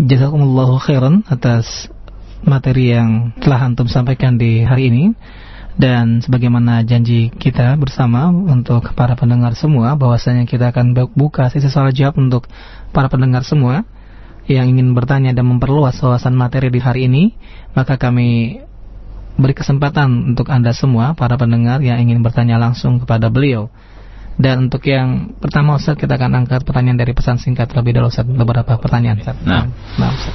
Jazakumullahu 0.00 0.80
khairan 0.80 1.28
atas 1.28 1.92
materi 2.44 2.92
yang 2.92 3.36
telah 3.40 3.68
antum 3.68 3.88
sampaikan 3.88 4.40
di 4.40 4.64
hari 4.64 4.88
ini 4.88 5.04
dan 5.74 6.22
sebagaimana 6.22 6.86
janji 6.86 7.34
kita 7.34 7.74
bersama 7.74 8.30
untuk 8.30 8.94
para 8.94 9.18
pendengar 9.18 9.58
semua 9.58 9.98
bahwasanya 9.98 10.46
kita 10.46 10.70
akan 10.70 10.94
buka 11.12 11.50
sesi 11.50 11.66
soal 11.66 11.90
jawab 11.90 12.14
untuk 12.20 12.46
para 12.94 13.10
pendengar 13.10 13.42
semua 13.42 13.82
yang 14.44 14.68
ingin 14.68 14.92
bertanya 14.92 15.32
dan 15.32 15.48
memperluas 15.48 15.96
wawasan 16.04 16.36
materi 16.36 16.68
di 16.68 16.80
hari 16.80 17.08
ini, 17.08 17.32
maka 17.72 17.96
kami 17.96 18.60
beri 19.34 19.54
kesempatan 19.56 20.36
untuk 20.36 20.52
Anda 20.52 20.76
semua, 20.76 21.16
para 21.16 21.34
pendengar 21.34 21.80
yang 21.80 21.98
ingin 21.98 22.20
bertanya 22.20 22.60
langsung 22.60 23.02
kepada 23.02 23.32
beliau. 23.32 23.72
Dan 24.34 24.66
untuk 24.66 24.82
yang 24.90 25.38
pertama 25.38 25.78
Ustaz, 25.78 25.94
kita 25.94 26.18
akan 26.18 26.44
angkat 26.44 26.66
pertanyaan 26.66 26.98
dari 26.98 27.14
pesan 27.14 27.38
singkat 27.38 27.70
terlebih 27.70 27.94
dahulu 27.98 28.10
Ustaz, 28.10 28.26
beberapa 28.26 28.76
pertanyaan 28.76 29.22
Ustaz. 29.22 29.38
Nah, 29.46 29.70
nah 29.96 30.10
Ustaz. 30.10 30.34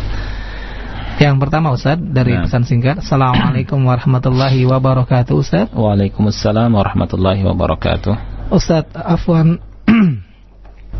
Yang 1.19 1.35
pertama 1.43 1.75
Ustaz 1.75 1.99
dari 1.99 2.31
nah. 2.31 2.47
pesan 2.47 2.63
singkat 2.63 3.03
Assalamualaikum 3.03 3.75
warahmatullahi 3.83 4.63
wabarakatuh 4.63 5.35
Ustaz 5.35 5.67
Waalaikumsalam 5.75 6.71
warahmatullahi 6.71 7.43
wabarakatuh 7.43 8.15
Ustaz 8.55 8.87
Afwan 8.95 9.59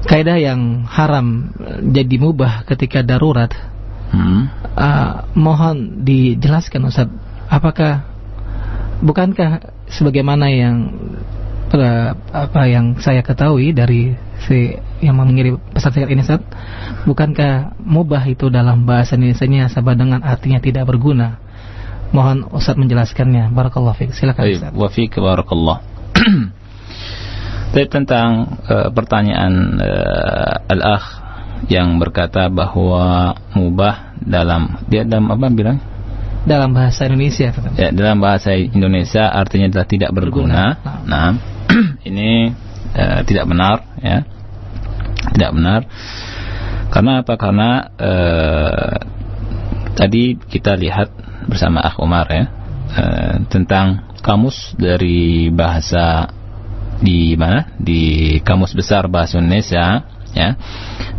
kaidah 0.06 0.38
yang 0.40 0.88
haram 0.88 1.52
jadi 1.92 2.16
mubah 2.20 2.64
ketika 2.70 3.04
darurat. 3.04 3.52
Hmm. 4.10 4.50
Uh, 4.74 5.22
mohon 5.38 6.02
dijelaskan 6.02 6.90
Ustaz, 6.90 7.10
apakah 7.46 8.10
bukankah 9.06 9.70
sebagaimana 9.86 10.50
yang 10.50 10.98
uh, 11.70 12.18
apa 12.34 12.62
yang 12.66 12.98
saya 12.98 13.22
ketahui 13.22 13.70
dari 13.70 14.18
si 14.50 14.74
yang 15.04 15.20
mengirim 15.20 15.62
pesan 15.76 15.94
singkat 15.94 16.10
ini 16.10 16.26
Ustaz, 16.26 16.42
bukankah 17.06 17.78
mubah 17.78 18.24
itu 18.26 18.50
dalam 18.50 18.88
bahasa 18.88 19.14
Indonesia 19.14 19.70
sama 19.70 19.94
dengan 19.94 20.26
artinya 20.26 20.58
tidak 20.58 20.90
berguna? 20.90 21.38
Mohon 22.10 22.50
Ustaz 22.50 22.74
menjelaskannya. 22.74 23.54
Barakallahu 23.54 23.94
fiik. 23.94 24.18
Silakan 24.18 24.42
Ustaz. 24.50 24.74
Wa 24.74 24.90
fiik 24.90 25.22
barakallah. 25.22 25.86
Tapi 27.70 27.86
tentang 27.86 28.60
uh, 28.66 28.90
pertanyaan 28.90 29.78
uh, 29.78 30.74
al-akh 30.74 31.06
yang 31.70 32.02
berkata 32.02 32.50
bahwa 32.50 33.38
mubah 33.54 34.18
dalam 34.18 34.82
dia 34.90 35.06
dalam 35.06 35.30
apa 35.30 35.54
bilang? 35.54 35.78
Dalam 36.50 36.74
bahasa 36.74 37.06
Indonesia. 37.06 37.52
Ya, 37.78 37.94
dalam 37.94 38.24
bahasa 38.24 38.56
Indonesia 38.58 39.28
artinya 39.30 39.70
adalah 39.70 39.86
tidak 39.86 40.10
berguna. 40.16 40.82
berguna. 40.82 41.06
Nah, 41.06 41.30
ini 42.10 42.50
uh, 42.96 43.22
tidak 43.28 43.46
benar 43.46 43.78
ya. 44.02 44.26
Tidak 45.36 45.52
benar. 45.54 45.82
Karena 46.90 47.22
apa? 47.22 47.34
Karena 47.38 47.70
uh, 47.86 48.98
tadi 49.94 50.42
kita 50.42 50.74
lihat 50.74 51.12
bersama 51.46 51.86
Akh 51.86 52.02
Umar 52.02 52.26
ya 52.34 52.50
uh, 52.98 53.36
tentang 53.52 54.16
kamus 54.26 54.74
dari 54.80 55.54
bahasa 55.54 56.34
di 57.00 57.34
mana? 57.40 57.72
Di 57.80 58.38
kamus 58.44 58.76
besar 58.76 59.08
bahasa 59.08 59.40
Indonesia 59.40 60.04
ya. 60.36 60.50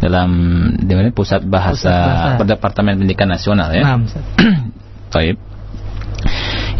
Dalam 0.01 0.31
di 0.77 0.93
mana? 0.93 1.13
Pusat 1.13 1.49
bahasa, 1.49 1.95
pusat 2.37 2.47
Departemen 2.47 3.01
Pendidikan 3.01 3.29
Nasional 3.33 3.73
ya. 3.73 3.85
Baik. 5.15 5.37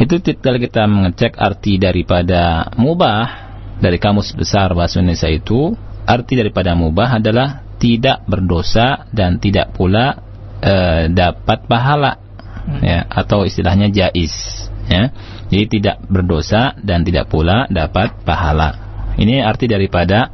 itu 0.01 0.17
kalau 0.41 0.57
kita 0.57 0.89
mengecek 0.89 1.37
arti 1.37 1.77
daripada 1.77 2.73
mubah 2.77 3.53
dari 3.81 4.01
kamus 4.01 4.33
besar 4.33 4.73
bahasa 4.73 5.01
Indonesia 5.01 5.29
itu 5.29 5.77
arti 6.09 6.41
daripada 6.41 6.73
mubah 6.73 7.21
adalah 7.21 7.65
tidak 7.81 8.25
berdosa 8.29 9.09
dan 9.13 9.41
tidak 9.41 9.73
pula 9.77 10.21
e, 10.61 11.09
dapat 11.09 11.69
pahala 11.69 12.17
hmm. 12.17 12.81
ya. 12.81 13.01
Atau 13.09 13.45
istilahnya 13.49 13.93
jais 13.93 14.69
ya. 14.89 15.13
Jadi 15.53 15.81
tidak 15.81 16.01
berdosa 16.09 16.77
dan 16.81 17.05
tidak 17.05 17.29
pula 17.29 17.69
dapat 17.69 18.25
pahala 18.25 18.90
ini 19.21 19.45
arti 19.45 19.69
daripada 19.69 20.33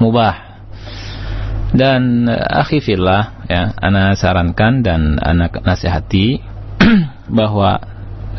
mubah. 0.00 0.56
Dan 1.74 2.30
uh, 2.30 2.62
akhi 2.64 2.80
fillah 2.80 3.44
ya, 3.50 3.74
ana 3.76 4.14
sarankan 4.14 4.80
dan 4.80 5.18
ana 5.20 5.50
nasihati 5.50 6.38
bahwa 7.38 7.82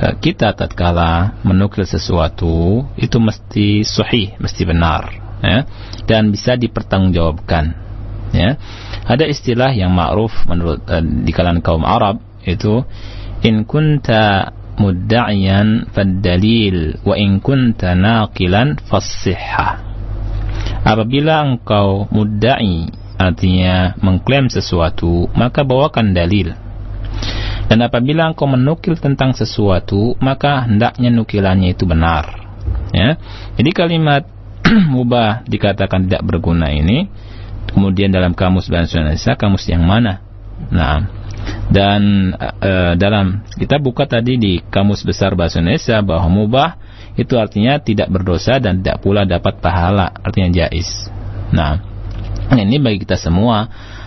uh, 0.01 0.13
kita 0.17 0.55
tatkala 0.55 1.37
menukil 1.43 1.83
sesuatu 1.83 2.87
itu 2.97 3.17
mesti 3.19 3.83
sahih, 3.83 4.39
mesti 4.39 4.63
benar 4.65 5.25
ya 5.43 5.67
dan 6.07 6.31
bisa 6.31 6.55
dipertanggungjawabkan 6.55 7.75
ya. 8.31 8.57
Ada 9.05 9.29
istilah 9.29 9.75
yang 9.75 9.93
ma'ruf 9.93 10.33
menurut 10.49 10.81
uh, 10.89 11.03
di 11.03 11.29
kalangan 11.35 11.61
kaum 11.61 11.83
Arab 11.85 12.23
itu 12.47 12.81
in 13.45 13.67
kunta 13.67 14.53
mudda'iyan 14.75 15.91
fad-dalil 15.91 16.99
wa 17.03 17.15
in 17.15 17.39
kunta 17.39 17.95
naqilan. 17.95 18.79
Apabila 20.85 21.41
engkau 21.41 22.05
mudda'i 22.13 22.91
artinya 23.15 23.95
mengklaim 24.03 24.51
sesuatu, 24.51 25.31
maka 25.33 25.63
bawakan 25.63 26.13
dalil. 26.13 26.53
Dan 27.65 27.81
apabila 27.81 28.29
engkau 28.29 28.45
menukil 28.45 28.93
tentang 28.99 29.33
sesuatu, 29.33 30.13
maka 30.21 30.69
hendaknya 30.69 31.09
nukilannya 31.09 31.73
itu 31.73 31.89
benar. 31.89 32.45
Ya. 32.93 33.17
Jadi 33.57 33.71
kalimat 33.73 34.29
mubah 34.93 35.47
dikatakan 35.49 36.05
tidak 36.05 36.21
berguna 36.29 36.69
ini, 36.69 37.09
kemudian 37.73 38.13
dalam 38.13 38.37
kamus 38.37 38.69
bahasa 38.69 39.01
Indonesia, 39.01 39.33
kamus 39.33 39.65
yang 39.65 39.81
mana? 39.81 40.21
Nah, 40.69 41.09
dan 41.69 42.31
uh, 42.37 42.93
dalam 42.95 43.43
kita 43.57 43.81
buka 43.81 44.05
tadi 44.05 44.37
di 44.37 44.53
kamus 44.61 45.03
besar 45.03 45.33
bahasa 45.33 45.59
Indonesia 45.59 45.99
bahwa 46.05 46.27
mubah 46.29 46.69
itu 47.15 47.35
artinya 47.39 47.79
tidak 47.79 48.11
berdosa 48.11 48.59
dan 48.59 48.83
tidak 48.83 49.01
pula 49.01 49.23
dapat 49.23 49.59
pahala 49.63 50.11
artinya 50.23 50.51
jais 50.51 51.09
nah 51.51 51.95
ini 52.53 52.77
bagi 52.77 53.01
kita 53.01 53.17
semua. 53.17 53.65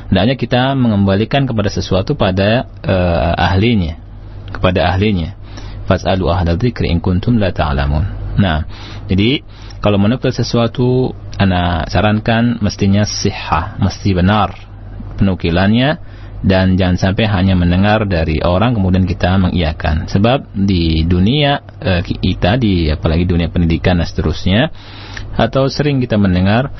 Hendaknya 0.08 0.36
kita 0.40 0.62
mengembalikan 0.72 1.44
kepada 1.44 1.68
sesuatu 1.68 2.16
pada 2.16 2.64
uh, 2.86 3.34
ahlinya 3.36 4.00
kepada 4.48 4.88
ahlinya. 4.88 5.36
Fas'alu 5.84 6.28
ahla 6.28 6.56
dzikri 6.56 6.88
in 6.88 7.00
kuntum 7.00 7.36
la 7.36 7.52
ta'lamun. 7.52 8.36
Nah 8.40 8.64
jadi 9.10 9.42
kalau 9.84 10.00
menukil 10.00 10.32
sesuatu 10.32 11.12
ana 11.36 11.84
sarankan 11.90 12.62
mestinya 12.64 13.04
sihah 13.04 13.76
mesti 13.82 14.16
benar 14.16 14.56
penukilannya 15.20 16.00
dan 16.38 16.78
jangan 16.78 16.98
sampai 16.98 17.26
hanya 17.26 17.58
mendengar 17.58 18.06
dari 18.06 18.38
orang 18.38 18.78
kemudian 18.78 19.04
kita 19.04 19.34
mengiyakan 19.42 20.06
sebab 20.06 20.54
di 20.54 21.02
dunia 21.02 21.62
eh, 21.82 22.02
kita 22.06 22.54
di 22.54 22.86
apalagi 22.90 23.26
dunia 23.26 23.50
pendidikan 23.50 23.98
dan 23.98 24.06
seterusnya 24.06 24.70
atau 25.34 25.66
sering 25.66 25.98
kita 25.98 26.14
mendengar 26.14 26.70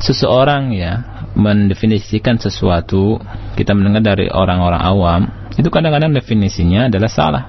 seseorang 0.00 0.72
ya 0.72 0.92
mendefinisikan 1.36 2.40
sesuatu 2.40 3.20
kita 3.56 3.76
mendengar 3.76 4.16
dari 4.16 4.32
orang-orang 4.32 4.80
awam 4.80 5.22
itu 5.54 5.68
kadang-kadang 5.68 6.16
definisinya 6.16 6.88
adalah 6.88 7.10
salah 7.10 7.44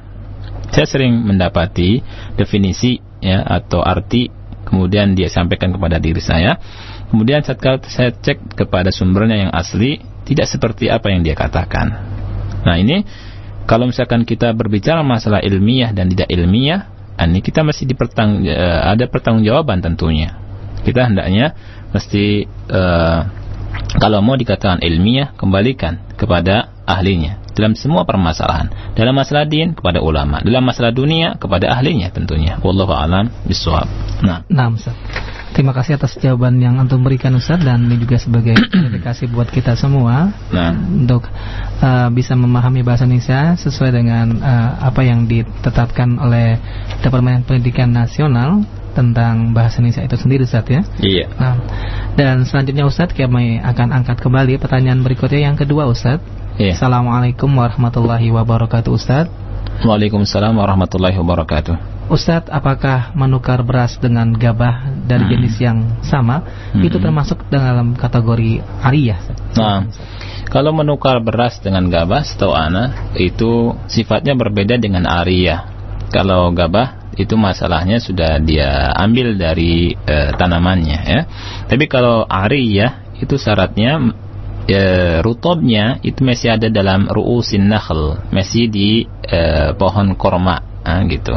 Saya 0.74 0.90
sering 0.90 1.24
mendapati 1.24 2.02
definisi 2.36 3.00
ya 3.22 3.46
atau 3.46 3.80
arti 3.86 4.28
kemudian 4.66 5.14
dia 5.14 5.30
sampaikan 5.30 5.72
kepada 5.72 6.02
diri 6.02 6.20
saya. 6.20 6.58
Kemudian 7.14 7.46
saat 7.46 7.62
saya 7.86 8.12
cek 8.12 8.58
kepada 8.58 8.90
sumbernya 8.90 9.48
yang 9.48 9.52
asli 9.54 10.02
tidak 10.26 10.50
seperti 10.50 10.90
apa 10.90 11.14
yang 11.14 11.22
dia 11.22 11.38
katakan. 11.38 11.94
Nah, 12.66 12.76
ini 12.82 13.06
kalau 13.70 13.90
misalkan 13.90 14.26
kita 14.26 14.54
berbicara 14.54 15.06
masalah 15.06 15.42
ilmiah 15.42 15.94
dan 15.94 16.10
tidak 16.10 16.30
ilmiah, 16.30 16.90
ini 17.18 17.40
kita 17.40 17.62
masih 17.62 17.86
dipertang 17.90 18.46
eh, 18.46 18.82
ada 18.86 19.06
pertanggungjawaban 19.10 19.82
tentunya. 19.86 20.38
Kita 20.86 21.10
hendaknya 21.10 21.58
mesti 21.90 22.46
uh, 22.70 23.26
kalau 23.98 24.22
mau 24.22 24.38
dikatakan 24.38 24.86
ilmiah 24.86 25.34
kembalikan 25.34 25.98
kepada 26.14 26.70
ahlinya 26.86 27.42
dalam 27.58 27.74
semua 27.74 28.06
permasalahan. 28.06 28.70
Dalam 28.94 29.18
masalah 29.18 29.50
din 29.50 29.74
kepada 29.74 30.04
ulama, 30.04 30.46
dalam 30.46 30.62
masalah 30.62 30.94
dunia 30.94 31.40
kepada 31.42 31.74
ahlinya 31.74 32.14
tentunya. 32.14 32.62
Wallahu 32.62 32.94
a'lam 32.94 33.32
bishawab. 33.50 33.90
Nah. 34.22 34.46
Nah. 34.46 34.76
Terima 35.56 35.72
kasih 35.72 35.96
atas 35.96 36.20
jawaban 36.20 36.60
yang 36.60 36.76
antum 36.84 37.00
berikan 37.00 37.32
Ustaz 37.40 37.64
dan 37.64 37.88
ini 37.88 37.96
juga 37.96 38.20
sebagai 38.20 38.60
dedikasi 38.92 39.32
buat 39.32 39.48
kita 39.48 39.80
semua 39.80 40.36
nah. 40.52 40.76
untuk 40.76 41.32
uh, 41.80 42.12
bisa 42.12 42.36
memahami 42.36 42.84
bahasa 42.84 43.08
Indonesia 43.08 43.56
sesuai 43.56 43.96
dengan 43.96 44.36
uh, 44.44 44.84
apa 44.84 45.08
yang 45.08 45.24
ditetapkan 45.24 46.20
oleh 46.20 46.60
Departemen 47.00 47.48
Pendidikan 47.48 47.88
Nasional 47.88 48.68
tentang 48.92 49.56
bahasa 49.56 49.80
Indonesia 49.80 50.04
itu 50.04 50.16
sendiri 50.20 50.44
Ustaz 50.44 50.68
ya. 50.68 50.84
Iya. 51.00 51.32
Nah, 51.40 51.56
dan 52.20 52.44
selanjutnya 52.44 52.84
Ustaz 52.84 53.16
kami 53.16 53.64
akan 53.64 53.96
angkat 53.96 54.20
kembali 54.20 54.60
pertanyaan 54.60 55.08
berikutnya 55.08 55.40
yang 55.40 55.56
kedua 55.56 55.88
Ustaz. 55.88 56.20
Iya. 56.60 56.76
Assalamualaikum 56.76 57.48
warahmatullahi 57.48 58.28
wabarakatuh 58.28 58.92
Ustaz. 58.92 59.32
Waalaikumsalam 59.84 60.56
warahmatullahi 60.56 61.18
wabarakatuh. 61.20 61.96
Ustadz, 62.06 62.54
apakah 62.54 63.18
menukar 63.18 63.66
beras 63.66 63.98
dengan 63.98 64.30
gabah 64.30 64.94
dari 65.10 65.26
hmm. 65.26 65.32
jenis 65.34 65.56
yang 65.58 65.78
sama 66.06 66.46
hmm. 66.72 66.86
itu 66.86 67.02
termasuk 67.02 67.50
dalam 67.50 67.98
kategori 67.98 68.62
ariyah? 68.86 69.20
Nah, 69.58 69.90
kalau 70.46 70.70
menukar 70.72 71.18
beras 71.20 71.58
dengan 71.58 71.90
gabah, 71.90 72.22
setahu 72.22 72.54
ana 72.54 73.12
itu 73.18 73.74
sifatnya 73.90 74.38
berbeda 74.38 74.78
dengan 74.78 75.10
ariyah. 75.10 75.74
Kalau 76.14 76.54
gabah 76.54 77.10
itu 77.18 77.34
masalahnya 77.34 77.98
sudah 77.98 78.38
dia 78.38 78.94
ambil 78.94 79.34
dari 79.34 79.98
e, 79.98 80.16
tanamannya 80.38 81.00
ya. 81.02 81.22
Tapi 81.66 81.90
kalau 81.90 82.28
ariyah 82.30 83.18
itu 83.18 83.40
syaratnya 83.40 83.98
e, 84.68 84.80
rutobnya 85.22 86.02
itu 86.02 86.22
masih 86.26 86.58
ada 86.58 86.68
dalam 86.70 87.08
ruusin 87.10 87.70
nakhl, 87.70 88.20
masih 88.34 88.70
di 88.70 89.06
e, 89.26 89.40
pohon 89.78 90.14
korma 90.18 90.75
nah, 90.86 91.02
gitu. 91.10 91.36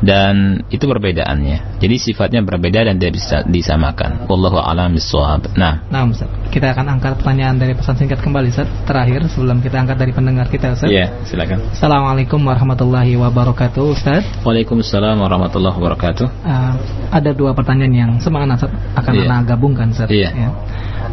Dan 0.00 0.64
itu 0.70 0.84
perbedaannya. 0.86 1.82
Jadi 1.82 1.96
sifatnya 1.98 2.40
berbeda 2.46 2.86
dan 2.86 2.96
tidak 2.96 3.18
bisa 3.18 3.36
disamakan. 3.44 4.30
Wallahu 4.30 4.62
alam 4.62 4.94
bisawab 4.94 5.52
nah. 5.58 5.82
Nah 5.90 6.06
Ustaz. 6.06 6.30
Kita 6.54 6.72
akan 6.72 6.96
angkat 6.96 7.18
pertanyaan 7.20 7.58
dari 7.58 7.74
pesan 7.74 7.98
singkat 7.98 8.22
kembali 8.22 8.54
Ustaz. 8.54 8.70
Terakhir 8.86 9.26
sebelum 9.28 9.58
kita 9.60 9.82
angkat 9.82 9.98
dari 9.98 10.12
pendengar 10.14 10.46
kita 10.46 10.78
Ustaz. 10.78 10.88
Iya 10.88 11.10
silakan. 11.26 11.74
Assalamualaikum 11.74 12.40
warahmatullahi 12.40 13.18
wabarakatuh 13.18 13.82
Ustaz. 13.90 14.22
Waalaikumsalam 14.46 15.18
warahmatullahi 15.18 15.74
wabarakatuh. 15.74 16.26
Uh, 16.46 16.74
ada 17.10 17.30
dua 17.34 17.52
pertanyaan 17.52 17.92
yang 17.92 18.12
semangat 18.22 18.62
Ustaz 18.62 18.72
akan 18.94 19.12
yeah. 19.18 19.26
anak 19.26 19.44
gabungkan 19.50 19.90
Ustaz. 19.90 20.08
Iya. 20.08 20.30
Yeah. 20.32 20.52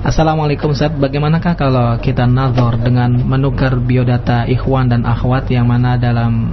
Assalamualaikum 0.04 0.76
Ustaz, 0.76 0.92
bagaimanakah 1.00 1.56
kalau 1.56 1.96
kita 2.04 2.28
nazar 2.28 2.76
dengan 2.76 3.24
menukar 3.24 3.80
biodata 3.80 4.44
ikhwan 4.52 4.92
dan 4.92 5.08
akhwat 5.08 5.48
yang 5.48 5.64
mana 5.64 5.96
dalam 5.96 6.52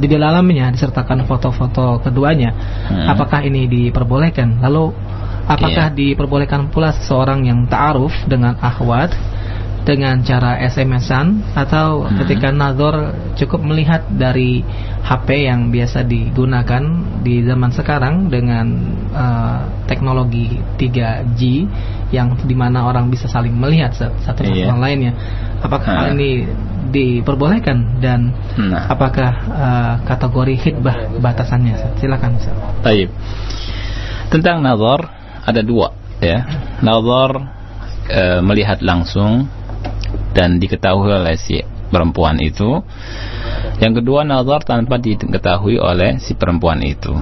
di 0.00 0.06
dalamnya 0.06 0.72
disertakan 0.72 1.24
foto-foto 1.24 2.00
keduanya. 2.04 2.50
Hmm. 2.88 3.06
Apakah 3.16 3.44
ini 3.44 3.66
diperbolehkan? 3.66 4.60
Lalu 4.60 4.92
apakah 5.48 5.90
yeah. 5.90 5.96
diperbolehkan 5.96 6.70
pula 6.70 6.94
seseorang 6.94 7.48
yang 7.48 7.66
ta'aruf 7.66 8.12
dengan 8.28 8.54
akhwat 8.60 9.12
dengan 9.80 10.20
cara 10.20 10.60
SMS-an 10.60 11.56
atau 11.56 12.04
hmm. 12.04 12.20
ketika 12.22 12.52
nazar 12.52 13.16
cukup 13.34 13.64
melihat 13.64 14.04
dari 14.12 14.60
HP 15.00 15.48
yang 15.48 15.72
biasa 15.72 16.04
digunakan 16.04 16.84
di 17.24 17.40
zaman 17.40 17.72
sekarang 17.72 18.28
dengan 18.28 18.66
uh, 19.10 19.60
teknologi 19.88 20.60
3G 20.76 21.40
yang 22.12 22.36
di 22.44 22.54
mana 22.54 22.84
orang 22.84 23.08
bisa 23.08 23.26
saling 23.26 23.56
melihat 23.56 23.96
satu 23.96 24.44
sama 24.44 24.54
yeah. 24.54 24.76
lainnya. 24.76 25.12
Apakah 25.60 25.92
hal 25.92 26.16
ini 26.16 26.48
diperbolehkan 26.90 28.02
dan 28.02 28.34
nah. 28.58 28.90
apakah 28.90 29.30
uh, 29.52 29.94
kategori 30.08 30.54
hitbah 30.56 31.20
batasannya? 31.20 32.00
Silakan. 32.00 32.40
Baik. 32.82 33.12
Tentang 34.32 34.64
nazar 34.64 35.10
ada 35.44 35.60
dua 35.60 35.92
ya. 36.18 36.44
Nazar 36.80 37.30
uh, 38.08 38.40
melihat 38.40 38.80
langsung 38.80 39.46
dan 40.32 40.58
diketahui 40.58 41.12
oleh 41.12 41.36
si 41.36 41.60
perempuan 41.90 42.40
itu. 42.40 42.80
Yang 43.80 44.04
kedua 44.04 44.24
nazar 44.24 44.64
tanpa 44.64 44.96
diketahui 44.96 45.76
oleh 45.76 46.20
si 46.20 46.36
perempuan 46.36 46.80
itu 46.80 47.12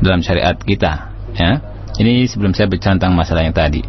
dalam 0.00 0.24
syariat 0.24 0.56
kita 0.56 0.92
ya. 1.36 1.52
Ini 1.94 2.26
sebelum 2.26 2.50
saya 2.50 2.66
bicara 2.66 2.98
tentang 2.98 3.14
masalah 3.14 3.46
yang 3.46 3.54
tadi. 3.54 3.86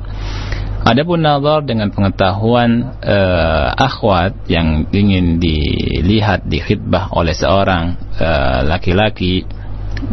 Adapun 0.85 1.25
nazar 1.25 1.65
dengan 1.65 1.89
pengetahuan 1.89 3.01
uh, 3.01 3.73
akhwat 3.73 4.45
yang 4.45 4.85
ingin 4.93 5.41
dilihat 5.41 6.45
di 6.45 6.61
khidbah 6.61 7.09
oleh 7.09 7.33
seorang 7.33 7.97
eh, 8.21 8.61
laki-laki, 8.69 9.41
uh, 9.41 9.49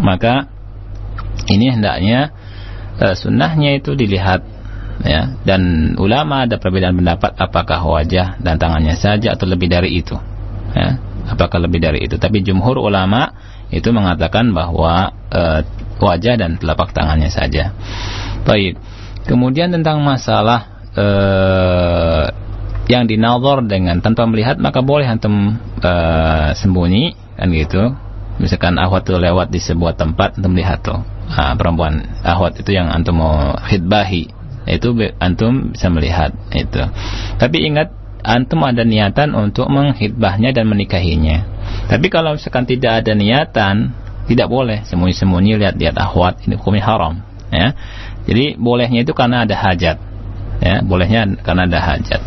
maka 0.01 0.49
ini 1.53 1.77
hendaknya 1.77 2.33
uh, 2.97 3.13
sunnahnya 3.13 3.85
itu 3.85 3.93
dilihat 3.93 4.41
ya. 5.05 5.37
Dan 5.45 5.93
ulama 6.01 6.49
ada 6.49 6.57
perbedaan 6.57 6.97
pendapat 6.97 7.37
apakah 7.37 7.85
wajah 7.85 8.41
dan 8.41 8.57
tangannya 8.57 8.97
saja 8.97 9.37
atau 9.37 9.45
lebih 9.45 9.69
dari 9.69 9.93
itu 9.93 10.17
ya. 10.73 10.97
Apakah 11.37 11.61
lebih 11.69 11.85
dari 11.85 12.01
itu? 12.01 12.17
Tapi 12.17 12.41
jumhur 12.41 12.81
ulama 12.81 13.29
itu 13.69 13.93
mengatakan 13.93 14.57
bahwa 14.57 15.13
wajah 16.01 16.35
dan 16.41 16.57
telapak 16.57 16.97
tangannya 16.97 17.29
saja. 17.29 17.77
Baik 18.49 19.02
Kemudian 19.27 19.71
tentang 19.71 20.03
masalah 20.03 20.83
uh, 20.99 22.27
yang 22.91 23.07
dinalor 23.07 23.63
dengan 23.65 24.03
tanpa 24.03 24.27
melihat 24.27 24.59
maka 24.59 24.83
boleh 24.83 25.07
antum 25.07 25.57
uh, 25.81 26.51
sembunyi 26.53 27.15
kan 27.39 27.49
gitu. 27.55 27.95
Misalkan 28.41 28.81
ahwat 28.81 29.07
itu 29.07 29.15
lewat 29.17 29.49
di 29.53 29.61
sebuah 29.63 29.95
tempat 29.95 30.41
antum 30.41 30.57
lihat 30.59 30.83
tuh 30.83 30.99
uh, 31.31 31.55
perempuan 31.55 32.03
ahwat 32.27 32.59
itu 32.59 32.75
yang 32.75 32.91
antum 32.91 33.23
mau 33.23 33.55
khidbahi 33.71 34.43
itu 34.67 34.89
antum 35.19 35.75
bisa 35.75 35.91
melihat 35.91 36.31
itu. 36.55 36.83
Tapi 37.39 37.67
ingat 37.67 37.91
antum 38.23 38.63
ada 38.63 38.87
niatan 38.87 39.35
untuk 39.35 39.67
menghidbahnya 39.67 40.55
dan 40.55 40.71
menikahinya. 40.71 41.43
Tapi 41.91 42.07
kalau 42.09 42.39
misalkan 42.39 42.65
tidak 42.65 43.03
ada 43.03 43.13
niatan, 43.19 43.91
tidak 44.31 44.47
boleh 44.47 44.87
sembunyi-sembunyi 44.87 45.59
lihat-lihat 45.59 45.99
ahwat 45.99 46.47
ini 46.47 46.55
hukumnya 46.55 46.87
haram 46.87 47.15
ya. 47.51 47.75
Jadi 48.27 48.55
bolehnya 48.59 49.03
itu 49.03 49.13
karena 49.13 49.43
ada 49.43 49.57
hajat. 49.59 49.99
Ya, 50.63 50.79
bolehnya 50.79 51.27
karena 51.43 51.67
ada 51.67 51.81
hajat. 51.83 52.21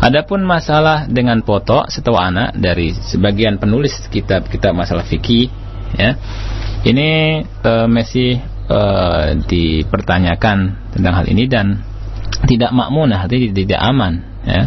Adapun 0.00 0.40
masalah 0.40 1.04
dengan 1.04 1.44
foto 1.44 1.84
setahu 1.84 2.16
anak 2.16 2.56
dari 2.56 2.96
sebagian 2.96 3.60
penulis 3.60 3.92
kitab-kitab 4.08 4.72
masalah 4.72 5.04
fikih 5.04 5.52
ya. 5.92 6.16
Ini 6.86 7.08
uh, 7.66 7.84
masih 7.90 8.40
uh, 8.72 9.36
dipertanyakan 9.44 10.88
tentang 10.96 11.12
hal 11.12 11.26
ini 11.28 11.44
dan 11.44 11.84
tidak 12.48 12.72
makmunah, 12.72 13.28
artinya 13.28 13.52
tidak 13.52 13.80
aman 13.84 14.12
ya. 14.48 14.62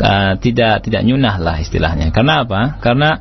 Uh, 0.00 0.32
tidak 0.38 0.86
tidak 0.86 1.02
nyunah 1.02 1.34
lah 1.42 1.56
istilahnya. 1.58 2.14
Karena 2.14 2.46
apa? 2.46 2.78
Karena 2.78 3.20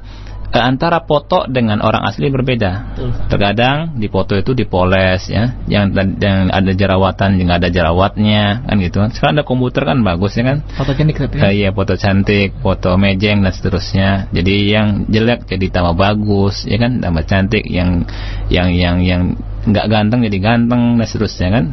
antara 0.50 1.06
foto 1.06 1.45
dengan 1.45 1.80
orang 1.86 2.10
asli 2.10 2.34
berbeda. 2.34 2.97
Terkadang 3.30 3.97
di 4.02 4.10
foto 4.10 4.34
itu 4.34 4.58
dipoles 4.58 5.30
ya, 5.30 5.62
yang, 5.70 5.93
yang 6.18 6.50
ada 6.50 6.72
jerawatan, 6.74 7.38
yang 7.38 7.54
ada 7.54 7.70
jerawatnya 7.70 8.66
kan 8.66 8.76
gitu. 8.82 8.97
Sekarang 9.14 9.41
ada 9.41 9.45
komputer 9.45 9.86
kan 9.86 10.02
bagus 10.02 10.34
ya 10.34 10.43
kan. 10.45 10.66
Foto 10.74 10.97
cantik 10.97 11.18
ya. 11.22 11.28
Eh, 11.50 11.54
iya, 11.66 11.70
foto 11.70 11.93
cantik, 11.93 12.58
foto 12.66 12.97
mejeng 12.97 13.45
dan 13.45 13.54
seterusnya. 13.54 14.10
Jadi 14.34 14.56
yang 14.74 14.88
jelek 15.06 15.45
jadi 15.45 15.66
tambah 15.70 15.93
bagus 15.93 16.66
ya 16.66 16.82
kan, 16.82 16.97
tambah 16.97 17.24
cantik 17.30 17.64
yang 17.70 18.10
yang 18.50 18.74
yang 18.74 18.97
yang 19.06 19.22
nggak 19.70 19.86
ganteng 19.91 20.26
jadi 20.26 20.38
ganteng 20.41 20.97
dan 20.97 21.06
seterusnya 21.06 21.47
kan. 21.54 21.66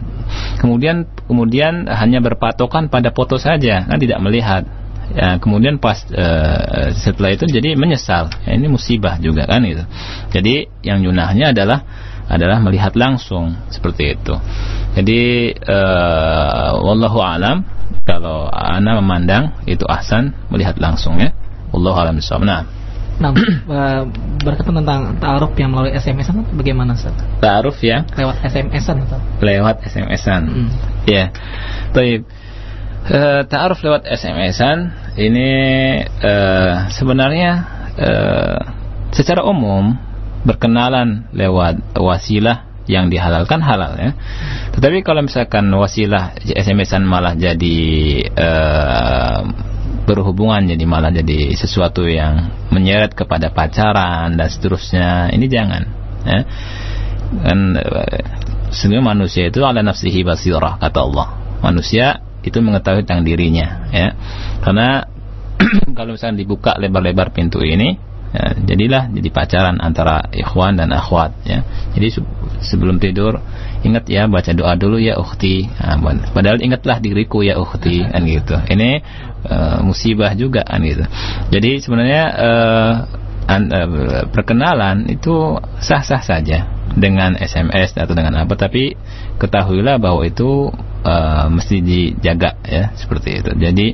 Kemudian 0.60 0.96
kemudian 1.24 1.88
hanya 1.88 2.20
berpatokan 2.20 2.92
pada 2.92 3.14
foto 3.14 3.40
saja 3.40 3.86
kan 3.86 3.96
tidak 3.96 4.20
melihat 4.20 4.66
ya, 5.16 5.40
kemudian 5.40 5.80
pas 5.80 6.04
uh, 6.12 6.92
setelah 6.92 7.32
itu 7.32 7.48
jadi 7.48 7.72
menyesal 7.74 8.28
ya, 8.44 8.52
ini 8.52 8.68
musibah 8.68 9.16
juga 9.16 9.48
kan 9.48 9.64
itu 9.64 9.82
jadi 10.30 10.68
yang 10.84 11.00
yunahnya 11.00 11.56
adalah 11.56 11.82
adalah 12.28 12.60
melihat 12.60 12.92
langsung 12.94 13.56
seperti 13.72 14.18
itu 14.20 14.34
jadi 14.92 15.22
uh, 15.64 16.76
wallahu 16.84 17.24
alam 17.24 17.64
kalau 18.04 18.52
ana 18.52 19.00
memandang 19.00 19.56
itu 19.64 19.88
ahsan 19.88 20.36
melihat 20.52 20.76
langsung 20.76 21.16
ya 21.16 21.32
wallahu 21.72 21.96
alam 21.96 22.20
nah 22.44 22.76
Nah, 23.16 23.32
berkaitan 24.44 24.76
tentang 24.84 25.16
ta'aruf 25.16 25.56
yang 25.56 25.72
melalui 25.72 25.96
SMS 25.96 26.28
kan 26.28 26.44
bagaimana 26.52 26.92
Ustaz? 26.92 27.16
Ta'aruf 27.40 27.80
ya 27.80 28.04
Lewat 28.12 28.44
SMS-an 28.44 28.96
Ustaz? 29.08 29.20
lewat 29.40 29.76
SMS-an. 29.88 30.42
Hmm. 30.44 30.68
Ya. 31.08 31.32
Baik. 31.96 32.28
Eh, 33.06 33.46
ta'aruf 33.46 33.86
lewat 33.86 34.02
SMS-an 34.02 34.90
ini 35.14 35.50
eh, 36.02 36.74
sebenarnya 36.90 37.50
eh, 37.94 38.58
secara 39.14 39.46
umum 39.46 39.94
berkenalan 40.42 41.30
lewat 41.30 41.94
wasilah 41.94 42.66
yang 42.90 43.06
dihalalkan 43.06 43.62
halal 43.62 43.94
ya. 43.94 44.10
Tetapi 44.74 45.06
kalau 45.06 45.22
misalkan 45.22 45.70
wasilah 45.70 46.34
SMS-an 46.50 47.06
malah 47.06 47.38
jadi 47.38 47.78
eh, 48.26 49.40
berhubungan 50.02 50.66
jadi 50.66 50.82
malah 50.82 51.14
jadi 51.14 51.54
sesuatu 51.54 52.10
yang 52.10 52.50
menyeret 52.74 53.14
kepada 53.14 53.54
pacaran 53.54 54.34
dan 54.34 54.48
seterusnya, 54.50 55.30
ini 55.30 55.46
jangan 55.46 55.82
ya. 56.26 56.42
Dan 57.26 57.78
sesungguhnya 58.74 59.02
manusia 59.02 59.46
itu 59.46 59.62
ala 59.62 59.78
nafsihi 59.86 60.26
basirah 60.26 60.82
kata 60.82 60.98
Allah. 61.06 61.26
Manusia 61.62 62.25
itu 62.46 62.58
mengetahui 62.62 63.02
tentang 63.02 63.26
dirinya 63.26 63.90
ya. 63.90 64.14
Karena 64.62 65.02
kalau 65.98 66.14
misalnya 66.14 66.46
dibuka 66.46 66.78
lebar-lebar 66.78 67.34
pintu 67.34 67.60
ini 67.66 67.98
ya, 68.30 68.54
jadilah 68.62 69.10
jadi 69.10 69.28
pacaran 69.34 69.76
antara 69.82 70.30
ikhwan 70.30 70.78
dan 70.78 70.94
akhwat 70.94 71.34
ya. 71.42 71.66
Jadi 71.98 72.08
se- 72.14 72.30
sebelum 72.62 73.02
tidur 73.02 73.42
ingat 73.82 74.06
ya 74.06 74.30
baca 74.30 74.54
doa 74.54 74.78
dulu 74.78 75.02
ya 75.02 75.18
ukhti. 75.18 75.66
Nah, 75.66 75.98
padahal 76.30 76.62
ingatlah 76.62 77.02
diriku 77.02 77.42
ya 77.42 77.58
ukhti 77.58 78.06
kan 78.12 78.22
gitu. 78.22 78.54
Ini 78.54 78.90
eh, 79.50 79.78
musibah 79.82 80.32
juga 80.38 80.62
kan 80.62 80.80
gitu. 80.86 81.02
Jadi 81.50 81.82
sebenarnya 81.82 82.24
eh, 82.30 82.92
an- 83.50 83.70
eh, 83.74 83.88
perkenalan 84.30 85.10
itu 85.10 85.58
sah-sah 85.82 86.22
saja 86.22 86.75
dengan 86.94 87.34
SMS 87.34 87.98
atau 87.98 88.14
dengan 88.14 88.38
apa 88.38 88.54
tapi 88.54 88.94
ketahuilah 89.42 89.98
bahwa 89.98 90.22
itu 90.22 90.70
eh, 91.02 91.46
mesti 91.50 91.76
dijaga 91.82 92.60
ya 92.62 92.94
seperti 92.94 93.42
itu. 93.42 93.50
Jadi 93.58 93.86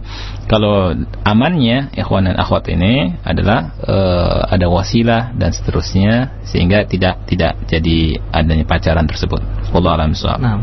kalau 0.46 0.92
amannya 1.24 1.94
ikhwan 1.96 2.28
dan 2.28 2.36
akhwat 2.36 2.68
ini 2.68 3.16
adalah 3.24 3.72
eh, 3.80 4.40
ada 4.52 4.66
wasilah 4.68 5.32
dan 5.32 5.50
seterusnya 5.50 6.44
sehingga 6.44 6.84
tidak 6.84 7.24
tidak 7.26 7.56
jadi 7.66 8.20
adanya 8.30 8.68
pacaran 8.68 9.08
tersebut. 9.08 9.40
Wallahu 9.72 9.94
a'lam. 9.96 10.12
Nah. 10.42 10.60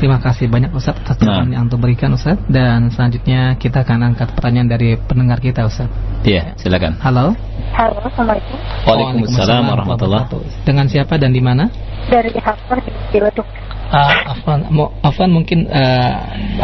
Terima 0.00 0.16
kasih 0.16 0.48
banyak 0.48 0.72
Ustaz 0.72 0.96
atas 0.96 1.20
Nah. 1.20 1.44
jawaban 1.44 1.52
yang 1.52 1.68
untuk 1.68 1.84
berikan 1.84 2.08
Ustaz 2.16 2.40
dan 2.48 2.88
selanjutnya 2.88 3.52
kita 3.60 3.84
akan 3.84 4.16
angkat 4.16 4.32
pertanyaan 4.32 4.72
dari 4.72 4.96
pendengar 4.96 5.44
kita 5.44 5.68
Ustaz. 5.68 5.92
Iya, 6.24 6.56
silakan. 6.56 6.96
Halo. 7.04 7.36
Halo, 7.76 8.00
Assalamualaikum. 8.08 8.56
Waalaikumsalam 8.88 9.60
warahmatullahi 9.60 10.24
Dengan 10.64 10.88
siapa 10.88 11.20
dan 11.20 11.36
di 11.36 11.44
mana? 11.44 11.68
Dari 12.08 12.32
Hafsah 12.32 12.80
di 12.80 12.88
Ciledug. 13.12 13.44
Ah, 13.92 14.32
Afwan, 14.32 14.72
mo, 14.72 14.88
Afwan 15.04 15.36
mungkin 15.36 15.68
eh, 15.68 16.12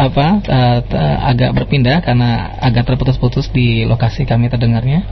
apa 0.01 0.41
eh, 0.41 0.79
t- 0.81 0.97
agak 1.21 1.53
berpindah 1.61 2.01
karena 2.01 2.57
agak 2.57 2.89
terputus-putus 2.89 3.53
di 3.53 3.85
lokasi 3.85 4.25
kami 4.25 4.49
terdengarnya. 4.49 5.05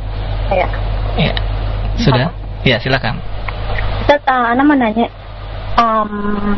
Ya. 0.50 0.68
Iya. 1.14 1.34
Sudah? 2.02 2.34
Ya, 2.66 2.82
silakan. 2.82 3.22
Ustaz, 4.02 4.18
uh, 4.26 4.50
Ana 4.50 4.66
mau 4.66 4.74
nanya. 4.74 5.14
Um, 5.78 6.58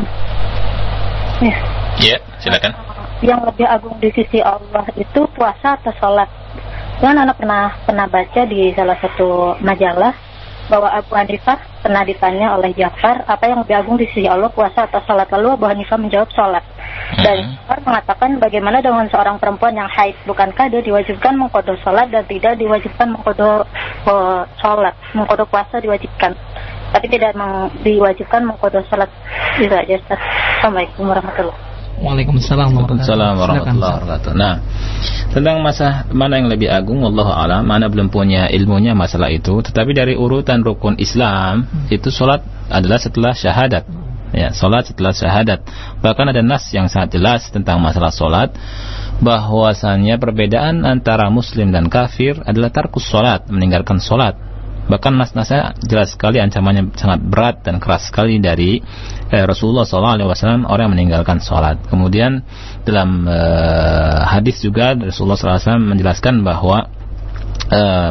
ya, 1.42 1.56
Iya, 1.98 2.16
silakan. 2.42 2.72
yang 3.18 3.42
lebih 3.42 3.66
agung 3.66 3.98
di 3.98 4.10
sisi 4.14 4.38
Allah 4.38 4.86
itu 4.94 5.26
puasa 5.34 5.74
atau 5.78 5.90
sholat? 5.98 6.30
Kan 7.02 7.18
anak 7.18 7.38
pernah 7.38 7.74
pernah 7.86 8.06
baca 8.10 8.42
di 8.46 8.74
salah 8.74 8.98
satu 8.98 9.58
majalah 9.62 10.14
bahwa 10.68 10.92
Abu 10.92 11.16
Hanifah 11.16 11.58
pernah 11.80 12.04
ditanya 12.04 12.52
oleh 12.54 12.76
Ja'far 12.76 13.24
apa 13.24 13.48
yang 13.48 13.64
lebih 13.64 13.74
agung 13.74 13.96
di 13.96 14.06
sisi 14.12 14.28
Allah 14.28 14.52
puasa 14.52 14.86
atau 14.86 15.00
sholat? 15.06 15.26
Lalu 15.32 15.58
Abu 15.58 15.64
Hanifah 15.66 15.98
menjawab 15.98 16.30
sholat. 16.30 16.62
Dan 17.22 17.56
Ja'far 17.56 17.80
mengatakan 17.82 18.30
bagaimana 18.38 18.78
dengan 18.84 19.06
seorang 19.10 19.40
perempuan 19.40 19.74
yang 19.74 19.88
haid? 19.90 20.14
Bukankah 20.28 20.70
dia 20.70 20.82
diwajibkan 20.84 21.34
mengkodok 21.34 21.78
sholat 21.82 22.12
dan 22.12 22.22
tidak 22.28 22.54
diwajibkan 22.60 23.14
mengkodok 23.14 23.66
eh, 24.06 24.42
sholat? 24.60 24.94
Mengkodok 25.16 25.48
puasa 25.50 25.80
diwajibkan 25.82 26.36
tapi 26.88 27.06
tidak 27.08 27.32
meng- 27.34 27.70
diwajibkan 27.82 28.42
mengkodok 28.44 28.84
sholat 28.88 29.10
itu 29.58 29.70
aja 29.70 29.94
Ustaz 29.98 30.20
Assalamualaikum 30.58 31.04
warahmatullahi 31.06 31.58
Waalaikumsalam 31.98 32.78
warahmatullahi 32.78 32.78
Waalaikumsalam 32.78 33.32
wabarakatuh. 33.34 33.42
warahmatullahi 33.42 33.74
Silakan, 33.74 33.98
wabarakatuh. 34.06 34.32
Nah, 34.38 34.54
tentang 35.34 35.56
masalah 35.58 35.94
mana 36.14 36.34
yang 36.38 36.46
lebih 36.46 36.68
agung, 36.70 37.02
Allah 37.02 37.28
alam, 37.34 37.62
mana 37.66 37.90
belum 37.90 38.06
punya 38.06 38.46
ilmunya 38.54 38.94
masalah 38.94 39.34
itu. 39.34 39.50
Tetapi 39.66 39.90
dari 39.98 40.14
urutan 40.14 40.62
rukun 40.62 40.94
Islam 40.94 41.66
itu 41.90 42.06
sholat 42.14 42.46
adalah 42.70 43.02
setelah 43.02 43.34
syahadat. 43.34 43.82
Ya, 44.30 44.54
sholat 44.54 44.86
setelah 44.86 45.10
syahadat. 45.10 45.66
Bahkan 45.98 46.26
ada 46.30 46.38
nas 46.38 46.70
yang 46.70 46.86
sangat 46.86 47.18
jelas 47.18 47.50
tentang 47.50 47.82
masalah 47.82 48.14
sholat 48.14 48.54
bahwasannya 49.18 50.22
perbedaan 50.22 50.86
antara 50.86 51.26
Muslim 51.34 51.74
dan 51.74 51.90
kafir 51.90 52.38
adalah 52.46 52.70
tarkus 52.70 53.10
sholat, 53.10 53.50
meninggalkan 53.50 53.98
sholat. 53.98 54.38
Bahkan 54.88 55.12
nas-nasnya 55.20 55.76
jelas 55.84 56.16
sekali 56.16 56.40
ancamannya 56.40 56.96
sangat 56.96 57.20
berat 57.20 57.60
dan 57.60 57.76
keras 57.76 58.08
sekali 58.08 58.40
dari 58.40 58.80
eh, 59.28 59.44
Rasulullah 59.44 59.84
SAW 59.84 60.64
orang 60.64 60.84
yang 60.88 60.94
meninggalkan 60.96 61.44
sholat. 61.44 61.76
Kemudian 61.92 62.40
dalam 62.88 63.28
eh, 63.28 64.18
hadis 64.24 64.64
juga 64.64 64.96
Rasulullah 64.96 65.36
SAW 65.36 65.92
menjelaskan 65.92 66.40
bahwa 66.40 66.88
eh, 67.68 68.10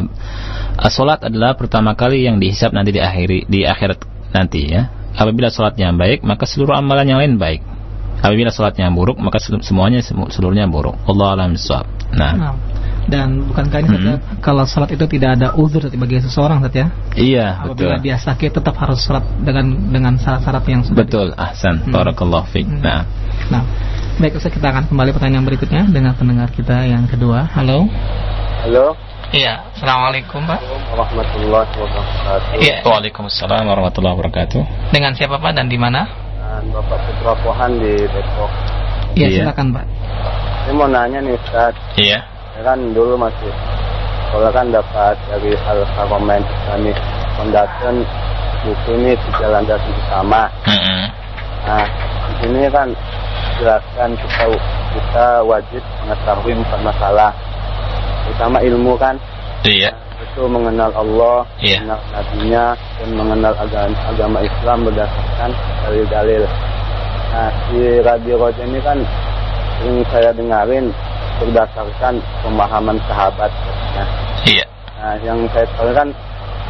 sholat 0.86 1.26
adalah 1.26 1.58
pertama 1.58 1.98
kali 1.98 2.22
yang 2.22 2.38
dihisap 2.38 2.70
nanti 2.70 2.94
di 2.94 3.02
akhiri 3.02 3.50
di 3.50 3.66
akhirat 3.66 3.98
nanti 4.30 4.70
ya. 4.70 4.86
Apabila 5.18 5.50
sholatnya 5.50 5.90
baik 5.98 6.22
maka 6.22 6.46
seluruh 6.46 6.78
amalan 6.78 7.10
yang 7.10 7.18
lain 7.18 7.42
baik. 7.42 7.60
Apabila 8.22 8.54
sholatnya 8.54 8.86
buruk 8.94 9.18
maka 9.18 9.42
semuanya 9.42 9.98
semu- 9.98 10.30
seluruhnya 10.30 10.70
buruk. 10.70 10.94
Allah 11.10 11.34
alam. 11.34 11.58
Nah, 12.14 12.32
Nah, 12.38 12.54
dan 13.08 13.48
bukankah 13.48 13.80
ini 13.82 13.96
ya, 13.98 14.14
kalau 14.38 14.62
salat 14.62 14.92
itu 14.92 15.04
tidak 15.08 15.40
ada 15.40 15.56
uzur 15.56 15.80
bagi 15.88 16.20
seseorang 16.20 16.60
Ustaz 16.60 16.76
ya? 16.76 16.86
iya 17.16 17.46
betul. 17.64 17.88
Apabila 17.88 17.96
dia 17.98 18.16
sakit 18.16 18.50
tetap 18.52 18.76
harus 18.76 19.00
salat 19.00 19.24
dengan 19.40 19.64
dengan 19.88 20.12
syarat-syarat 20.14 20.64
yang 20.68 20.82
sudah 20.84 21.02
Betul, 21.02 21.32
ahsan. 21.34 21.82
Hmm. 21.82 21.92
Barakallahu 21.92 22.46
fiik. 22.48 22.68
Hmm. 22.68 22.84
Nah, 22.84 23.02
Nah, 23.48 23.64
baik 24.18 24.36
Ustaz 24.36 24.52
kita 24.52 24.68
akan 24.68 24.86
kembali 24.86 25.10
pertanyaan 25.10 25.42
berikutnya 25.42 25.88
dengan 25.88 26.12
pendengar 26.12 26.52
kita 26.52 26.84
yang 26.84 27.08
kedua. 27.08 27.48
Halo. 27.48 27.88
Halo, 28.60 28.92
Iya, 29.28 29.60
Assalamualaikum 29.72 30.40
Pak. 30.42 30.60
warahmatullahi 30.88 31.68
wabarakatuh. 31.68 32.60
Iya, 32.60 32.80
Waalaikumsalam 32.82 33.64
warahmatullahi 33.64 34.14
wabarakatuh. 34.16 34.62
dengan 34.88 35.12
siapa 35.12 35.36
Pak 35.36 35.52
dan 35.52 35.68
di 35.68 35.76
mana? 35.76 36.04
Dan 36.36 36.72
Bapak 36.72 36.98
Putra 37.04 37.32
Pohan 37.40 37.76
di 37.76 37.92
Depok. 38.04 38.50
Iya, 39.14 39.26
Iya. 39.28 39.38
silakan 39.44 39.66
Pak. 39.72 39.84
Saya 40.58 40.72
mau 40.74 40.88
nanya 40.88 41.18
nih 41.20 41.32
Ustaz, 41.34 41.72
Iya. 41.94 42.18
Kan 42.62 42.78
dulu 42.92 43.14
masih 43.14 43.52
sekolah 44.28 44.50
kan 44.52 44.66
dapat 44.68 45.14
dari 45.30 45.54
Al 45.64 45.80
Karomen 45.96 46.42
Islamic 46.42 46.96
Foundation 47.38 47.94
buku 48.66 48.90
ini 48.98 49.12
tiga 49.28 49.46
landasan 49.54 49.92
utama. 49.94 50.42
Mm-mm. 50.66 51.00
Nah, 51.68 51.86
di 52.28 52.32
sini 52.42 52.62
kan 52.70 52.88
jelaskan 53.58 54.10
kita 54.18 54.44
kita 54.94 55.26
wajib 55.46 55.82
mengetahui 56.04 56.52
empat 56.58 56.80
masalah, 56.82 57.30
utama 58.26 58.58
ilmu 58.62 58.98
kan, 58.98 59.14
Iya. 59.62 59.92
itu 60.18 60.42
mengenal 60.48 60.90
Allah, 60.96 61.46
Iya. 61.62 61.82
mengenal 61.84 62.00
nabinya, 62.14 62.64
dan 62.98 63.10
mengenal 63.14 63.54
agama, 63.54 63.96
agama 64.10 64.38
Islam 64.42 64.78
berdasarkan 64.88 65.50
dalil-dalil. 65.86 66.42
Nah, 67.28 67.50
di 67.70 67.82
Radio 68.02 68.34
Roja 68.40 68.62
ini 68.64 68.80
kan 68.82 68.98
yang 69.84 70.02
saya 70.10 70.30
dengarin 70.34 70.90
berdasarkan 71.38 72.18
pemahaman 72.42 72.98
sahabat. 73.06 73.50
Nah, 73.94 74.08
Iya. 74.46 74.64
nah 74.98 75.14
yang 75.22 75.38
saya 75.54 75.66
tahu 75.78 75.90
kan 75.94 76.08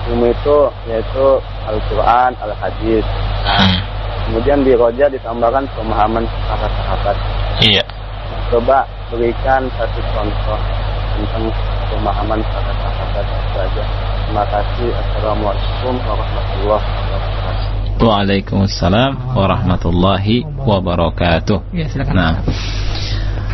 ilmu 0.09 0.27
itu 0.33 0.57
yaitu 0.89 1.27
Al-Quran, 1.69 2.31
Al-Hadis. 2.41 3.05
Hmm. 3.45 3.77
Kemudian 4.29 4.61
di 4.61 4.73
Roja 4.77 5.09
ditambahkan 5.09 5.65
pemahaman 5.73 6.25
para 6.45 6.69
sahabat. 6.69 7.17
Iya. 7.65 7.85
Nah, 7.85 8.41
coba 8.53 8.85
berikan 9.09 9.65
satu 9.77 10.01
contoh 10.13 10.61
tentang 11.17 11.45
pemahaman 11.89 12.41
para 12.45 12.73
sahabat 12.77 13.25
itu 13.25 13.59
aja. 13.59 13.85
Terima 14.29 14.45
kasih. 14.53 14.89
Assalamualaikum 14.93 15.95
warahmatullahi 16.05 16.85
wabarakatuh. 16.93 17.79
Waalaikumsalam 17.99 19.13
warahmatullahi 19.35 20.37
wabarakatuh. 20.63 21.59
Iya, 21.73 21.87
silakan. 21.89 22.15
Nah, 22.15 22.35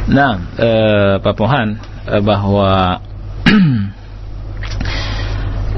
nah, 0.09 0.33
eh, 0.59 1.15
Pak 1.21 1.35
Pohan, 1.37 1.81
eh, 2.09 2.23
bahwa 2.23 3.01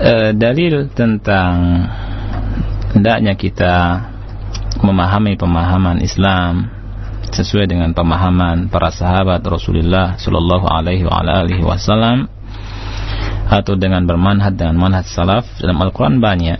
eh, 0.02 0.30
dalil 0.34 0.90
tentang 0.94 1.86
hendaknya 2.96 3.36
kita 3.36 3.74
memahami 4.80 5.36
pemahaman 5.36 6.00
Islam 6.04 6.70
sesuai 7.32 7.68
dengan 7.68 7.92
pemahaman 7.92 8.72
para 8.72 8.88
sahabat 8.88 9.44
Rasulullah 9.44 10.16
Shallallahu 10.16 10.66
Alaihi 10.68 11.04
Wasallam 11.64 12.32
atau 13.46 13.78
dengan 13.78 14.02
bermanhaj 14.08 14.56
dengan 14.56 14.80
manhaj 14.80 15.06
salaf 15.06 15.46
dalam 15.60 15.78
Al-Qur'an 15.78 16.18
banyak. 16.18 16.58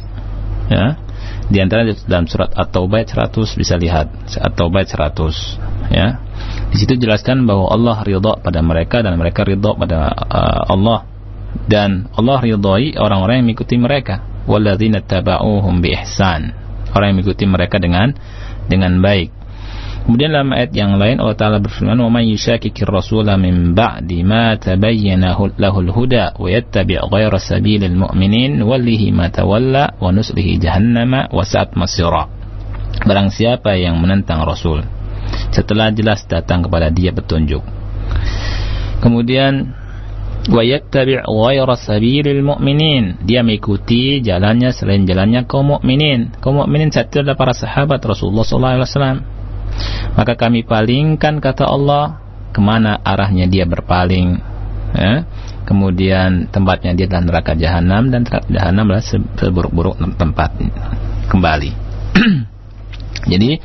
Ya. 0.71 0.99
Di 1.47 1.63
antara 1.63 1.87
dalam 1.87 2.27
surat 2.27 2.51
At-Taubah 2.51 3.07
100 3.07 3.55
bisa 3.55 3.79
lihat. 3.79 4.11
At-Taubah 4.35 4.83
100 4.83 5.95
ya. 5.95 6.19
Di 6.75 6.77
situ 6.77 6.99
jelaskan 6.99 7.47
bahwa 7.47 7.71
Allah 7.71 8.03
ridha 8.03 8.35
pada 8.43 8.61
mereka 8.67 9.01
dan 9.01 9.15
mereka 9.15 9.47
ridha 9.47 9.71
pada 9.79 10.11
uh, 10.11 10.63
Allah. 10.75 11.07
Dan 11.67 12.11
Allah 12.13 12.43
ridhai 12.43 12.99
orang-orang 12.99 13.43
yang 13.43 13.47
mengikuti 13.53 13.79
mereka. 13.79 14.27
Walladzina 14.51 15.03
taba'uhum 15.03 15.79
bi 15.79 15.95
ihsan. 15.95 16.51
Orang 16.91 17.15
yang 17.15 17.17
mengikuti 17.23 17.47
mereka 17.47 17.79
dengan 17.79 18.15
dengan 18.67 18.99
baik 18.99 19.46
Kemudian 20.07 20.39
dalam 20.39 20.55
ayat 20.55 20.71
yang 20.71 21.03
lain 21.03 21.19
Allah 21.19 21.35
Taala 21.35 21.59
berfirman, 21.59 21.99
"Wa 21.99 22.07
may 22.07 22.31
yushakkikir 22.31 22.87
rasula 22.87 23.35
min 23.35 23.75
ba'di 23.75 24.23
ma 24.23 24.55
tabayyana 24.55 25.35
lahul 25.59 25.91
huda 25.91 26.39
wa 26.39 26.47
yattabi' 26.47 27.03
ghayra 27.11 27.43
sabilil 27.43 27.91
mu'minin 27.91 28.63
wallihi 28.63 29.11
ma 29.11 29.35
tawalla 29.35 29.99
wa 29.99 30.15
nuslihi 30.15 30.63
jahannama 30.63 31.27
wa 31.35 31.43
sa'at 31.43 31.75
masira." 31.75 32.31
Barang 33.03 33.35
siapa 33.35 33.75
yang 33.75 33.99
menentang 33.99 34.47
Rasul 34.47 34.87
setelah 35.51 35.91
jelas 35.91 36.23
datang 36.31 36.63
kepada 36.63 36.87
dia 36.95 37.11
petunjuk. 37.11 37.67
Kemudian 39.03 39.75
yattabi' 40.47 41.27
ghayra 41.27 41.75
sabilil 41.75 42.47
mu'minin. 42.47 43.27
Dia 43.27 43.43
mengikuti 43.43 44.23
jalannya 44.23 44.71
selain 44.71 45.03
jalannya 45.03 45.51
kaum 45.51 45.75
mukminin. 45.75 46.31
Kaum 46.39 46.63
mukminin 46.63 46.95
satu 46.95 47.27
adalah 47.27 47.35
para 47.35 47.59
sahabat 47.59 47.99
Rasulullah 48.07 48.47
sallallahu 48.47 48.75
alaihi 48.79 48.87
wasallam 48.87 49.19
maka 50.17 50.35
kami 50.35 50.65
palingkan 50.65 51.39
kata 51.45 51.69
Allah 51.69 52.21
ke 52.57 52.61
mana 52.65 52.97
arahnya 53.05 53.45
dia 53.51 53.69
berpaling 53.69 54.41
ya. 54.97 55.29
kemudian 55.69 56.49
tempatnya 56.49 56.97
dia 56.97 57.05
adalah 57.11 57.25
neraka 57.29 57.53
jahanam 57.53 58.09
dan 58.09 58.25
neraka 58.25 58.49
jahanam 58.49 58.85
adalah 58.89 59.07
seburuk-buruk 59.37 59.97
tempat 60.17 60.57
kembali 61.29 61.71
jadi 63.33 63.61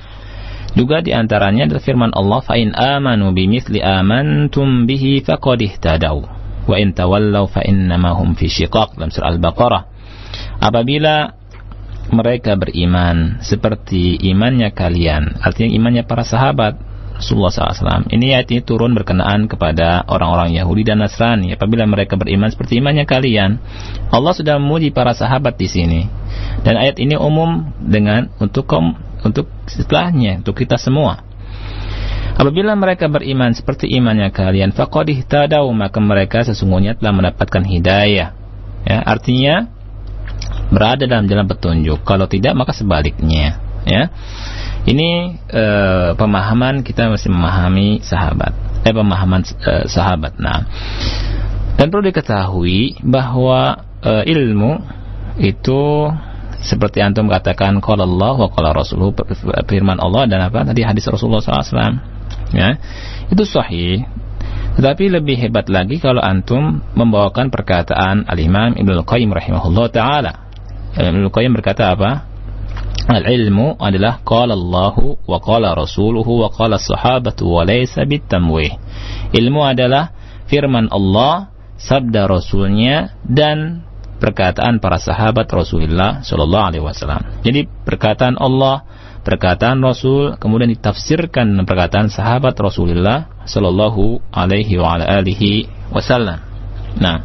juga 0.72 1.03
di 1.03 1.12
antaranya 1.12 1.68
adalah 1.68 1.84
firman 1.84 2.12
Allah 2.16 2.39
fa 2.43 2.55
in 2.55 2.72
amanu 2.72 3.36
bimithli 3.36 3.84
amantum 3.84 4.88
bihi 4.88 5.20
faqad 5.24 5.59
ihtadaw 5.59 6.18
wa 6.68 6.76
in 6.80 6.95
tawallaw 6.95 7.47
fa 7.51 7.64
innama 7.64 8.16
hum 8.16 8.39
fi 8.39 8.47
shiqaq 8.47 8.95
dalam 8.95 9.12
surah 9.12 9.36
Al-Baqarah 9.36 9.84
apabila 10.64 11.41
mereka 12.12 12.59
beriman 12.59 13.39
seperti 13.41 14.20
imannya 14.20 14.76
kalian. 14.76 15.39
Artinya 15.39 15.72
imannya 15.72 16.03
para 16.03 16.28
sahabat 16.28 16.78
Rasulullah 17.22 17.53
SAW 17.53 18.09
ini 18.09 18.34
ayat 18.34 18.49
ini 18.49 18.66
turun 18.66 18.97
berkenaan 18.97 19.45
kepada 19.45 20.01
orang-orang 20.09 20.57
Yahudi 20.57 20.84
dan 20.89 21.05
Nasrani. 21.05 21.53
Apabila 21.53 21.86
mereka 21.86 22.18
beriman 22.18 22.49
seperti 22.49 22.82
imannya 22.82 23.05
kalian 23.05 23.62
Allah 24.09 24.34
sudah 24.34 24.57
memuji 24.57 24.89
para 24.89 25.14
sahabat 25.14 25.55
di 25.55 25.70
sini. 25.70 26.01
Dan 26.66 26.82
ayat 26.82 26.97
ini 26.97 27.14
umum 27.16 27.72
dengan 27.78 28.34
untuk 28.41 28.66
kaum 28.68 28.97
untuk 29.22 29.47
setelahnya 29.70 30.41
untuk 30.41 30.57
kita 30.57 30.82
semua. 30.82 31.22
Apabila 32.32 32.74
mereka 32.74 33.05
beriman 33.05 33.53
seperti 33.53 33.86
imannya 33.91 34.34
kalian, 34.34 34.74
faqad 34.74 35.14
ihtadaw 35.14 35.68
maka 35.70 36.01
mereka 36.01 36.41
sesungguhnya 36.41 36.97
telah 36.97 37.14
mendapatkan 37.14 37.62
hidayah. 37.62 38.34
Ya, 38.82 38.97
artinya 39.05 39.70
berada 40.72 41.03
dalam 41.05 41.28
jalan 41.28 41.45
petunjuk. 41.45 42.01
Kalau 42.07 42.26
tidak 42.26 42.55
maka 42.55 42.72
sebaliknya, 42.72 43.59
ya. 43.86 44.09
Ini 44.82 45.09
e, 45.45 45.65
pemahaman 46.17 46.82
kita 46.82 47.11
masih 47.13 47.30
memahami 47.30 48.01
sahabat. 48.01 48.55
Eh 48.82 48.95
pemahaman 48.95 49.45
e, 49.45 49.74
sahabat. 49.86 50.41
Nah, 50.41 50.65
dan 51.78 51.93
perlu 51.93 52.09
diketahui 52.09 52.97
bahwa 53.05 53.86
e, 54.01 54.26
ilmu 54.34 54.82
itu 55.38 56.09
seperti 56.61 57.01
antum 57.01 57.30
katakan 57.30 57.82
qala 57.82 58.05
Allah 58.05 58.38
wa 58.38 58.72
Rasulullah 58.74 59.13
firman 59.65 59.97
Allah 59.97 60.30
dan 60.30 60.45
apa 60.45 60.61
tadi 60.61 60.86
hadis 60.86 61.09
Rasulullah 61.09 61.41
SAW 61.41 61.97
ya 62.53 62.78
itu 63.34 63.43
sahih 63.49 64.05
tetapi 64.78 65.09
lebih 65.09 65.41
hebat 65.41 65.67
lagi 65.67 65.97
kalau 65.97 66.22
antum 66.22 66.80
membawakan 66.93 67.49
perkataan 67.49 68.30
Al-Imam 68.30 68.78
Ibnu 68.78 69.01
Qayyim 69.03 69.34
rahimahullah 69.34 69.88
taala 69.89 70.51
Ibnu 70.98 71.32
Qayyim 71.32 71.56
berkata 71.56 71.96
apa? 71.96 72.28
Al-ilmu 73.08 73.80
adalah 73.82 74.22
qala 74.22 74.54
Allah 74.54 74.96
wa 75.26 75.38
qala 75.42 75.74
rasuluhu 75.74 76.46
wa 76.46 76.50
qala 76.54 76.78
sahabatu 76.78 77.50
wa 77.50 77.66
laysa 77.66 78.06
bitamwih. 78.06 78.78
Ilmu 79.34 79.62
adalah 79.64 80.14
firman 80.46 80.92
Allah, 80.92 81.50
sabda 81.82 82.30
Rasulnya 82.30 83.18
dan 83.26 83.88
perkataan 84.22 84.78
para 84.78 85.02
sahabat 85.02 85.50
Rasulullah 85.50 86.22
Shallallahu 86.22 86.66
Alaihi 86.70 86.84
Wasallam. 86.86 87.42
Jadi 87.42 87.66
perkataan 87.66 88.38
Allah, 88.38 88.86
perkataan 89.26 89.82
Rasul, 89.82 90.38
kemudian 90.38 90.70
ditafsirkan 90.70 91.58
dengan 91.58 91.66
perkataan 91.66 92.14
sahabat 92.14 92.54
Rasulullah 92.62 93.42
Shallallahu 93.50 94.30
Alaihi 94.30 94.78
Wasallam. 95.89 96.38
Nah, 97.02 97.18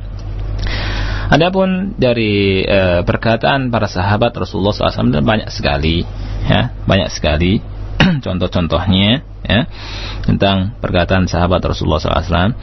Adapun 1.27 1.99
dari 1.99 2.63
e, 2.63 3.03
perkataan 3.03 3.69
para 3.75 3.91
sahabat 3.91 4.31
Rasulullah 4.37 4.75
SAW 4.75 5.11
banyak 5.23 5.51
sekali, 5.51 6.07
ya, 6.47 6.71
banyak 6.87 7.11
sekali 7.11 7.59
contoh-contohnya 8.25 9.25
ya 9.47 9.61
tentang 10.27 10.75
perkataan 10.83 11.31
sahabat 11.31 11.63
Rasulullah 11.63 12.03
SAW. 12.03 12.55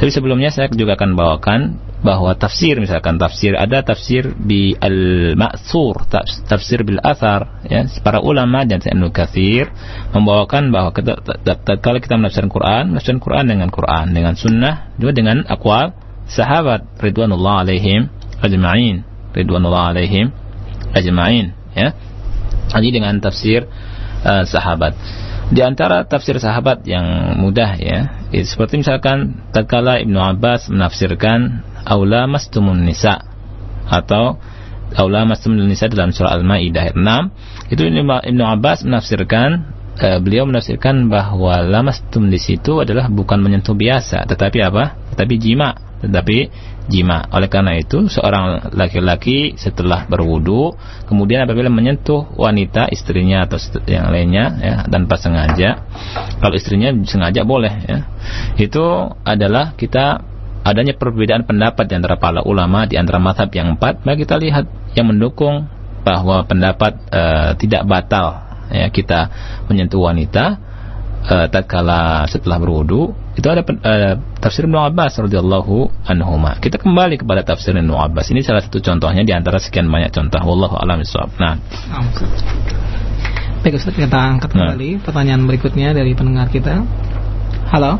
Tapi 0.00 0.10
sebelumnya 0.10 0.48
saya 0.48 0.72
juga 0.72 0.96
akan 0.96 1.10
bawakan 1.12 1.60
bahwa 2.02 2.34
tafsir 2.34 2.82
misalkan 2.82 3.14
tafsir 3.14 3.54
ada 3.54 3.86
tafsir 3.86 4.34
di 4.34 4.74
al-ma'thur 4.74 6.02
tafsir 6.50 6.82
bil 6.82 6.98
athar 6.98 7.62
ya 7.62 7.86
para 8.02 8.18
ulama 8.18 8.66
dan 8.66 8.82
Ibnu 8.82 9.14
Katsir 9.14 9.70
membawakan 10.10 10.74
bahwa 10.74 10.90
kalau 11.78 11.98
kita 12.02 12.18
menafsirkan 12.18 12.50
Quran 12.50 12.84
menafsirkan 12.90 13.22
Quran 13.22 13.46
dengan 13.46 13.68
Quran 13.70 14.06
dengan 14.10 14.34
sunnah 14.34 14.90
juga 14.98 15.14
dengan 15.14 15.46
akwal 15.46 15.94
sahabat 16.32 16.96
ridwanullah 16.96 17.68
alaihim 17.68 18.08
ajma'in. 18.40 19.04
Ridwanullah 19.36 19.92
alaihim 19.92 20.32
ajma'in 20.96 21.52
ya. 21.76 21.92
Jadi 22.72 22.88
dengan 22.88 23.20
tafsir 23.20 23.68
uh, 24.24 24.44
sahabat. 24.48 24.96
Di 25.52 25.60
antara 25.60 26.08
tafsir 26.08 26.40
sahabat 26.40 26.88
yang 26.88 27.36
mudah 27.36 27.76
ya 27.76 28.08
seperti 28.32 28.80
misalkan 28.80 29.44
tatkala 29.52 30.00
Ibnu 30.00 30.16
Abbas 30.16 30.72
menafsirkan 30.72 31.60
aula 31.84 32.24
mastumun 32.24 32.88
nisa 32.88 33.20
atau 33.84 34.40
aula 34.96 35.28
mastumun 35.28 35.68
nisa 35.68 35.92
dalam 35.92 36.16
surah 36.16 36.40
Al-Maidah 36.40 36.96
6 36.96 37.68
itu 37.68 37.82
Ibnu 37.84 38.44
Abbas 38.48 38.88
menafsirkan 38.88 39.68
uh, 40.00 40.18
beliau 40.24 40.48
menafsirkan 40.48 41.12
bahwa 41.12 41.60
lamastum 41.60 42.32
di 42.32 42.40
situ 42.40 42.80
adalah 42.80 43.12
bukan 43.12 43.44
menyentuh 43.44 43.76
biasa 43.76 44.24
tetapi 44.24 44.58
apa? 44.64 44.96
Tetapi 45.12 45.34
jima 45.36 45.91
tetapi 46.02 46.50
jima. 46.90 47.30
Oleh 47.30 47.46
karena 47.46 47.78
itu, 47.78 48.10
seorang 48.10 48.74
laki-laki 48.74 49.54
setelah 49.54 50.04
berwudu, 50.10 50.74
kemudian 51.06 51.46
apabila 51.46 51.70
menyentuh 51.70 52.34
wanita 52.34 52.90
istrinya 52.90 53.46
atau 53.46 53.58
yang 53.86 54.10
lainnya 54.10 54.44
ya 54.58 54.76
tanpa 54.90 55.14
sengaja, 55.16 55.86
kalau 56.42 56.54
istrinya 56.58 56.90
sengaja 57.06 57.46
boleh 57.46 57.74
ya. 57.86 57.98
Itu 58.58 59.14
adalah 59.22 59.78
kita 59.78 60.26
adanya 60.62 60.94
perbedaan 60.98 61.46
pendapat 61.46 61.90
di 61.90 61.94
antara 61.98 62.18
para 62.18 62.42
ulama 62.42 62.86
di 62.86 62.98
antara 62.98 63.22
mazhab 63.22 63.50
yang 63.54 63.78
empat, 63.78 64.02
maka 64.02 64.18
kita 64.18 64.34
lihat 64.38 64.66
yang 64.98 65.10
mendukung 65.10 65.70
bahwa 66.02 66.42
pendapat 66.46 66.98
uh, 67.14 67.54
tidak 67.54 67.86
batal 67.86 68.42
ya 68.74 68.90
kita 68.90 69.30
menyentuh 69.70 70.02
wanita 70.02 70.58
uh, 71.30 71.46
tatkala 71.46 72.26
setelah 72.26 72.58
berwudu 72.58 73.14
itu 73.32 73.46
ada 73.48 73.64
uh, 73.64 74.14
tafsir 74.44 74.68
Ibnu 74.68 74.76
Abbas 74.76 75.16
radhiyallahu 75.16 76.04
anhuma. 76.04 76.60
Kita 76.60 76.76
kembali 76.76 77.24
kepada 77.24 77.40
tafsir 77.40 77.72
Ibnu 77.72 77.96
Abbas. 77.96 78.28
Ini 78.28 78.44
salah 78.44 78.60
satu 78.60 78.84
contohnya 78.84 79.24
di 79.24 79.32
antara 79.32 79.56
sekian 79.56 79.88
banyak 79.88 80.12
contoh. 80.12 80.40
Wallahu 80.44 80.76
a'lam 80.76 81.00
bishawab. 81.00 81.32
Nah. 81.40 81.56
Baik 83.64 83.80
Ustaz, 83.80 83.96
kita 83.96 84.18
angkat 84.20 84.52
nah. 84.52 84.76
kembali 84.76 85.00
pertanyaan 85.00 85.48
berikutnya 85.48 85.96
dari 85.96 86.12
pendengar 86.12 86.52
kita. 86.52 86.84
Halo. 87.72 87.96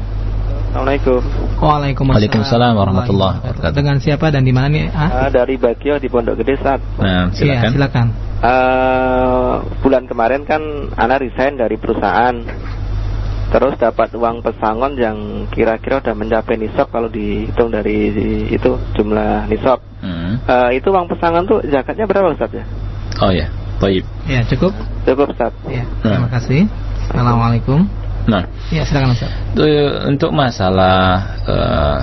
Assalamualaikum. 0.73 1.21
Waalaikumsalam. 1.61 2.17
Waalaikumsalam 2.17 2.73
warahmatullahi 2.77 3.37
wabarakatuh. 3.41 3.77
Dengan 3.77 3.97
siapa 4.05 4.27
dan 4.33 4.45
di 4.45 4.53
mana 4.53 4.69
nih? 4.69 4.89
Ah? 4.93 5.29
Uh, 5.29 5.31
dari 5.33 5.57
Bagio 5.57 5.97
di 5.97 6.09
Pondok 6.13 6.41
Gede 6.45 6.61
saat. 6.61 6.81
Nah, 7.01 7.33
silakan. 7.33 7.73
Iya, 7.73 7.77
silakan. 7.77 8.07
Uh, 8.43 9.55
bulan 9.81 10.05
kemarin 10.09 10.45
kan 10.45 10.61
Ana 10.97 11.17
resign 11.17 11.57
dari 11.57 11.77
perusahaan 11.77 12.37
terus 13.53 13.77
dapat 13.77 14.09
uang 14.17 14.41
pesangon 14.41 14.97
yang 14.97 15.45
kira-kira 15.53 16.01
sudah 16.01 16.17
mencapai 16.17 16.57
nisab 16.57 16.89
kalau 16.89 17.13
dihitung 17.13 17.69
dari 17.69 18.09
itu 18.49 18.81
jumlah 18.97 19.45
nisab. 19.53 19.85
Hmm. 20.01 20.41
Uh, 20.49 20.71
itu 20.73 20.89
uang 20.89 21.05
pesangon 21.13 21.45
tuh 21.45 21.61
zakatnya 21.69 22.09
berapa 22.09 22.33
Ustaz 22.33 22.49
ya? 22.57 22.65
Oh 23.21 23.29
ya, 23.29 23.53
baik. 23.77 24.09
Ya, 24.25 24.41
cukup. 24.49 24.73
Cukup 25.05 25.37
Ustaz. 25.37 25.53
Ya, 25.69 25.85
terima 26.01 26.27
nah. 26.27 26.33
kasih. 26.33 26.65
Assalamualaikum. 27.13 27.85
Nah, 28.25 28.49
ya 28.73 28.89
silakan 28.89 29.13
Ustaz. 29.13 29.31
Untuk 30.09 30.33
masalah 30.33 31.29
uh, 31.45 31.99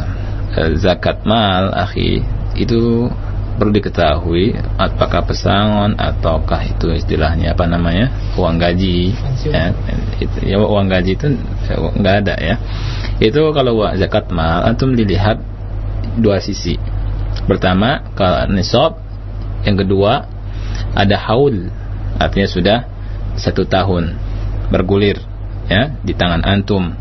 zakat 0.78 1.26
mal, 1.26 1.74
akhi, 1.74 2.22
itu 2.54 3.10
perlu 3.60 3.76
diketahui 3.76 4.56
apakah 4.80 5.28
pesangon 5.28 6.00
ataukah 6.00 6.64
itu 6.64 6.96
istilahnya 6.96 7.54
apa 7.54 7.68
namanya 7.68 8.34
uang 8.40 8.56
gaji 8.56 9.12
ya, 9.46 9.76
itu, 10.18 10.38
ya 10.48 10.56
uang 10.64 10.88
gaji 10.88 11.20
itu 11.20 11.28
nggak 12.00 12.16
ada 12.26 12.36
ya. 12.40 12.56
Itu 13.20 13.52
kalau 13.52 13.84
zakat 14.00 14.32
mal 14.32 14.64
antum 14.64 14.96
dilihat 14.96 15.44
dua 16.18 16.40
sisi. 16.40 16.80
Pertama 17.46 18.16
kalau 18.16 18.48
nisab 18.50 18.98
yang 19.68 19.76
kedua 19.76 20.26
ada 20.96 21.20
haul 21.30 21.68
artinya 22.18 22.48
sudah 22.48 22.78
satu 23.36 23.68
tahun 23.68 24.16
bergulir 24.74 25.20
ya 25.70 25.94
di 26.02 26.16
tangan 26.18 26.42
antum. 26.48 26.96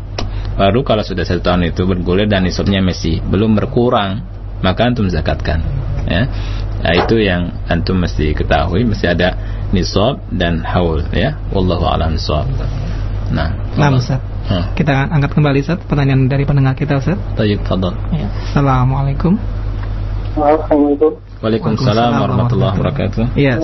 Baru 0.59 0.83
kalau 0.83 1.07
sudah 1.07 1.23
satu 1.23 1.39
tahun 1.39 1.71
itu 1.71 1.87
bergulir 1.87 2.27
dan 2.27 2.43
nisabnya 2.43 2.83
masih 2.83 3.23
belum 3.23 3.55
berkurang 3.55 4.28
maka 4.59 4.91
antum 4.91 5.07
zakatkan 5.07 5.63
ya. 6.07 6.27
Nah, 6.79 6.93
itu 6.95 7.19
yang 7.19 7.51
antum 7.67 7.99
mesti 7.99 8.31
ketahui 8.31 8.87
mesti 8.87 9.11
ada 9.11 9.35
nisab 9.75 10.23
dan 10.31 10.63
haul 10.63 11.03
ya. 11.11 11.35
Wallahu 11.51 11.85
alam 11.87 12.15
nisab 12.15 12.47
nah 13.29 13.53
nah 13.77 13.93
Ustaz. 13.93 14.17
Hmm. 14.49 14.73
kita 14.73 15.05
angkat 15.13 15.37
kembali 15.37 15.61
Ustaz 15.61 15.77
pertanyaan 15.85 16.25
dari 16.25 16.43
pendengar 16.47 16.73
kita 16.73 16.97
Ustaz. 16.97 17.19
Tayyib 17.37 17.61
fadal 17.67 17.93
ya. 18.09 18.27
Assalamualaikum. 18.49 19.37
Assalamualaikum 20.33 21.13
Waalaikumsalam 21.39 22.11
warahmatullahi 22.19 22.73
wabarakatuh. 22.79 23.23
iya 23.39 23.55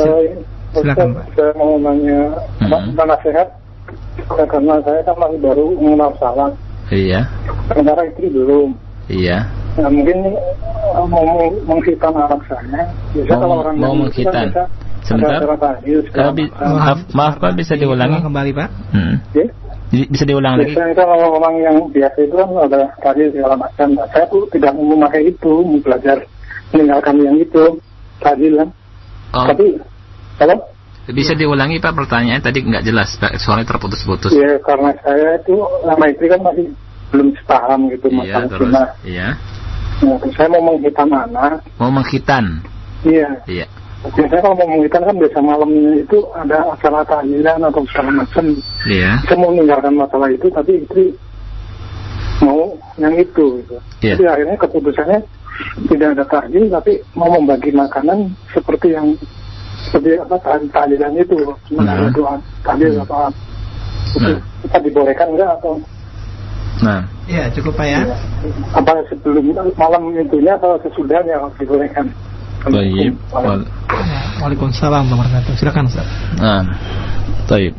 silakan 0.76 1.16
Pak. 1.16 1.26
saya 1.36 1.52
mau 1.56 1.76
nanya 1.80 2.36
hmm. 2.62 2.96
nasihat. 2.96 3.48
Karena 4.26 4.80
saya 4.82 5.04
kan 5.06 5.16
masih 5.20 5.40
baru 5.44 5.76
mengenal 5.76 6.12
salah 6.18 6.50
iya. 6.90 7.28
Sementara 7.68 8.08
istri 8.08 8.32
belum. 8.32 8.74
Iya 9.12 9.46
Nah, 9.76 9.92
mungkin 9.92 10.18
uh, 10.96 11.06
mau 11.08 11.52
menghitam 11.68 12.16
anak 12.16 12.42
saya. 12.48 12.88
Biasa 13.12 13.32
mau, 13.36 13.42
kalau 13.44 13.56
orang 13.60 13.76
mau 13.76 13.94
menghitam. 13.96 14.48
Sebentar. 15.06 15.38
Kalau 16.10 16.32
bi 16.34 16.50
maaf, 16.50 17.00
maaf 17.14 17.36
Pak 17.38 17.54
bisa 17.54 17.78
diulangi 17.78 18.26
kembali 18.26 18.52
Pak. 18.58 18.70
Hmm. 18.90 19.16
Yeah? 19.38 19.50
Bisa 20.10 20.26
diulang 20.26 20.58
lagi. 20.58 20.74
Biasanya 20.74 20.98
kalau 20.98 21.38
orang 21.38 21.56
yang 21.62 21.78
biasa 21.94 22.18
itu 22.26 22.34
kan 22.34 22.50
ada 22.58 22.90
tadi 23.04 23.30
segala 23.30 23.56
macam. 23.60 23.88
Saya 24.10 24.26
tuh 24.34 24.44
tidak 24.50 24.74
mau 24.74 24.98
memakai 24.98 25.30
itu, 25.30 25.62
mau 25.62 25.78
belajar 25.78 26.18
meninggalkan 26.74 27.16
yang 27.22 27.38
itu 27.38 27.64
tadi 28.18 28.50
kan. 28.58 28.70
Oh. 29.38 29.46
Tapi 29.46 29.66
kalau 30.42 30.58
bisa 31.06 31.38
diulangi 31.38 31.78
Pak 31.78 31.94
pertanyaan 31.94 32.42
tadi 32.42 32.66
nggak 32.66 32.82
jelas 32.82 33.14
Pak 33.22 33.38
suaranya 33.38 33.70
terputus-putus. 33.70 34.34
Iya 34.34 34.58
karena 34.66 34.90
saya 35.06 35.38
itu 35.38 35.54
lama 35.86 36.06
itu 36.10 36.26
kan 36.26 36.42
masih 36.42 36.66
belum 37.14 37.28
sepaham 37.38 37.80
gitu 37.94 38.08
iya, 38.10 38.44
terus, 38.50 38.74
Iya. 39.06 39.28
Saya 40.36 40.48
mau 40.52 40.62
menghitan 40.76 41.08
anak. 41.08 41.64
Mau 41.80 41.92
menghitan? 41.92 42.60
Iya. 43.08 43.30
Iya. 43.48 43.66
Biasanya 44.06 44.42
kalau 44.44 44.58
mau 44.60 44.70
menghitan 44.70 45.02
kan 45.02 45.16
biasa 45.18 45.40
malamnya 45.42 45.92
itu 45.98 46.18
ada 46.38 46.58
acara 46.70 47.02
tahlilan 47.08 47.60
atau 47.64 47.82
segala 47.90 48.12
macam. 48.22 48.46
Iya. 48.86 49.12
Saya 49.26 49.38
mau 49.40 49.50
meninggalkan 49.56 49.96
masalah 49.98 50.30
itu, 50.30 50.48
tapi 50.54 50.84
itu 50.84 51.02
mau 52.44 52.76
yang 53.02 53.16
itu. 53.18 53.64
Gitu. 53.64 53.76
Iya. 54.04 54.14
Jadi 54.20 54.24
akhirnya 54.30 54.58
keputusannya 54.62 55.20
tidak 55.90 56.10
ada 56.20 56.24
tahlil, 56.28 56.66
tapi 56.70 56.94
mau 57.16 57.30
membagi 57.32 57.72
makanan 57.72 58.30
seperti 58.52 58.94
yang 58.94 59.16
seperti 59.88 60.18
apa 60.20 60.36
tahlilan 60.70 61.14
itu, 61.18 61.38
cuma 61.72 61.82
nah. 61.86 61.94
ada 61.96 62.08
doa 62.12 62.36
tahlil 62.62 62.92
hmm. 62.94 63.04
apa. 63.08 63.20
Itu 64.12 64.20
nah. 64.22 64.40
kita 64.68 64.78
dibolehkan 64.86 65.28
enggak 65.34 65.50
atau 65.62 65.74
Nah. 66.84 67.08
Ya, 67.26 67.48
cukup 67.54 67.80
Pak 67.80 67.88
ya. 67.88 68.02
Apa 68.76 69.00
sebelum 69.08 69.56
malam 69.80 70.12
itunya 70.16 70.60
atau 70.60 70.76
sesudahnya 70.84 71.40
harus 71.40 71.56
dibolehkan? 71.56 72.12
Baik. 72.66 73.14
Waalaikumsalam 73.32 75.06
warahmatullahi 75.08 75.46
wabarakatuh. 75.46 75.54
Silakan 75.60 75.86
Ustaz. 75.88 76.08
Nah. 76.42 76.64
Baik. 77.46 77.74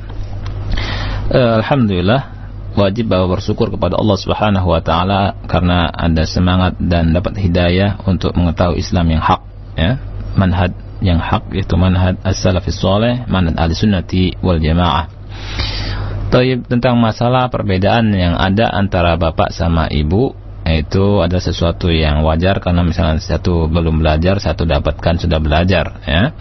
Uh, 1.26 1.58
Alhamdulillah 1.58 2.36
wajib 2.76 3.08
bahwa 3.10 3.34
bersyukur 3.34 3.72
kepada 3.72 3.96
Allah 3.98 4.18
Subhanahu 4.20 4.68
wa 4.68 4.80
taala 4.84 5.34
karena 5.48 5.88
ada 5.90 6.22
semangat 6.28 6.76
dan 6.78 7.10
dapat 7.10 7.40
hidayah 7.40 7.98
untuk 8.04 8.36
mengetahui 8.36 8.78
Islam 8.78 9.16
yang 9.16 9.24
hak 9.24 9.40
ya 9.74 9.96
manhaj 10.36 10.76
yang 11.00 11.16
hak 11.16 11.48
yaitu 11.56 11.74
manhaj 11.80 12.20
as-salafis 12.20 12.76
saleh 12.76 13.24
manhaj 13.26 13.56
al-sunnati 13.56 14.36
wal 14.44 14.60
jamaah 14.60 15.08
Taib 16.26 16.66
tentang 16.66 16.98
masalah 16.98 17.46
perbedaan 17.48 18.10
yang 18.10 18.34
ada 18.34 18.66
antara 18.74 19.14
bapak 19.14 19.54
sama 19.54 19.86
ibu 19.86 20.34
itu 20.66 21.22
ada 21.22 21.38
sesuatu 21.38 21.86
yang 21.94 22.26
wajar 22.26 22.58
karena 22.58 22.82
misalnya 22.82 23.22
satu 23.22 23.70
belum 23.70 24.02
belajar, 24.02 24.42
satu 24.42 24.66
dapatkan 24.66 25.22
sudah 25.22 25.38
belajar 25.38 26.02
ya. 26.02 26.34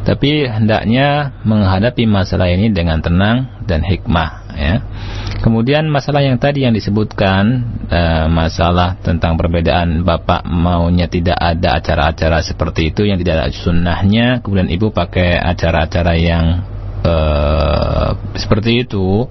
Tapi 0.00 0.48
hendaknya 0.48 1.38
menghadapi 1.46 2.08
masalah 2.08 2.50
ini 2.50 2.72
dengan 2.74 2.98
tenang 2.98 3.62
dan 3.68 3.86
hikmah 3.86 4.30
ya. 4.58 4.74
Kemudian 5.40 5.86
masalah 5.86 6.20
yang 6.20 6.42
tadi 6.42 6.66
yang 6.66 6.74
disebutkan 6.74 7.64
uh, 7.86 8.26
masalah 8.26 8.98
tentang 9.00 9.38
perbedaan 9.38 10.02
bapak 10.02 10.44
maunya 10.44 11.06
tidak 11.06 11.38
ada 11.38 11.78
acara-acara 11.78 12.42
seperti 12.42 12.90
itu 12.90 13.06
yang 13.06 13.16
tidak 13.22 13.46
ada 13.46 13.54
sunnahnya, 13.54 14.26
kemudian 14.42 14.68
ibu 14.68 14.90
pakai 14.90 15.38
acara-acara 15.38 16.12
yang 16.18 16.44
uh, 17.04 18.16
seperti 18.36 18.84
itu, 18.86 19.28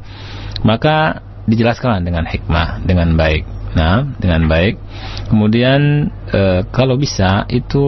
maka 0.61 1.25
dijelaskan 1.49 2.05
dengan 2.05 2.29
hikmah, 2.29 2.85
dengan 2.85 3.17
baik. 3.17 3.59
Nah, 3.69 4.01
dengan 4.17 4.49
baik. 4.49 4.81
Kemudian 5.29 6.09
e, 6.25 6.65
kalau 6.73 6.97
bisa 6.97 7.45
itu 7.53 7.85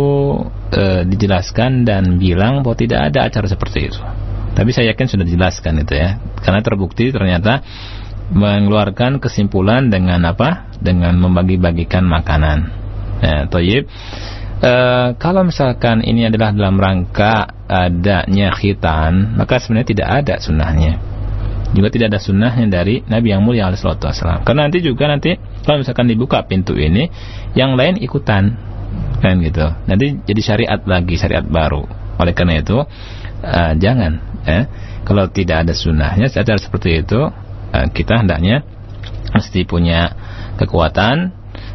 e, 0.69 1.09
dijelaskan 1.09 1.81
dan 1.89 2.21
bilang 2.21 2.61
bahwa 2.61 2.77
tidak 2.77 3.09
ada 3.09 3.25
acara 3.25 3.49
seperti 3.49 3.89
itu. 3.89 4.01
Tapi 4.53 4.69
saya 4.77 4.93
yakin 4.93 5.07
sudah 5.09 5.25
dijelaskan 5.25 5.81
itu 5.81 5.97
ya. 5.97 6.21
Karena 6.45 6.61
terbukti 6.61 7.09
ternyata 7.09 7.65
mengeluarkan 8.29 9.17
kesimpulan 9.17 9.89
dengan 9.89 10.21
apa? 10.29 10.69
Dengan 10.77 11.17
membagi-bagikan 11.17 12.05
makanan. 12.05 12.59
Nah, 13.21 13.41
toyib. 13.49 13.89
E, 14.61 14.73
kalau 15.17 15.41
misalkan 15.41 16.05
ini 16.05 16.29
adalah 16.29 16.53
dalam 16.53 16.77
rangka 16.77 17.49
adanya 17.65 18.53
khitan, 18.53 19.33
maka 19.33 19.57
sebenarnya 19.57 19.89
tidak 19.89 20.07
ada 20.21 20.35
sunnahnya. 20.37 20.93
Juga 21.71 21.87
tidak 21.89 22.13
ada 22.13 22.19
sunnahnya 22.21 22.67
dari 22.69 23.01
Nabi 23.07 23.33
yang 23.33 23.41
mulia 23.41 23.71
alaihissalam. 23.71 24.45
Karena 24.45 24.67
nanti 24.67 24.85
juga 24.85 25.09
nanti 25.09 25.39
kalau 25.65 25.81
misalkan 25.81 26.05
dibuka 26.05 26.43
pintu 26.45 26.75
ini, 26.75 27.09
yang 27.57 27.73
lain 27.73 27.97
ikutan, 27.97 28.53
kan 29.23 29.39
gitu. 29.39 29.65
Nanti 29.87 30.19
jadi 30.27 30.41
syariat 30.43 30.81
lagi, 30.83 31.15
syariat 31.15 31.47
baru. 31.47 31.87
Oleh 32.19 32.35
karena 32.35 32.59
itu, 32.59 32.75
uh, 33.41 33.73
jangan. 33.79 34.19
Eh, 34.43 34.63
kalau 35.07 35.31
tidak 35.31 35.63
ada 35.63 35.73
sunnahnya, 35.73 36.27
secara 36.27 36.59
seperti 36.59 37.01
itu, 37.01 37.31
uh, 37.71 37.87
kita 37.95 38.19
hendaknya 38.19 38.67
mesti 39.31 39.63
punya 39.63 40.11
kekuatan 40.59 41.31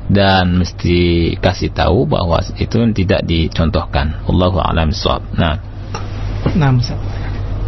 dan 0.07 0.63
mesti 0.63 1.35
kasih 1.43 1.75
tahu 1.75 2.07
bahwa 2.07 2.39
itu 2.59 2.79
tidak 2.95 3.27
dicontohkan. 3.27 4.23
Allahu 4.27 4.63
a'lam 4.63 4.91
Nah. 5.35 5.59
Nah, 6.55 6.71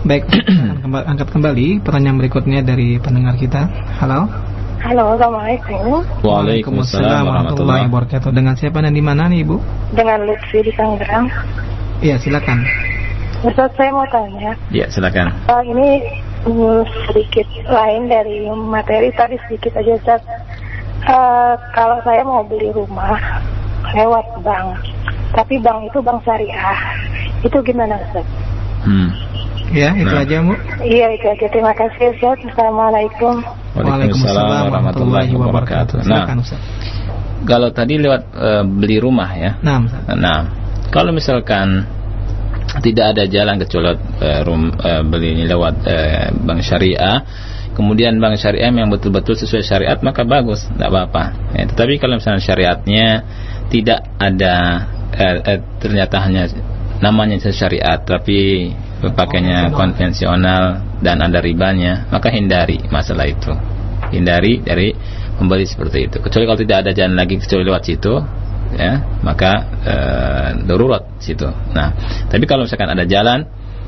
Baik, 0.07 0.31
angkat 1.11 1.29
kembali 1.35 1.83
pertanyaan 1.83 2.23
berikutnya 2.23 2.63
dari 2.63 3.03
pendengar 3.03 3.35
kita. 3.35 3.67
Halo. 3.99 4.31
Halo, 4.79 5.19
Assalamualaikum. 5.19 6.07
Waalaikumsalam 6.23 7.27
warahmatullahi 7.27 7.91
wabarakatuh. 7.91 8.31
Dengan 8.31 8.55
siapa 8.55 8.79
dan 8.79 8.95
di 8.95 9.03
mana 9.03 9.27
nih, 9.27 9.43
Ibu? 9.43 9.57
Dengan 9.99 10.23
Lutfi 10.23 10.63
di 10.63 10.71
Tangerang. 10.71 11.27
Iya, 11.99 12.15
silakan. 12.23 12.63
Ustaz, 13.43 13.75
saya 13.75 13.91
mau 13.91 14.07
tanya. 14.07 14.55
Iya, 14.71 14.87
silakan. 14.87 15.35
Uh, 15.51 15.63
ini 15.67 15.89
um, 16.47 16.87
sedikit 17.11 17.47
lain 17.67 18.07
dari 18.07 18.47
materi 18.55 19.11
tadi 19.19 19.35
sedikit 19.51 19.83
aja, 19.83 19.99
Ustaz. 19.99 20.23
Uh, 21.07 21.55
kalau 21.77 22.03
saya 22.03 22.27
mau 22.27 22.43
beli 22.43 22.75
rumah 22.75 23.15
lewat 23.95 24.27
bank, 24.43 24.83
tapi 25.31 25.63
bank 25.63 25.87
itu 25.87 25.99
bank 26.03 26.19
syariah, 26.27 26.79
itu 27.47 27.59
gimana 27.63 27.95
Ustaz? 28.03 28.27
Hmm. 28.83 29.09
Ya, 29.69 29.93
itu 29.95 30.09
nah. 30.09 30.25
aja, 30.25 30.37
Bu. 30.41 30.55
Iya, 30.81 31.07
itu 31.13 31.27
aja. 31.29 31.47
Terima 31.53 31.73
kasih, 31.77 32.17
Ustaz. 32.17 32.41
Assalamualaikum. 32.51 33.45
Waalaikumsalam 33.77 34.73
warahmatullahi 34.73 35.33
wabarakatuh. 35.37 36.03
Nah, 36.09 36.25
kalau 37.47 37.69
tadi 37.71 38.01
lewat 38.01 38.23
uh, 38.35 38.65
beli 38.67 38.99
rumah 38.99 39.31
ya. 39.37 39.61
Nah, 39.63 39.85
nah, 40.17 40.41
kalau 40.91 41.15
misalkan 41.15 41.87
tidak 42.83 43.17
ada 43.17 43.25
jalan 43.29 43.57
kecuali 43.61 43.93
uh, 43.95 44.41
rum, 44.43 44.73
uh, 44.73 45.03
beli 45.07 45.47
lewat 45.47 45.77
uh, 45.85 46.27
bank 46.33 46.61
syariah, 46.65 47.23
kemudian 47.79 48.19
bank 48.19 48.43
syariah 48.43 48.75
yang 48.75 48.91
betul-betul 48.91 49.39
sesuai 49.39 49.63
syariat 49.63 49.99
maka 50.03 50.27
bagus, 50.27 50.67
tidak 50.67 50.91
apa-apa. 50.91 51.55
Ya, 51.55 51.65
tetapi 51.71 52.03
kalau 52.03 52.19
misalnya 52.19 52.43
syariatnya 52.43 53.07
tidak 53.71 54.03
ada 54.19 54.55
eh, 55.15 55.37
eh, 55.47 55.61
ternyata 55.79 56.19
hanya 56.27 56.51
namanya 56.99 57.39
syariat 57.39 58.03
tapi 58.03 58.71
pakainya 59.15 59.71
konvensional. 59.71 60.91
dan 60.99 61.23
ada 61.23 61.39
ribanya 61.39 62.11
maka 62.11 62.27
hindari 62.35 62.83
masalah 62.91 63.31
itu. 63.31 63.55
Hindari 64.11 64.59
dari 64.67 64.91
membeli 65.39 65.63
seperti 65.63 66.11
itu. 66.11 66.19
Kecuali 66.19 66.45
kalau 66.51 66.59
tidak 66.59 66.77
ada 66.83 66.91
jalan 66.91 67.15
lagi 67.15 67.39
kecuali 67.39 67.63
lewat 67.63 67.83
situ 67.87 68.15
ya 68.75 69.01
maka 69.23 69.53
uh, 69.87 70.49
darurat 70.67 71.07
situ. 71.23 71.47
Nah, 71.73 71.95
tapi 72.29 72.45
kalau 72.45 72.67
misalkan 72.67 72.91
ada 72.91 73.07
jalan, 73.07 73.47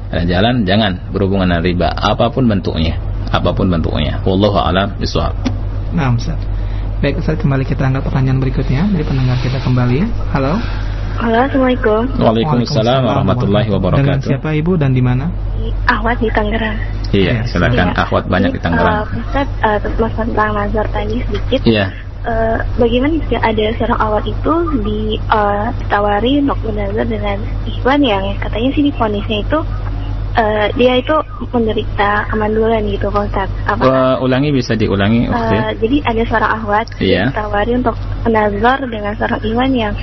ada 0.09 0.25
jalan 0.25 0.65
jangan 0.65 1.11
berhubungan 1.11 1.51
dengan 1.51 1.63
riba 1.67 1.89
apa 1.91 2.31
pun 2.33 2.47
bentuknya, 2.47 2.97
apa 3.31 3.51
pun 3.55 3.67
bentuknya. 3.71 4.19
Wallahu 4.27 4.59
a'lam 4.59 4.99
bishawab. 4.99 5.35
Nah, 5.95 6.15
Ustaz. 6.15 6.39
Baik, 7.01 7.23
Ustaz 7.23 7.41
kembali 7.41 7.65
kita 7.65 7.87
angkat 7.87 8.05
pertanyaan 8.05 8.39
berikutnya 8.43 8.83
dari 8.91 9.05
pendengar 9.07 9.39
kita 9.41 9.59
kembali. 9.63 10.05
Halo. 10.35 10.59
Halo, 11.21 11.39
Assalamualaikum. 11.47 12.03
Waalaikumsalam 12.17 13.01
warahmatullahi 13.05 13.69
wabarakatuh. 13.69 14.05
Dengan 14.05 14.21
siapa 14.25 14.57
Ibu 14.57 14.79
dan 14.79 14.93
di 14.97 15.03
mana? 15.05 15.29
Ahwat 15.85 16.23
di 16.23 16.31
Tangerang. 16.33 16.77
Iya, 17.11 17.45
silakan 17.45 17.93
Iya. 17.93 18.03
akhwat 18.07 18.25
banyak 18.31 18.51
di 18.57 18.61
Tangerang. 18.63 19.05
Uh, 19.05 19.21
Ustaz, 19.21 19.49
uh, 19.61 19.79
terus 19.83 20.13
tentang 20.17 20.51
nazar 20.55 20.87
tadi 20.93 21.17
sedikit. 21.27 21.61
Iya. 21.67 21.87
Eh, 22.21 22.59
bagaimana 22.77 23.17
jika 23.17 23.41
ada 23.41 23.65
seorang 23.81 23.97
awal 23.97 24.21
itu 24.29 24.55
di 24.85 25.17
eh, 25.17 25.67
ditawari 25.81 26.45
untuk 26.45 26.61
bernazar 26.69 27.09
dengan 27.09 27.41
ikhwan 27.65 27.97
yang 28.05 28.37
katanya 28.37 28.69
sih 28.77 28.85
difonisnya 28.93 29.41
itu 29.41 29.59
eh, 30.37 30.67
dia 30.77 30.93
itu 30.99 31.17
menderita 31.51 32.27
kemandulan 32.31 32.83
gitu 32.87 33.11
Pak 33.11 33.23
Ustaz. 33.31 33.51
Apa? 33.67 33.83
Uh, 33.83 34.15
ulangi 34.23 34.51
bisa 34.55 34.79
diulangi 34.79 35.27
Eh, 35.27 35.33
Ukti. 35.33 35.57
jadi 35.83 35.97
ada 36.07 36.23
seorang 36.29 36.53
ahwat 36.63 36.87
Iya. 37.03 37.31
ditawari 37.33 37.73
untuk 37.79 37.97
menazar 38.27 38.79
dengan 38.87 39.13
seorang 39.19 39.41
ikhwan 39.43 39.73
yang 39.75 39.95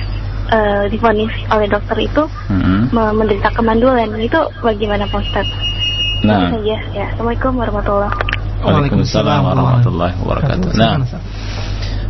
eh, 0.48 0.84
difonis 0.88 1.32
oleh 1.52 1.68
dokter 1.68 1.96
itu 2.00 2.22
Mm-mm. 2.48 2.88
me- 2.88 3.14
menderita 3.14 3.52
kemandulan. 3.52 4.08
Itu 4.16 4.40
bagaimana 4.64 5.04
Pak 5.08 5.20
Ustaz? 5.20 5.46
Nah, 6.24 6.50
saja. 6.50 6.76
Ya. 6.96 7.04
Assalamualaikum 7.14 7.52
warahmatullahi 7.54 8.10
Waalaikumsalam 8.58 9.40
warahmatullahi 9.46 10.14
wabarakatuh. 10.18 10.68
Nah, 10.74 10.98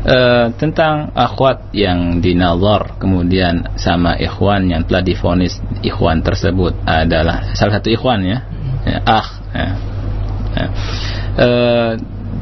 Eh, 0.09 0.47
tentang 0.57 1.13
akhwat 1.13 1.69
yang 1.77 2.25
dinazar 2.25 2.97
kemudian 2.97 3.77
sama 3.77 4.17
ikhwan 4.17 4.65
yang 4.65 4.89
telah 4.89 5.05
difonis 5.05 5.61
ikhwan 5.85 6.25
tersebut 6.25 6.81
adalah 6.89 7.53
salah 7.53 7.77
satu 7.77 7.93
ikhwan 7.93 8.25
ya, 8.25 8.41
ya 8.89 8.99
akh 9.05 9.29
ya. 9.53 9.69
Ya. 10.57 10.67
Eh, 11.37 11.91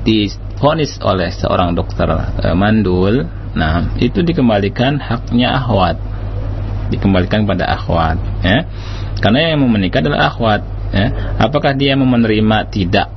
difonis 0.06 0.94
oleh 1.02 1.34
seorang 1.34 1.74
dokter 1.74 2.06
eh, 2.38 2.54
mandul 2.54 3.26
nah 3.58 3.98
itu 3.98 4.22
dikembalikan 4.22 5.02
haknya 5.02 5.58
akhwat 5.58 5.98
dikembalikan 6.94 7.50
pada 7.50 7.66
akhwat 7.66 8.22
ya 8.46 8.62
karena 9.18 9.58
yang 9.58 9.66
menikah 9.66 10.06
adalah 10.06 10.30
akhwat 10.30 10.62
ya 10.94 11.34
apakah 11.42 11.74
dia 11.74 11.98
menerima 11.98 12.70
tidak 12.70 13.15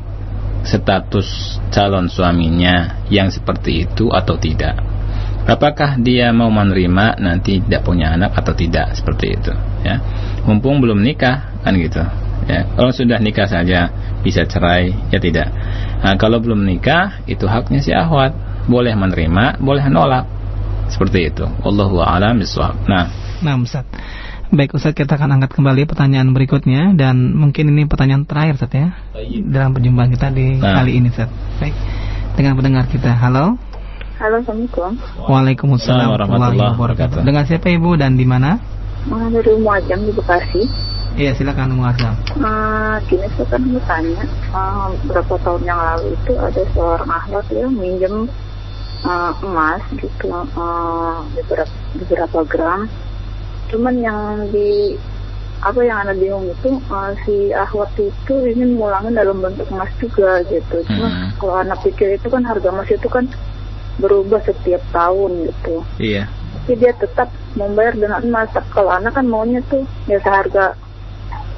status 0.69 1.57
calon 1.73 2.05
suaminya 2.05 3.01
yang 3.09 3.33
seperti 3.33 3.89
itu 3.89 4.13
atau 4.13 4.37
tidak? 4.37 4.77
Apakah 5.49 5.97
dia 5.97 6.29
mau 6.29 6.53
menerima 6.53 7.17
nanti 7.17 7.57
tidak 7.57 7.81
punya 7.81 8.13
anak 8.13 8.37
atau 8.37 8.53
tidak? 8.53 8.93
Seperti 8.93 9.33
itu 9.33 9.49
ya. 9.81 9.97
Mumpung 10.45 10.77
belum 10.77 11.01
nikah 11.01 11.65
kan 11.65 11.73
gitu 11.73 12.05
ya. 12.45 12.69
Kalau 12.77 12.93
sudah 12.93 13.17
nikah 13.17 13.49
saja 13.49 13.89
bisa 14.21 14.45
cerai 14.45 14.93
ya 15.09 15.17
tidak. 15.17 15.49
Nah, 16.05 16.13
kalau 16.21 16.37
belum 16.37 16.61
nikah 16.61 17.25
itu 17.25 17.49
haknya 17.49 17.81
si 17.81 17.89
ahwat. 17.89 18.31
Boleh 18.69 18.93
menerima 18.93 19.57
boleh 19.57 19.89
nolak. 19.89 20.29
Seperti 20.93 21.33
itu. 21.33 21.45
Wallahu 21.65 21.97
a'lam 22.05 22.37
nah. 22.85 23.09
Nah, 23.41 23.55
Ustaz. 23.57 23.85
Baik, 24.49 24.73
Ustaz, 24.73 24.97
kita 24.97 25.13
akan 25.13 25.37
angkat 25.37 25.53
kembali 25.61 25.85
pertanyaan 25.85 26.33
berikutnya 26.33 26.97
dan 26.97 27.37
mungkin 27.37 27.69
ini 27.69 27.85
pertanyaan 27.85 28.25
terakhir, 28.25 28.57
Ustaz 28.57 28.73
ya. 28.73 28.97
Dalam 29.45 29.77
perjumpaan 29.77 30.09
kita 30.09 30.33
di 30.33 30.57
Nah. 30.57 30.81
kali 30.81 30.97
ini, 30.97 31.13
Ustaz. 31.13 31.29
Baik. 31.61 31.77
Dengan 32.33 32.57
pendengar 32.57 32.89
kita. 32.89 33.13
Halo. 33.13 33.61
Halo, 34.17 34.41
Assalamualaikum. 34.41 34.91
Waalaikumsalam 35.29 36.07
warahmatullahi 36.17 36.73
wabarakatuh. 36.73 37.21
Dengan 37.21 37.45
siapa 37.45 37.69
Ibu 37.69 37.93
dan 38.01 38.17
di 38.17 38.25
mana? 38.25 38.57
Dari 39.05 39.53
Muajam 39.61 40.01
di 40.01 40.11
Bekasi. 40.17 40.65
Iya, 41.13 41.37
silakan 41.37 41.77
Umu 41.77 41.85
Azam. 41.85 42.17
Eh, 42.17 42.95
gini 43.05 43.29
saya 43.37 43.45
kan 43.53 43.61
mau 43.69 43.81
tanya 43.85 44.23
eh, 44.25 44.87
berapa 45.05 45.33
tahun 45.45 45.61
yang 45.61 45.77
lalu 45.77 46.17
itu 46.17 46.33
ada 46.37 46.61
seorang 46.73 47.09
ahlak 47.09 47.45
yang 47.53 47.69
minjem 47.77 48.25
eh, 49.05 49.31
emas 49.45 49.81
gitu 49.93 50.25
eh, 50.33 51.17
beberapa 51.37 51.73
beberapa 52.01 52.39
gram 52.49 52.89
cuman 53.69 53.95
yang 54.01 54.21
di 54.49 54.97
apa 55.59 55.83
yang 55.83 56.07
anda 56.07 56.15
bingung 56.15 56.47
itu 56.47 56.79
eh, 56.79 57.11
si 57.27 57.35
ahwat 57.51 57.91
itu 57.99 58.33
ingin 58.47 58.79
ngulangin 58.79 59.15
dalam 59.15 59.43
bentuk 59.43 59.67
emas 59.71 59.91
juga 59.99 60.39
gitu. 60.47 60.83
Cuma 60.87 61.07
Hmm. 61.11 61.29
kalau 61.35 61.55
anak 61.59 61.79
pikir 61.83 62.15
itu 62.15 62.27
kan 62.31 62.47
harga 62.47 62.71
emas 62.71 62.87
itu 62.87 63.07
kan 63.11 63.27
berubah 63.99 64.39
setiap 64.47 64.79
tahun 64.95 65.51
gitu. 65.51 65.83
Iya. 65.99 66.31
Tapi 66.63 66.79
dia 66.79 66.95
tetap 66.95 67.27
membayar 67.59 67.91
dengan 67.91 68.23
emas. 68.23 68.47
Tapi 68.55 68.69
kalau 68.71 68.91
anak 68.95 69.19
kan 69.19 69.27
maunya 69.27 69.59
tuh 69.67 69.83
ya 70.07 70.15
seharga 70.23 70.79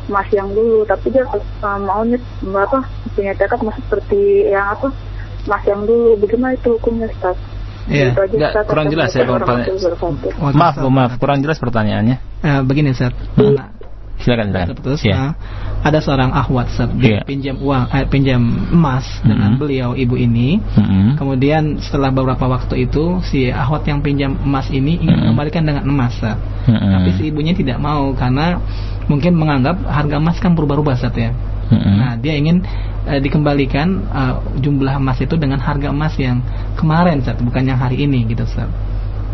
emas 0.09 0.27
yang 0.33 0.49
dulu. 0.49 0.81
Tapi 0.89 1.13
dia 1.13 1.23
uh, 1.29 1.79
maunya 1.79 2.17
apa 2.57 2.81
punya 3.13 3.37
tekad 3.37 3.61
emas 3.61 3.77
seperti 3.85 4.49
yang 4.49 4.65
apa 4.73 4.89
emas 5.45 5.63
yang 5.69 5.85
dulu. 5.85 6.17
Bagaimana 6.17 6.57
itu 6.57 6.73
hukumnya 6.73 7.05
Ustaz? 7.13 7.37
Iya. 7.89 8.13
Itu 8.13 8.21
aja, 8.21 8.35
Nggak, 8.37 8.51
Ustaz. 8.53 8.65
kurang 8.69 8.87
jelas 8.89 9.09
ya, 9.09 9.21
Bang. 9.23 9.41
wabarakatuh. 9.41 10.53
maaf 10.53 10.75
Bu, 10.77 10.89
maaf 10.89 11.11
kurang 11.17 11.39
jelas 11.41 11.57
pertanyaannya 11.57 12.17
Eh, 12.41 12.61
begini, 12.65 12.93
Ustaz. 12.93 13.13
Hmm. 13.37 13.57
Silakan 14.21 14.53
silakan 14.53 14.67
Terputus. 14.77 14.99
Iya. 15.01 15.15
Nah, 15.17 15.31
ada 15.81 15.97
seorang 15.97 16.29
ahwat 16.29 16.69
Ustaz, 16.69 16.89
Iya. 16.93 17.01
dia 17.01 17.17
pinjam 17.25 17.55
uang, 17.57 17.89
eh, 17.89 18.05
pinjam 18.05 18.41
emas 18.69 19.05
dengan 19.25 19.57
Mhm. 19.57 19.57
beliau 19.57 19.89
ibu 19.97 20.13
ini. 20.13 20.61
Mm-mm. 20.61 21.17
Kemudian 21.17 21.81
setelah 21.81 22.13
beberapa 22.13 22.45
waktu 22.45 22.85
itu 22.85 23.17
si 23.25 23.49
ahwat 23.49 23.81
yang 23.89 24.05
pinjam 24.05 24.37
emas 24.37 24.69
ini 24.69 25.01
ingin 25.01 25.25
mengembalikan 25.25 25.65
dengan 25.65 25.81
emas. 25.89 26.13
Ustaz. 26.21 26.37
Mm-mm. 26.69 26.91
Tapi 26.93 27.09
si 27.17 27.23
ibunya 27.33 27.57
tidak 27.57 27.81
mau 27.81 28.13
karena 28.13 28.61
mungkin 29.09 29.33
menganggap 29.33 29.81
harga 29.89 30.21
emas 30.21 30.37
kan 30.37 30.53
berubah-ubah 30.53 31.01
Ustaz 31.01 31.17
ya. 31.17 31.33
Mm-mm. 31.71 31.95
Nah, 31.97 32.13
dia 32.19 32.35
ingin 32.35 32.59
eh, 33.07 33.17
dikembalikan 33.17 33.87
eh, 34.03 34.33
jumlah 34.59 34.99
emas 34.99 35.17
itu 35.17 35.33
dengan 35.35 35.57
harga 35.57 35.87
emas 35.87 36.13
yang 36.15 36.43
kemarin 36.75 37.23
Ustaz, 37.23 37.39
bukan 37.39 37.63
yang 37.63 37.79
hari 37.79 38.03
ini 38.03 38.27
gitu 38.27 38.43
Ustaz. 38.43 38.67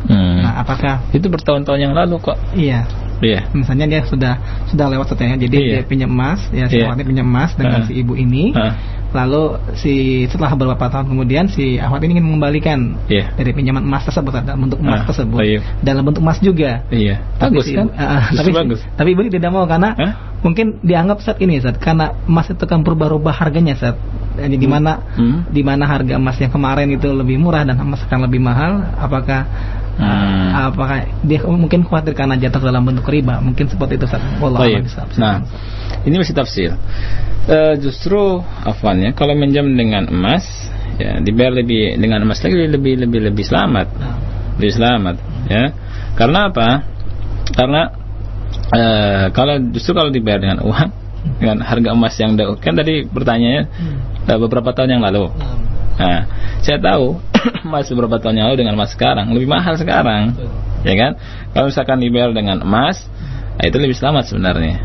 Mm. 0.08 0.40
Nah, 0.40 0.62
apakah 0.62 1.10
itu 1.10 1.26
bertahun-tahun 1.26 1.80
yang 1.82 1.92
lalu 1.92 2.22
kok 2.22 2.38
iya 2.54 2.86
iya 3.18 3.50
misalnya 3.50 3.90
dia 3.90 4.02
sudah 4.06 4.38
sudah 4.70 4.86
lewat 4.88 5.10
Ustaz 5.10 5.26
ya. 5.26 5.36
Jadi 5.36 5.56
Iya. 5.58 5.70
dia 5.74 5.82
pinjam 5.84 6.14
emas, 6.14 6.46
ya 6.54 6.70
si 6.70 6.78
Iya. 6.78 6.86
ahwat 6.88 7.02
ini 7.02 7.08
pinjam 7.10 7.28
emas 7.28 7.52
dengan 7.58 7.82
Heeh. 7.82 7.90
si 7.90 7.94
ibu 7.98 8.14
ini. 8.14 8.54
Heeh. 8.54 8.74
Lalu 9.08 9.44
si 9.74 9.94
setelah 10.28 10.52
beberapa 10.54 10.86
tahun 10.86 11.08
kemudian 11.08 11.48
si 11.48 11.80
ahwat 11.80 12.04
ini 12.04 12.20
ingin 12.20 12.28
mengembalikan 12.30 12.94
Iya. 13.10 13.34
dari 13.34 13.52
pinjaman 13.52 13.82
emas 13.82 14.06
tersebut 14.06 14.36
dalam 14.38 14.68
bentuk 14.68 14.80
emas 14.80 15.02
Ah, 15.02 15.08
tersebut 15.10 15.40
baik. 15.40 15.60
dalam 15.82 16.04
bentuk 16.06 16.22
emas 16.22 16.38
juga. 16.40 16.86
iya 16.94 17.24
Tapi 17.40 17.58
bagus 17.58 17.66
si- 17.66 17.76
kan 17.76 17.88
Justru 17.90 18.38
tapi 18.38 18.50
bagus 18.54 18.80
tapi 18.94 19.10
ibu 19.16 19.22
tidak 19.28 19.50
mau 19.50 19.66
karena 19.66 19.90
Hah? 19.98 20.12
Mungkin 20.46 20.78
dianggap 20.86 21.22
saat 21.26 21.38
ini 21.42 21.58
saat 21.58 21.82
karena 21.82 22.14
emas 22.30 22.50
itu 22.54 22.62
kan 22.70 22.86
berubah-ubah 22.86 23.34
harganya 23.34 23.74
saat 23.74 23.98
jadi 24.38 24.54
di 24.54 24.70
mana 24.70 25.02
Hmm. 25.18 25.50
di 25.50 25.66
mana 25.66 25.90
harga 25.90 26.14
emas 26.14 26.38
yang 26.38 26.54
kemarin 26.54 26.94
itu 26.94 27.10
lebih 27.10 27.42
murah 27.42 27.66
dan 27.66 27.74
emas 27.82 28.06
sekarang 28.06 28.30
lebih 28.30 28.42
mahal 28.42 28.86
apakah 29.02 29.50
Hmm. 29.98 30.54
ah, 30.54 30.70
apakah 30.70 31.10
dia 31.26 31.42
mungkin 31.42 31.82
khawatir 31.82 32.14
karena 32.14 32.38
jatuh 32.38 32.62
dalam 32.62 32.86
bentuk 32.86 33.10
riba 33.10 33.42
mungkin 33.42 33.66
seperti 33.66 33.98
itu 33.98 34.06
saat 34.06 34.22
bishawab. 34.86 35.10
Nah, 35.18 35.42
ini 36.06 36.22
masih 36.22 36.38
tafsir. 36.38 36.70
Eh, 37.50 37.74
justru 37.82 38.46
afwan 38.62 39.02
ya, 39.02 39.10
kalau 39.18 39.34
minjam 39.34 39.66
dengan 39.74 40.06
emas, 40.06 40.46
ya 41.02 41.18
dibayar 41.18 41.50
lebih 41.58 41.98
dengan 41.98 42.22
emas 42.30 42.46
lagi 42.46 42.62
lebih 42.70 43.10
lebih 43.10 43.26
lebih 43.34 43.42
selamat, 43.42 43.88
Nah, 43.98 44.16
lebih 44.62 44.74
selamat, 44.78 45.16
ya. 45.50 45.64
Karena 46.14 46.40
apa? 46.54 46.70
Karena 47.58 47.82
eh, 48.74 49.26
kalau 49.32 49.56
justru 49.72 49.94
kalau 49.96 50.10
dibayar 50.10 50.42
dengan 50.42 50.60
uang, 50.66 50.90
dengan 51.40 51.58
harga 51.64 51.90
emas 51.94 52.16
yang 52.20 52.36
dahulu, 52.36 52.58
kan 52.60 52.74
tadi 52.76 53.08
pertanyaannya 53.08 53.64
hmm. 53.68 53.98
eh, 54.32 54.38
beberapa 54.40 54.72
tahun 54.76 55.00
yang 55.00 55.04
lalu. 55.04 55.30
Nah, 55.32 55.68
Nah, 55.98 56.30
saya 56.62 56.78
tahu 56.78 57.18
emas 57.68 57.90
beberapa 57.90 58.22
tahun 58.22 58.38
yang 58.38 58.46
lalu 58.54 58.58
dengan 58.62 58.78
emas 58.78 58.94
sekarang 58.94 59.34
lebih 59.34 59.50
mahal 59.50 59.74
sekarang, 59.76 60.38
ya 60.86 60.94
kan? 60.94 61.12
Kalau 61.52 61.74
misalkan 61.74 61.98
dibayar 61.98 62.30
dengan 62.32 62.62
emas, 62.62 63.02
nah, 63.58 63.66
itu 63.66 63.78
lebih 63.82 63.98
selamat 63.98 64.30
sebenarnya, 64.30 64.78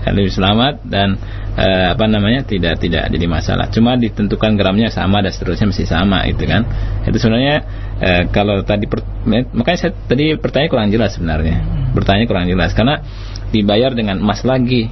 Ya, 0.00 0.16
lebih 0.16 0.32
selamat 0.32 0.80
dan 0.88 1.20
eh, 1.60 1.92
apa 1.92 2.08
namanya 2.08 2.40
tidak 2.48 2.80
tidak 2.80 3.12
jadi 3.12 3.26
masalah. 3.28 3.68
Cuma 3.68 4.00
ditentukan 4.00 4.56
gramnya 4.56 4.88
sama 4.88 5.20
dan 5.20 5.28
seterusnya 5.28 5.68
mesti 5.68 5.84
sama, 5.84 6.24
itu 6.24 6.40
kan? 6.48 6.64
Itu 7.04 7.20
sebenarnya 7.20 7.60
eh, 8.00 8.22
kalau 8.32 8.64
tadi 8.64 8.88
per- 8.88 9.06
makanya 9.54 9.78
saya 9.78 9.92
tadi 9.94 10.34
pertanyaan 10.40 10.72
kurang 10.72 10.88
jelas 10.90 11.14
sebenarnya, 11.14 11.56
bertanya 11.92 12.24
kurang 12.24 12.48
jelas. 12.48 12.72
Karena 12.72 13.04
dibayar 13.52 13.92
dengan 13.92 14.18
emas 14.18 14.42
lagi, 14.42 14.88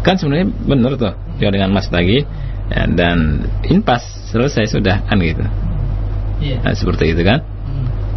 kan 0.00 0.16
sebenarnya 0.16 0.48
benar 0.48 0.92
tuh, 0.96 1.14
dibayar 1.36 1.54
dengan 1.60 1.70
emas 1.76 1.88
lagi. 1.92 2.24
Ya, 2.70 2.86
dan 2.86 3.50
impas 3.66 4.30
selesai 4.30 4.70
sudah 4.70 5.02
kan 5.02 5.18
gitu. 5.18 5.42
Iya. 6.38 6.62
Nah, 6.62 6.72
seperti 6.72 7.12
itu 7.12 7.26
kan 7.26 7.42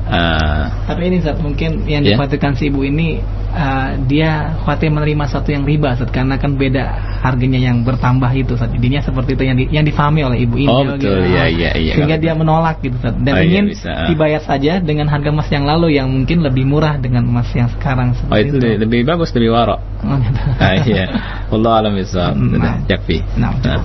Ah, 0.04 0.84
Tapi 0.84 1.08
ini 1.08 1.24
saat 1.24 1.40
mungkin 1.40 1.88
yang 1.88 2.04
Ya. 2.04 2.14
dikhawatirkan 2.14 2.60
si 2.60 2.68
ibu 2.68 2.84
ini 2.84 3.24
uh, 3.50 3.96
dia 4.04 4.52
khawatir 4.62 4.92
menerima 4.92 5.26
satu 5.26 5.56
yang 5.56 5.64
riba 5.64 5.96
Ustaz, 5.96 6.12
karena 6.12 6.36
kan 6.36 6.60
beda 6.60 6.84
harganya 7.24 7.56
yang 7.56 7.88
bertambah 7.88 8.28
itu 8.36 8.60
Ustaz. 8.60 8.68
Intinya 8.76 9.00
seperti 9.00 9.40
itu 9.40 9.44
yang 9.48 9.56
di, 9.56 9.66
yang 9.72 9.86
difahami 9.88 10.28
oleh 10.28 10.44
Ibu 10.44 10.56
Indil 10.60 10.76
Oh, 10.76 10.84
betul. 10.84 11.24
gitu. 11.24 11.32
Iya, 11.32 11.46
iya, 11.48 11.72
iya. 11.80 11.94
Sehingga 11.96 12.20
dia 12.20 12.34
menolak 12.36 12.84
gitu 12.84 13.00
Ustaz. 13.00 13.16
Dan 13.16 13.32
Oh, 13.32 13.40
iya, 13.40 13.48
ingin 13.48 13.66
bisa. 13.72 13.92
dibayar 14.12 14.42
saja 14.44 14.84
dengan 14.84 15.08
harga 15.08 15.30
emas 15.32 15.48
yang 15.48 15.64
lalu 15.64 15.96
yang 15.96 16.12
mungkin 16.12 16.44
lebih 16.44 16.68
murah 16.68 17.00
dengan 17.00 17.24
emas 17.24 17.48
yang 17.56 17.72
sekarang 17.72 18.12
Oh 18.12 18.18
seperti 18.28 18.52
itu 18.52 18.56
lebih, 18.84 19.08
bagus 19.08 19.32
lebih 19.32 19.56
warok. 19.56 19.80
Oh, 20.04 20.20
gitu. 20.20 20.40
Ah, 20.60 20.76
iya. 20.84 21.06
Allah 21.48 21.72
alam 21.80 21.96
bisawab. 21.96 22.36
Hmm, 22.36 22.60
nah. 22.60 22.76
yakfi. 22.92 23.24
Nah, 23.40 23.56
Nah. 23.64 23.80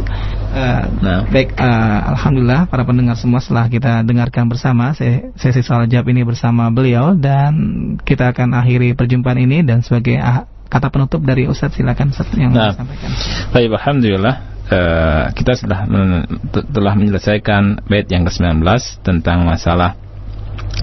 Eh, 0.58 0.82
Nah. 0.98 1.22
Baik, 1.24 1.54
eh, 1.54 1.64
alhamdulillah 2.08 2.66
para 2.66 2.82
pendengar 2.82 3.14
semua 3.14 3.38
setelah 3.38 3.66
kita 3.66 4.02
dengarkan 4.02 4.50
bersama 4.50 4.90
se- 4.90 5.30
sesi 5.34 5.62
soal 5.62 5.86
jawab 5.86 6.10
ini 6.10 6.22
bersama 6.22 6.66
beliau 6.68 7.14
dan 7.14 7.54
kita 8.00 8.34
akan 8.34 8.52
akhiri 8.52 8.92
perjumpaan 8.92 9.38
ini 9.38 9.62
dan 9.62 9.80
sebagai 9.80 10.18
ah- 10.18 10.44
kata 10.66 10.90
penutup 10.90 11.22
dari 11.22 11.46
Ustadz 11.46 11.78
silakan 11.78 12.10
Ustadz 12.10 12.34
yang 12.34 12.50
Nah. 12.50 12.74
mau 12.74 12.74
disampaikan. 12.74 13.10
Baik, 13.48 13.70
alhamdulillah 13.72 14.34
eh, 14.68 15.24
kita 15.32 15.52
sudah 15.54 15.80
men- 15.86 16.26
te- 16.50 16.66
telah 16.66 16.92
menyelesaikan 16.92 17.62
bait 17.86 18.04
yang 18.06 18.26
ke-19 18.26 18.66
tentang 19.00 19.46
masalah 19.46 19.94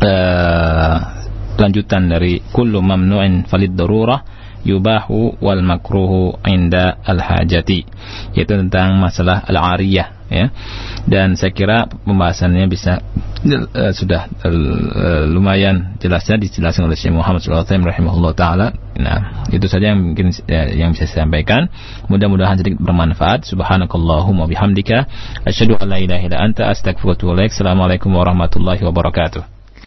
eh, 0.02 0.96
lanjutan 1.56 2.08
dari 2.08 2.44
kullu 2.50 2.80
mamnu'in 2.80 3.46
falid 3.46 3.72
darurah 3.74 4.24
yubahu 4.66 5.38
wal 5.40 5.62
makruhu 5.62 6.36
inda 6.44 6.98
al 7.06 7.22
hajati 7.22 7.86
yaitu 8.34 8.54
tentang 8.58 8.98
masalah 8.98 9.46
al 9.46 9.78
ariyah 9.78 10.16
ya. 10.30 10.50
Dan 11.06 11.38
saya 11.38 11.54
kira 11.54 11.86
pembahasannya 11.86 12.66
bisa 12.66 13.02
eh, 13.46 13.94
sudah 13.94 14.26
eh, 14.42 15.24
lumayan 15.30 15.98
jelasnya 16.02 16.42
dijelaskan 16.42 16.90
oleh 16.90 16.98
Syekh 16.98 17.14
Muhammad 17.14 17.46
SAW 17.46 17.66
rahimahullah 17.66 18.34
taala. 18.34 18.68
Nah 18.98 19.48
itu 19.54 19.66
saja 19.70 19.94
yang 19.94 20.14
mungkin 20.14 20.34
eh, 20.50 20.76
yang 20.78 20.98
bisa 20.98 21.06
saya 21.06 21.26
sampaikan. 21.26 21.70
Mudah-mudahan 22.10 22.58
sedikit 22.58 22.82
bermanfaat. 22.82 23.46
Subhanakallahumma 23.46 24.50
bihamdika. 24.50 25.06
Asyhadu 25.46 25.78
an 25.78 25.94
la 25.94 25.98
ilaha 26.02 26.24
illa 26.26 26.38
anta 26.42 26.70
astaghfiruka 26.70 27.06
wa 27.06 27.16
atubu 27.16 27.32
ilaik. 27.38 27.52
Assalamualaikum 27.54 28.10
warahmatullahi 28.12 28.82
wabarakatuh 28.82 29.55